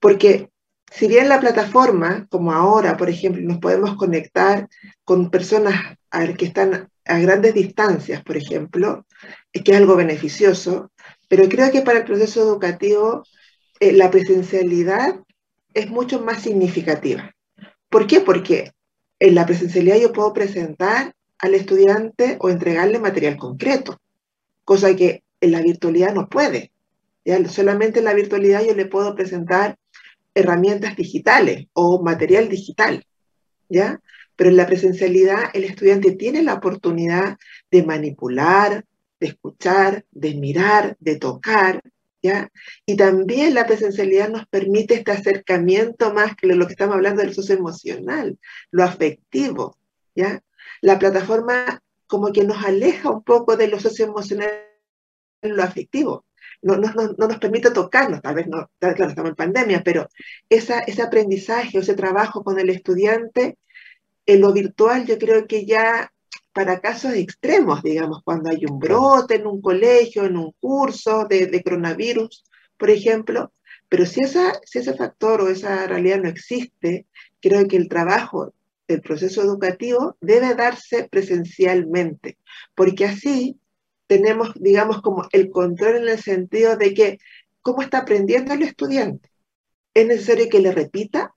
Porque 0.00 0.48
si 0.90 1.06
bien 1.06 1.28
la 1.28 1.38
plataforma, 1.38 2.26
como 2.30 2.52
ahora, 2.52 2.96
por 2.96 3.10
ejemplo, 3.10 3.42
nos 3.42 3.58
podemos 3.58 3.94
conectar 3.96 4.68
con 5.04 5.30
personas 5.30 5.96
que 6.36 6.44
están 6.44 6.88
a 7.04 7.18
grandes 7.18 7.54
distancias, 7.54 8.22
por 8.22 8.36
ejemplo, 8.36 9.06
que 9.52 9.72
es 9.72 9.76
algo 9.76 9.96
beneficioso, 9.96 10.92
pero 11.28 11.48
creo 11.48 11.70
que 11.72 11.82
para 11.82 11.98
el 11.98 12.04
proceso 12.04 12.42
educativo 12.42 13.24
eh, 13.80 13.92
la 13.92 14.10
presencialidad 14.10 15.20
es 15.74 15.90
mucho 15.90 16.20
más 16.20 16.42
significativa. 16.42 17.34
¿Por 17.88 18.06
qué? 18.06 18.20
Porque 18.20 18.72
en 19.18 19.34
la 19.34 19.46
presencialidad 19.46 19.96
yo 19.96 20.12
puedo 20.12 20.32
presentar 20.32 21.14
al 21.38 21.54
estudiante 21.54 22.36
o 22.40 22.50
entregarle 22.50 22.98
material 22.98 23.36
concreto, 23.36 23.98
cosa 24.64 24.94
que 24.94 25.24
en 25.40 25.52
la 25.52 25.62
virtualidad 25.62 26.14
no 26.14 26.28
puede. 26.28 26.72
¿ya? 27.24 27.44
Solamente 27.48 27.98
en 27.98 28.04
la 28.04 28.14
virtualidad 28.14 28.64
yo 28.64 28.74
le 28.74 28.86
puedo 28.86 29.14
presentar 29.14 29.76
herramientas 30.34 30.96
digitales 30.96 31.66
o 31.72 32.02
material 32.02 32.48
digital, 32.48 33.04
¿ya? 33.68 34.00
Pero 34.36 34.50
en 34.50 34.56
la 34.56 34.66
presencialidad 34.66 35.50
el 35.54 35.64
estudiante 35.64 36.12
tiene 36.12 36.42
la 36.42 36.54
oportunidad 36.54 37.38
de 37.70 37.82
manipular, 37.82 38.84
de 39.20 39.26
escuchar, 39.26 40.04
de 40.10 40.34
mirar, 40.34 40.96
de 41.00 41.16
tocar, 41.16 41.82
¿ya? 42.22 42.50
Y 42.86 42.96
también 42.96 43.54
la 43.54 43.66
presencialidad 43.66 44.28
nos 44.28 44.46
permite 44.46 44.94
este 44.94 45.12
acercamiento 45.12 46.12
más 46.12 46.34
que 46.36 46.46
lo 46.48 46.66
que 46.66 46.72
estamos 46.72 46.96
hablando 46.96 47.22
del 47.22 47.34
socioemocional, 47.34 48.38
lo 48.70 48.84
afectivo, 48.84 49.76
¿ya? 50.14 50.42
La 50.80 50.98
plataforma 50.98 51.82
como 52.06 52.32
que 52.32 52.44
nos 52.44 52.64
aleja 52.64 53.10
un 53.10 53.22
poco 53.22 53.56
de 53.56 53.68
lo 53.68 53.80
socioemocional, 53.80 54.50
lo 55.40 55.62
afectivo. 55.62 56.24
No, 56.60 56.76
no, 56.76 56.92
no, 56.92 57.26
nos 57.26 57.38
permite 57.38 57.70
tocarnos, 57.70 58.22
tal 58.22 58.36
vez 58.36 58.46
no, 58.46 58.70
claro, 58.78 59.08
estamos 59.08 59.30
en 59.30 59.36
pandemia, 59.36 59.82
pero 59.82 60.08
esa, 60.48 60.80
ese 60.80 61.02
aprendizaje 61.02 61.78
o 61.78 61.80
ese 61.80 61.94
trabajo 61.94 62.44
con 62.44 62.58
el 62.58 62.70
estudiante 62.70 63.58
en 64.26 64.40
lo 64.40 64.52
virtual 64.52 65.06
yo 65.06 65.18
creo 65.18 65.46
que 65.46 65.66
ya 65.66 66.12
para 66.52 66.80
casos 66.80 67.14
extremos, 67.14 67.82
digamos, 67.82 68.22
cuando 68.24 68.50
hay 68.50 68.64
un 68.66 68.78
brote 68.78 69.36
en 69.36 69.46
un 69.46 69.60
colegio, 69.60 70.24
en 70.24 70.36
un 70.36 70.52
curso 70.60 71.26
de, 71.28 71.62
coronavirus, 71.62 72.44
por 72.76 72.90
ejemplo, 72.90 73.52
pero 73.88 74.06
si, 74.06 74.20
esa, 74.22 74.60
si 74.64 74.80
ese 74.80 74.94
factor 74.94 75.40
o 75.40 75.48
esa 75.48 75.86
realidad 75.86 76.20
no 76.20 76.28
existe, 76.28 77.06
creo 77.40 77.66
que 77.68 77.76
el 77.76 77.88
trabajo 77.88 78.54
del 78.86 79.00
proceso 79.00 79.42
educativo 79.42 80.16
debe 80.20 80.54
darse 80.54 81.08
presencialmente, 81.10 82.38
porque 82.74 83.06
así 83.06 83.58
tenemos, 84.06 84.52
digamos, 84.56 85.00
como 85.00 85.26
el 85.32 85.50
control 85.50 85.96
en 85.96 86.08
el 86.08 86.18
sentido 86.18 86.76
de 86.76 86.92
que, 86.92 87.18
¿cómo 87.62 87.80
está 87.80 87.98
aprendiendo 87.98 88.52
el 88.52 88.62
estudiante? 88.62 89.30
¿Es 89.94 90.06
necesario 90.06 90.48
que 90.50 90.60
le 90.60 90.72
repita? 90.72 91.34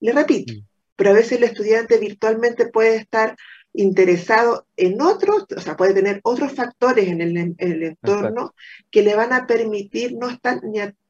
Le 0.00 0.12
repite. 0.12 0.64
Pero 0.96 1.10
a 1.10 1.14
veces 1.14 1.32
el 1.32 1.44
estudiante 1.44 1.98
virtualmente 1.98 2.68
puede 2.68 2.96
estar 2.96 3.36
interesado 3.74 4.66
en 4.76 5.02
otros, 5.02 5.46
o 5.54 5.60
sea, 5.60 5.76
puede 5.76 5.94
tener 5.94 6.20
otros 6.22 6.52
factores 6.52 7.08
en 7.08 7.20
el, 7.20 7.82
entorno 7.82 8.54
que 8.90 9.02
le 9.02 9.16
van 9.16 9.32
a 9.32 9.46
permitir 9.46 10.14
no 10.16 10.30
estar 10.30 10.60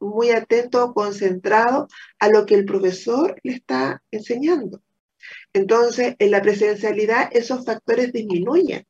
muy 0.01 0.31
atento 0.31 0.83
o 0.83 0.95
concentrado 0.95 1.89
a 2.19 2.29
lo 2.29 2.47
que 2.47 2.55
el 2.55 2.65
profesor 2.65 3.39
le 3.43 3.53
está 3.53 4.03
enseñando. 4.11 4.81
Entonces, 5.53 6.17
en 6.19 6.31
la 6.31 6.41
presencialidad 6.41 7.29
esos 7.33 7.65
factores 7.67 8.13
disminuyen, 8.13 8.87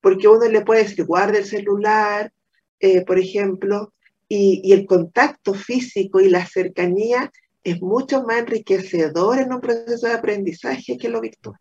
porque 0.00 0.26
uno 0.26 0.48
le 0.48 0.62
puede 0.62 0.82
decir, 0.82 1.04
guarde 1.04 1.38
el 1.38 1.44
celular, 1.44 2.32
eh, 2.80 3.04
por 3.04 3.20
ejemplo, 3.20 3.92
y, 4.28 4.72
el 4.72 4.86
contacto 4.86 5.54
físico 5.54 6.20
y 6.20 6.28
la 6.28 6.44
cercanía 6.46 7.30
es 7.64 7.80
mucho 7.80 8.22
más 8.24 8.38
enriquecedor 8.38 9.38
en 9.38 9.52
un 9.52 9.60
proceso 9.60 10.06
de 10.06 10.14
aprendizaje 10.14 10.98
que 10.98 11.08
lo 11.08 11.20
virtual. 11.20 11.56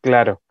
Claro. 0.00 0.42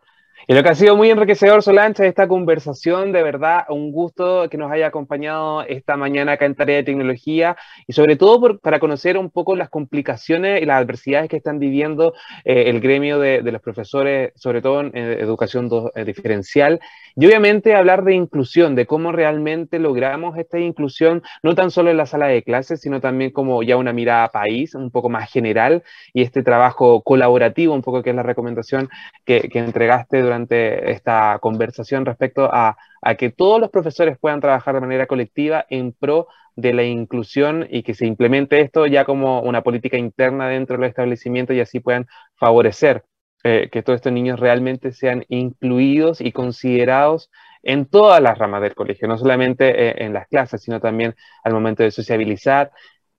Y 0.46 0.54
lo 0.54 0.62
que 0.62 0.70
ha 0.70 0.76
sido 0.76 0.98
muy 0.98 1.10
enriquecedor, 1.10 1.64
Solancha, 1.64 2.06
esta 2.06 2.28
conversación, 2.28 3.14
de 3.14 3.24
verdad, 3.24 3.64
un 3.70 3.94
gusto 3.94 4.50
que 4.50 4.58
nos 4.58 4.70
haya 4.74 4.88
acompañado 4.88 5.64
esta 5.64 5.96
mañana 5.96 6.34
acá 6.34 6.46
en 6.46 6.56
Tarea 6.56 6.78
de 6.78 6.84
Tecnología 6.84 7.56
y 7.88 7.94
sobre 7.94 8.18
todo 8.18 8.60
para 8.60 8.80
conocer 8.80 9.18
un 9.18 9.30
poco 9.30 9.56
las 9.56 9.70
complicaciones 9.70 10.62
y 10.62 10.66
las 10.66 10.82
adversidades 10.82 11.30
que 11.30 11.38
están 11.38 11.60
viviendo 11.60 12.14
eh, 12.44 12.66
el 12.68 12.82
gremio 12.82 13.20
de, 13.20 13.42
los 13.42 13.62
profesores, 13.62 14.34
sobre 14.36 14.62
todo 14.62 14.82
en 14.82 14.98
educación 14.98 15.70
eh, 15.96 16.04
diferencial. 16.04 16.82
Y 17.16 17.26
obviamente 17.26 17.76
hablar 17.76 18.04
de 18.04 18.16
inclusión, 18.16 18.76
de 18.76 18.86
cómo 18.86 19.12
realmente 19.12 19.80
logramos 19.80 20.38
esta 20.38 20.60
inclusión, 20.60 21.22
no 21.42 21.56
tan 21.56 21.72
solo 21.72 21.92
en 21.92 21.98
la 21.98 22.06
sala 22.08 22.28
de 22.28 22.44
clases, 22.44 22.82
sino 22.82 23.00
también 23.00 23.32
como 23.32 23.64
ya 23.64 23.78
una 23.78 23.94
mirada 23.94 24.30
país, 24.30 24.76
un 24.76 24.92
poco 24.92 25.10
más 25.10 25.32
general, 25.32 25.84
y 26.12 26.24
este 26.24 26.44
trabajo 26.44 27.02
colaborativo, 27.02 27.74
un 27.74 27.82
poco 27.82 28.02
que 28.02 28.10
es 28.10 28.16
la 28.16 28.24
recomendación 28.24 28.90
que, 29.26 29.50
entregaste 29.54 30.22
durante 30.22 30.33
esta 30.42 31.40
conversación 31.42 32.06
respecto 32.06 32.50
a, 32.52 32.78
a 33.02 33.16
que 33.16 33.30
todos 33.30 33.60
los 33.60 33.70
profesores 33.70 34.18
puedan 34.20 34.42
trabajar 34.42 34.76
de 34.76 34.82
manera 34.82 35.08
colectiva 35.08 35.66
en 35.70 35.92
pro 35.94 36.28
de 36.56 36.74
la 36.74 36.84
inclusión 36.84 37.68
y 37.70 37.84
que 37.84 37.94
se 37.94 38.06
implemente 38.06 38.62
esto 38.62 38.86
ya 38.88 39.06
como 39.06 39.42
una 39.42 39.64
política 39.64 39.98
interna 39.98 40.48
dentro 40.48 40.78
del 40.78 40.90
establecimiento 40.90 41.54
y 41.54 41.60
así 41.60 41.80
puedan 41.80 42.08
favorecer 42.36 43.04
eh, 43.44 43.70
que 43.72 43.84
todos 43.84 43.98
estos 43.98 44.14
niños 44.14 44.40
realmente 44.40 44.92
sean 44.94 45.26
incluidos 45.28 46.22
y 46.22 46.32
considerados 46.32 47.30
en 47.64 47.86
todas 47.86 48.22
las 48.22 48.38
ramas 48.38 48.62
del 48.62 48.76
colegio, 48.76 49.08
no 49.08 49.18
solamente 49.18 49.90
eh, 49.90 50.06
en 50.06 50.14
las 50.14 50.28
clases, 50.28 50.62
sino 50.62 50.80
también 50.80 51.16
al 51.44 51.54
momento 51.54 51.84
de 51.84 51.92
sociabilizar 51.92 52.72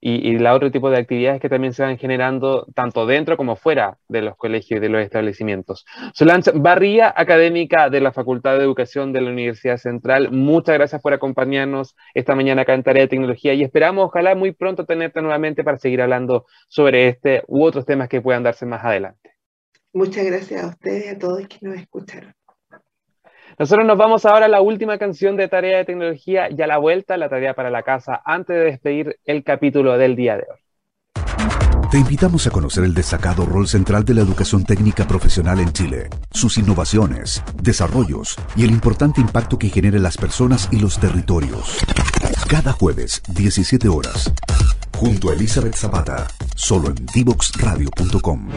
y, 0.07 0.29
y 0.29 0.39
la 0.39 0.53
otro 0.53 0.71
tipo 0.71 0.91
de 0.91 0.99
actividades 0.99 1.41
que 1.41 1.49
también 1.49 1.73
se 1.73 1.83
van 1.83 1.97
generando 1.97 2.67
tanto 2.75 3.07
dentro 3.07 3.39
como 3.39 3.57
fuera 3.57 3.97
de 4.07 4.21
los 4.21 4.37
colegios 4.37 4.77
y 4.77 4.81
de 4.81 4.91
los 4.91 5.01
establecimientos. 5.01 5.87
Solange 6.13 6.51
Barría, 6.55 7.15
académica 7.17 7.89
de 7.89 8.03
la 8.03 8.13
Facultad 8.13 8.59
de 8.59 8.65
Educación 8.65 9.15
de 9.15 9.23
la 9.23 9.31
Universidad 9.31 9.79
Central, 9.79 10.31
muchas 10.31 10.75
gracias 10.75 11.01
por 11.01 11.15
acompañarnos 11.15 11.97
esta 12.13 12.35
mañana 12.35 12.63
acá 12.63 12.75
en 12.75 12.83
Tarea 12.83 13.05
de 13.05 13.09
Tecnología 13.09 13.55
y 13.55 13.63
esperamos, 13.63 14.05
ojalá, 14.05 14.35
muy 14.35 14.53
pronto 14.53 14.85
tenerte 14.85 15.23
nuevamente 15.23 15.65
para 15.65 15.79
seguir 15.79 16.03
hablando 16.03 16.45
sobre 16.69 17.09
este 17.09 17.43
u 17.47 17.65
otros 17.65 17.87
temas 17.87 18.11
que 18.11 18.21
puedan 18.21 18.43
darse 18.43 18.67
más 18.67 18.85
adelante. 18.85 19.31
Muchas 19.95 20.27
gracias 20.27 20.65
a 20.65 20.67
ustedes 20.67 21.07
y 21.07 21.09
a 21.09 21.19
todos 21.19 21.49
que 21.49 21.57
nos 21.63 21.77
escucharon. 21.77 22.35
Nosotros 23.59 23.87
nos 23.87 23.97
vamos 23.97 24.25
ahora 24.25 24.47
a 24.47 24.49
la 24.49 24.61
última 24.61 24.99
canción 24.99 25.37
de 25.37 25.49
Tarea 25.49 25.79
de 25.79 25.85
Tecnología 25.85 26.49
y 26.51 26.61
a 26.61 26.67
la 26.67 26.79
vuelta, 26.79 27.17
la 27.17 27.29
tarea 27.29 27.55
para 27.55 27.71
la 27.71 27.83
casa, 27.83 28.21
antes 28.25 28.57
de 28.57 28.65
despedir 28.65 29.19
el 29.25 29.45
capítulo 29.45 29.97
del 29.97 30.17
día 30.17 30.37
de 30.37 30.45
hoy. 30.51 30.59
Te 31.91 31.99
invitamos 31.99 32.45
a 32.49 32.51
conocer 32.51 32.83
el 32.83 32.93
destacado 32.93 33.47
rol 33.47 33.69
central 33.69 34.05
de 34.05 34.15
la 34.15 34.23
educación 34.23 34.65
técnica 34.65 35.07
profesional 35.07 35.61
en 35.61 35.73
Chile, 35.73 36.09
sus 36.33 36.59
innovaciones, 36.59 37.45
desarrollos 37.63 38.37
y 38.57 38.65
el 38.65 38.73
importante 38.73 39.21
impacto 39.21 39.57
que 39.57 39.69
genera 39.69 39.99
en 39.99 40.03
las 40.03 40.17
personas 40.17 40.69
y 40.73 40.81
los 40.81 40.99
territorios. 40.99 41.79
Cada 42.49 42.73
jueves, 42.73 43.23
17 43.29 43.89
horas, 43.89 44.33
junto 44.99 45.31
a 45.31 45.35
Elizabeth 45.35 45.77
Zapata, 45.77 46.27
solo 46.57 46.89
en 46.89 47.07
divoxradio.com. 47.15 48.49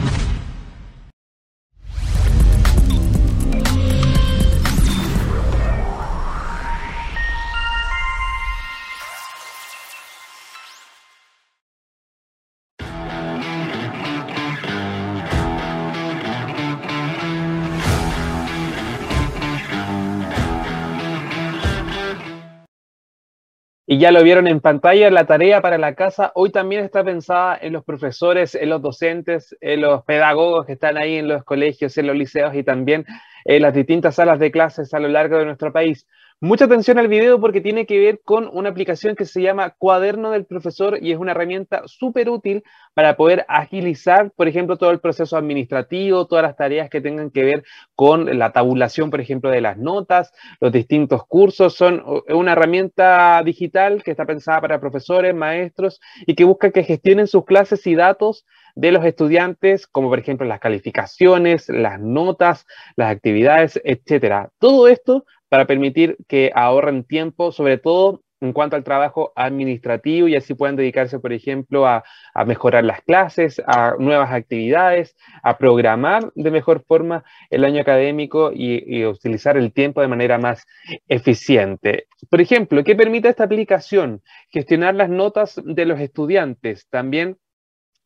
Y 23.90 23.96
ya 23.96 24.12
lo 24.12 24.22
vieron 24.22 24.46
en 24.46 24.60
pantalla, 24.60 25.10
la 25.10 25.24
tarea 25.24 25.62
para 25.62 25.78
la 25.78 25.94
casa 25.94 26.30
hoy 26.34 26.50
también 26.50 26.84
está 26.84 27.02
pensada 27.02 27.58
en 27.58 27.72
los 27.72 27.84
profesores, 27.84 28.54
en 28.54 28.68
los 28.68 28.82
docentes, 28.82 29.56
en 29.62 29.80
los 29.80 30.04
pedagogos 30.04 30.66
que 30.66 30.74
están 30.74 30.98
ahí 30.98 31.16
en 31.16 31.26
los 31.26 31.42
colegios, 31.42 31.96
en 31.96 32.08
los 32.08 32.14
liceos 32.14 32.54
y 32.54 32.62
también 32.62 33.06
en 33.44 33.62
las 33.62 33.74
distintas 33.74 34.16
salas 34.16 34.38
de 34.38 34.50
clases 34.50 34.92
a 34.94 35.00
lo 35.00 35.08
largo 35.08 35.38
de 35.38 35.44
nuestro 35.44 35.72
país. 35.72 36.06
Mucha 36.40 36.66
atención 36.66 36.98
al 36.98 37.08
video 37.08 37.40
porque 37.40 37.60
tiene 37.60 37.84
que 37.84 37.98
ver 37.98 38.20
con 38.22 38.48
una 38.52 38.68
aplicación 38.68 39.16
que 39.16 39.24
se 39.24 39.42
llama 39.42 39.70
Cuaderno 39.76 40.30
del 40.30 40.46
Profesor 40.46 40.96
y 41.02 41.10
es 41.10 41.18
una 41.18 41.32
herramienta 41.32 41.82
súper 41.86 42.30
útil 42.30 42.62
para 42.94 43.16
poder 43.16 43.44
agilizar, 43.48 44.30
por 44.36 44.46
ejemplo, 44.46 44.76
todo 44.76 44.92
el 44.92 45.00
proceso 45.00 45.36
administrativo, 45.36 46.28
todas 46.28 46.44
las 46.44 46.54
tareas 46.54 46.90
que 46.90 47.00
tengan 47.00 47.32
que 47.32 47.42
ver 47.42 47.64
con 47.96 48.38
la 48.38 48.52
tabulación, 48.52 49.10
por 49.10 49.20
ejemplo, 49.20 49.50
de 49.50 49.60
las 49.60 49.78
notas, 49.78 50.32
los 50.60 50.70
distintos 50.70 51.26
cursos. 51.26 51.74
Son 51.74 52.04
una 52.28 52.52
herramienta 52.52 53.42
digital 53.44 54.04
que 54.04 54.12
está 54.12 54.24
pensada 54.24 54.60
para 54.60 54.78
profesores, 54.78 55.34
maestros 55.34 56.00
y 56.24 56.36
que 56.36 56.44
busca 56.44 56.70
que 56.70 56.84
gestionen 56.84 57.26
sus 57.26 57.46
clases 57.46 57.84
y 57.88 57.96
datos 57.96 58.46
de 58.78 58.92
los 58.92 59.04
estudiantes, 59.04 59.88
como 59.88 60.08
por 60.08 60.20
ejemplo 60.20 60.46
las 60.46 60.60
calificaciones, 60.60 61.68
las 61.68 61.98
notas, 61.98 62.64
las 62.94 63.10
actividades, 63.10 63.80
etcétera. 63.82 64.50
Todo 64.60 64.86
esto 64.86 65.24
para 65.48 65.66
permitir 65.66 66.16
que 66.28 66.52
ahorren 66.54 67.02
tiempo, 67.02 67.50
sobre 67.50 67.78
todo 67.78 68.22
en 68.40 68.52
cuanto 68.52 68.76
al 68.76 68.84
trabajo 68.84 69.32
administrativo 69.34 70.28
y 70.28 70.36
así 70.36 70.54
puedan 70.54 70.76
dedicarse, 70.76 71.18
por 71.18 71.32
ejemplo, 71.32 71.88
a, 71.88 72.04
mejorar 72.46 72.84
las 72.84 73.02
clases, 73.02 73.60
a 73.66 73.96
nuevas 73.98 74.30
actividades, 74.30 75.16
a 75.42 75.58
programar 75.58 76.30
de 76.36 76.52
mejor 76.52 76.84
forma 76.86 77.24
el 77.50 77.64
año 77.64 77.80
académico 77.80 78.52
y, 78.54 78.84
y, 78.86 79.04
utilizar 79.06 79.56
el 79.56 79.72
tiempo 79.72 80.02
de 80.02 80.06
manera 80.06 80.38
más 80.38 80.64
eficiente. 81.08 82.06
Por 82.30 82.40
ejemplo, 82.40 82.84
¿qué 82.84 82.94
permite 82.94 83.28
esta 83.28 83.42
aplicación? 83.42 84.22
Gestionar 84.50 84.94
las 84.94 85.10
notas 85.10 85.60
de 85.64 85.84
los 85.84 85.98
estudiantes, 85.98 86.86
también 86.90 87.38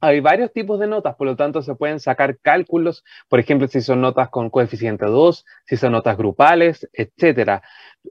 hay 0.02 0.18
varios 0.18 0.52
tipos 0.52 0.80
de 0.80 0.88
notas, 0.88 1.14
por 1.14 1.28
lo 1.28 1.36
tanto 1.36 1.62
se 1.62 1.76
pueden 1.76 2.00
sacar 2.00 2.36
cálculos, 2.38 3.04
por 3.28 3.38
ejemplo, 3.38 3.68
si 3.68 3.80
son 3.80 4.00
notas 4.00 4.30
con 4.30 4.50
coeficiente 4.50 5.06
2, 5.06 5.46
si 5.64 5.76
son 5.76 5.92
notas 5.92 6.16
grupales, 6.16 6.88
etcétera. 6.92 7.62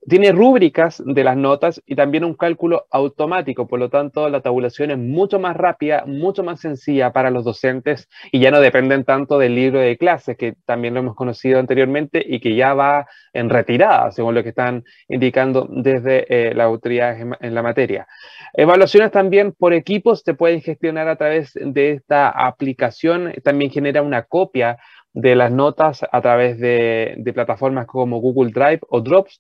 Tiene 0.08 0.32
rúbricas 0.32 1.04
de 1.06 1.24
las 1.24 1.36
notas 1.36 1.82
y 1.86 1.96
también 1.96 2.24
un 2.24 2.34
cálculo 2.34 2.88
automático, 2.92 3.68
por 3.68 3.78
lo 3.78 3.89
tanto 3.89 4.30
la 4.30 4.39
tabulación 4.39 4.89
es 4.92 4.98
mucho 4.98 5.38
más 5.38 5.58
rápida, 5.58 6.06
mucho 6.06 6.44
más 6.44 6.62
sencilla 6.62 7.12
para 7.12 7.30
los 7.30 7.44
docentes 7.44 8.08
y 8.32 8.39
ya 8.39 8.52
no 8.52 8.62
dependen 8.62 9.04
tanto 9.04 9.38
del 9.38 9.54
libro 9.54 9.80
de 9.80 9.98
clases, 9.98 10.38
que 10.38 10.56
también 10.66 10.94
lo 10.94 11.02
hemos 11.02 11.16
conocido 11.16 11.60
anteriormente 11.60 12.24
y 12.26 12.39
que 12.39 12.56
ya 12.56 12.74
va 12.74 13.06
en 13.34 13.50
retirada, 13.50 14.12
según 14.12 14.34
lo 14.34 14.44
que 14.44 14.50
están 14.50 14.86
indicando 15.10 15.68
desde 15.70 16.26
eh, 16.30 16.56
la 16.56 16.64
autoridad 16.64 17.18
en 17.39 17.54
la 17.54 17.62
materia. 17.62 18.08
Evaluaciones 18.54 19.12
también 19.12 19.52
por 19.52 19.74
equipos 19.74 20.22
se 20.26 20.34
pueden 20.34 20.62
gestionar 20.62 21.10
a 21.10 21.18
través 21.18 21.52
de 21.54 21.92
esta 21.92 22.30
aplicación, 22.30 23.34
también 23.44 23.72
genera 23.72 24.02
una 24.02 24.24
copia 24.24 24.78
de 25.14 25.36
las 25.36 25.52
notas 25.52 26.06
a 26.10 26.22
través 26.22 26.60
de, 26.60 27.16
de 27.18 27.34
plataformas 27.34 27.86
como 27.88 28.20
Google 28.20 28.52
Drive 28.52 28.80
o 28.89 29.02
Dropbox, 29.02 29.39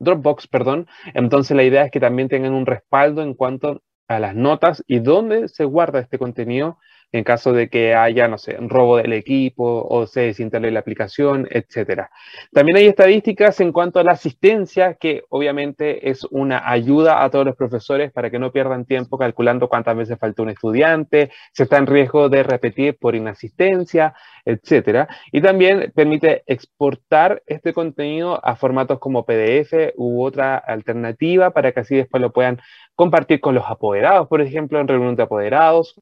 Dropbox, 0.00 0.48
perdón. 0.48 0.88
Entonces 1.14 1.56
la 1.56 1.62
idea 1.62 1.84
es 1.84 1.90
que 1.90 2.00
también 2.00 2.28
tengan 2.28 2.52
un 2.52 2.66
respaldo 2.66 3.22
en 3.22 3.34
cuanto 3.34 3.82
a 4.08 4.18
las 4.18 4.34
notas 4.34 4.82
y 4.88 4.98
dónde 4.98 5.48
se 5.48 5.64
guarda 5.64 6.00
este 6.00 6.18
contenido 6.18 6.78
en 7.12 7.24
caso 7.24 7.52
de 7.52 7.68
que 7.68 7.94
haya, 7.94 8.28
no 8.28 8.38
sé, 8.38 8.56
un 8.58 8.68
robo 8.68 8.96
del 8.98 9.12
equipo 9.12 9.86
o 9.88 10.06
se 10.06 10.22
desinstale 10.22 10.70
la 10.70 10.80
aplicación, 10.80 11.48
etcétera. 11.50 12.10
También 12.52 12.76
hay 12.76 12.86
estadísticas 12.86 13.60
en 13.60 13.72
cuanto 13.72 13.98
a 13.98 14.04
la 14.04 14.12
asistencia, 14.12 14.94
que 14.94 15.24
obviamente 15.28 16.10
es 16.10 16.24
una 16.30 16.70
ayuda 16.70 17.24
a 17.24 17.30
todos 17.30 17.44
los 17.44 17.56
profesores 17.56 18.12
para 18.12 18.30
que 18.30 18.38
no 18.38 18.52
pierdan 18.52 18.84
tiempo 18.84 19.18
calculando 19.18 19.68
cuántas 19.68 19.96
veces 19.96 20.18
falta 20.18 20.42
un 20.42 20.50
estudiante, 20.50 21.30
si 21.52 21.64
está 21.64 21.78
en 21.78 21.86
riesgo 21.86 22.28
de 22.28 22.42
repetir 22.42 22.96
por 22.98 23.14
inasistencia, 23.14 24.14
etcétera. 24.44 25.08
Y 25.32 25.40
también 25.40 25.92
permite 25.94 26.44
exportar 26.46 27.42
este 27.46 27.72
contenido 27.72 28.44
a 28.44 28.56
formatos 28.56 28.98
como 28.98 29.24
PDF 29.24 29.92
u 29.96 30.22
otra 30.22 30.56
alternativa 30.56 31.50
para 31.50 31.72
que 31.72 31.80
así 31.80 31.96
después 31.96 32.20
lo 32.20 32.32
puedan 32.32 32.60
compartir 32.94 33.40
con 33.40 33.54
los 33.54 33.64
apoderados, 33.66 34.28
por 34.28 34.40
ejemplo, 34.40 34.80
en 34.80 34.88
reunión 34.88 35.16
de 35.16 35.22
apoderados 35.22 36.00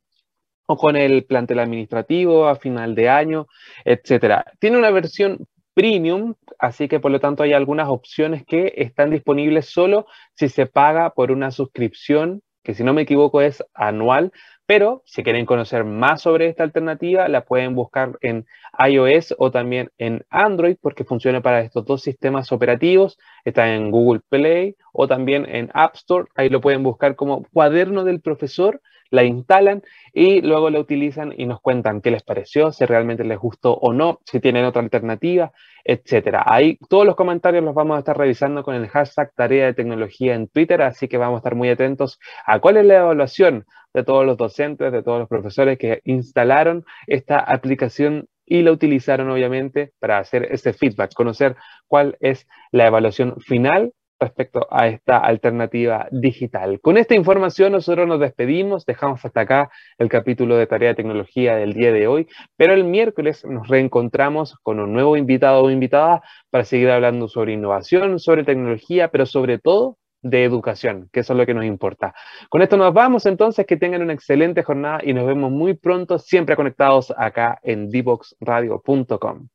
o 0.71 0.77
con 0.77 0.97
el 0.97 1.25
plantel 1.25 1.61
administrativo 1.61 2.47
a 2.47 2.57
final 2.57 2.95
de 2.95 3.09
año, 3.09 3.47
etcétera. 3.87 4.45
Tiene 4.59 4.77
una 4.77 4.91
versión 4.91 5.47
premium, 5.73 6.35
así 6.59 6.89
que 6.89 7.01
por 7.01 7.11
lo 7.11 7.21
tanto 7.21 7.43
hay 7.43 7.55
algunas 7.55 7.89
opciones 7.89 8.45
que 8.45 8.75
están 8.77 9.11
disponibles 9.11 9.67
solo 9.67 10.07
si 10.35 10.49
se 10.51 10.67
paga 10.67 11.11
por 11.11 11.31
una 11.31 11.53
suscripción, 11.53 12.43
que 12.63 12.75
si 12.75 12.85
no 12.85 12.93
me 12.93 13.03
equivoco 13.03 13.41
es 13.41 13.65
anual, 13.73 14.31
pero 14.67 15.03
si 15.07 15.23
quieren 15.23 15.47
conocer 15.47 15.85
más 15.85 16.21
sobre 16.21 16.49
esta 16.49 16.65
alternativa, 16.65 17.27
la 17.29 17.47
pueden 17.47 17.75
buscar 17.75 18.19
en 18.21 18.45
iOS 18.79 19.35
o 19.39 19.51
también 19.51 19.89
en 19.97 20.27
Android, 20.29 20.77
porque 20.83 21.05
funciona 21.05 21.41
para 21.41 21.61
estos 21.61 21.87
dos 21.87 22.03
sistemas 22.03 22.53
operativos. 22.53 23.17
Está 23.47 23.75
en 23.75 23.91
Google 23.91 24.21
Play 24.29 24.77
o 24.93 25.09
también 25.09 25.47
en 25.49 25.71
App 25.73 25.95
Store. 25.95 26.27
Ahí 26.35 26.51
lo 26.51 26.61
pueden 26.61 26.83
buscar 26.83 27.17
como 27.17 27.45
cuaderno 27.55 28.05
del 28.05 28.21
profesor 28.21 28.83
la 29.11 29.25
instalan 29.25 29.83
y 30.13 30.41
luego 30.43 30.71
la 30.71 30.81
utilizan 30.81 31.33
y 31.37 31.47
nos 31.47 31.61
cuentan 31.61 32.01
qué 32.01 32.11
les 32.11 32.23
pareció, 32.23 32.73
si 32.73 32.85
realmente 32.85 33.25
les 33.25 33.39
gustó 33.39 33.75
o 33.75 33.93
no, 33.93 34.21
si 34.25 34.41
tienen 34.41 34.65
otra 34.65 34.83
alternativa, 34.83 35.53
etcétera. 35.85 36.45
Ahí 36.47 36.79
todos 36.89 37.07
los 37.07 37.17
comentarios 37.17 37.65
los 37.65 37.75
vamos 37.75 37.97
a 37.97 38.01
estar 38.01 38.17
revisando 38.17 38.63
con 38.63 38.75
el 38.75 38.89
hashtag 38.89 39.33
tarea 39.35 39.67
de 39.67 39.75
tecnología 39.75 40.35
en 40.35 40.49
Twitter, 40.49 40.83
así 40.83 41.09
que 41.09 41.17
vamos 41.17 41.37
a 41.37 41.39
estar 41.39 41.55
muy 41.55 41.71
atentos 41.71 42.19
a 42.47 42.61
cuál 42.61 42.77
es 42.77 42.87
la 42.87 42.97
evaluación 42.99 43.65
de 43.95 44.05
todos 44.05 44.27
los 44.27 44.37
docentes, 44.37 44.93
de 44.93 45.03
todos 45.03 45.21
los 45.21 45.29
profesores 45.29 45.79
que 45.79 46.01
instalaron 46.05 46.85
esta 47.07 47.39
aplicación 47.39 48.29
y 48.45 48.63
la 48.63 48.73
utilizaron 48.73 49.31
obviamente 49.31 49.93
para 49.99 50.19
hacer 50.19 50.49
ese 50.51 50.73
feedback, 50.73 51.13
conocer 51.15 51.57
cuál 51.87 52.17
es 52.21 52.47
la 52.73 52.87
evaluación 52.87 53.41
final 53.41 53.93
respecto 54.19 54.67
a 54.71 54.89
esta 54.89 55.19
alternativa 55.19 56.09
digital. 56.11 56.81
Con 56.81 56.97
esta 56.97 57.15
información 57.15 57.73
nosotros 57.73 58.07
nos 58.07 58.21
despedimos, 58.21 58.85
dejamos 58.87 59.25
hasta 59.25 59.41
acá 59.43 59.71
el 59.99 60.09
capítulo 60.09 60.57
de 60.57 60.67
tarea 60.67 60.91
de 60.91 60.95
tecnología 60.97 61.57
del 61.57 61.75
día 61.75 61.93
de 61.93 62.07
hoy, 62.07 62.29
pero 62.57 62.75
el 62.75 62.85
miércoles 62.85 63.45
nos 63.45 63.69
reencontramos 63.69 64.57
con 64.63 64.81
un 64.81 64.93
nuevo 64.93 65.17
invitado 65.17 65.63
o 65.63 65.71
invitada 65.71 66.23
para 66.51 66.65
seguir 66.65 66.91
hablando 66.91 67.29
sobre 67.29 67.53
innovación, 67.53 68.19
sobre 68.19 68.45
tecnología, 68.45 69.09
pero 69.09 69.27
sobre 69.27 69.59
todo 69.59 69.99
de 70.23 70.45
educación, 70.45 71.09
que 71.13 71.21
eso 71.21 71.33
es 71.33 71.39
lo 71.39 71.47
que 71.47 71.55
nos 71.55 71.65
importa. 71.65 72.15
Con 72.49 72.63
esto 72.63 72.77
nos 72.77 72.93
vamos 72.93 73.27
entonces, 73.27 73.67
que 73.67 73.77
tengan 73.77 74.03
una 74.03 74.15
excelente 74.15 74.63
jornada 74.63 75.01
y 75.05 75.15
nos 75.15 75.27
vemos 75.27 75.51
muy 75.51 75.75
pronto, 75.75 76.19
siempre 76.19 76.57
conectados 76.57 77.13
acá 77.17 77.59
en 77.63 77.89
dboxradio.com. 77.89 79.49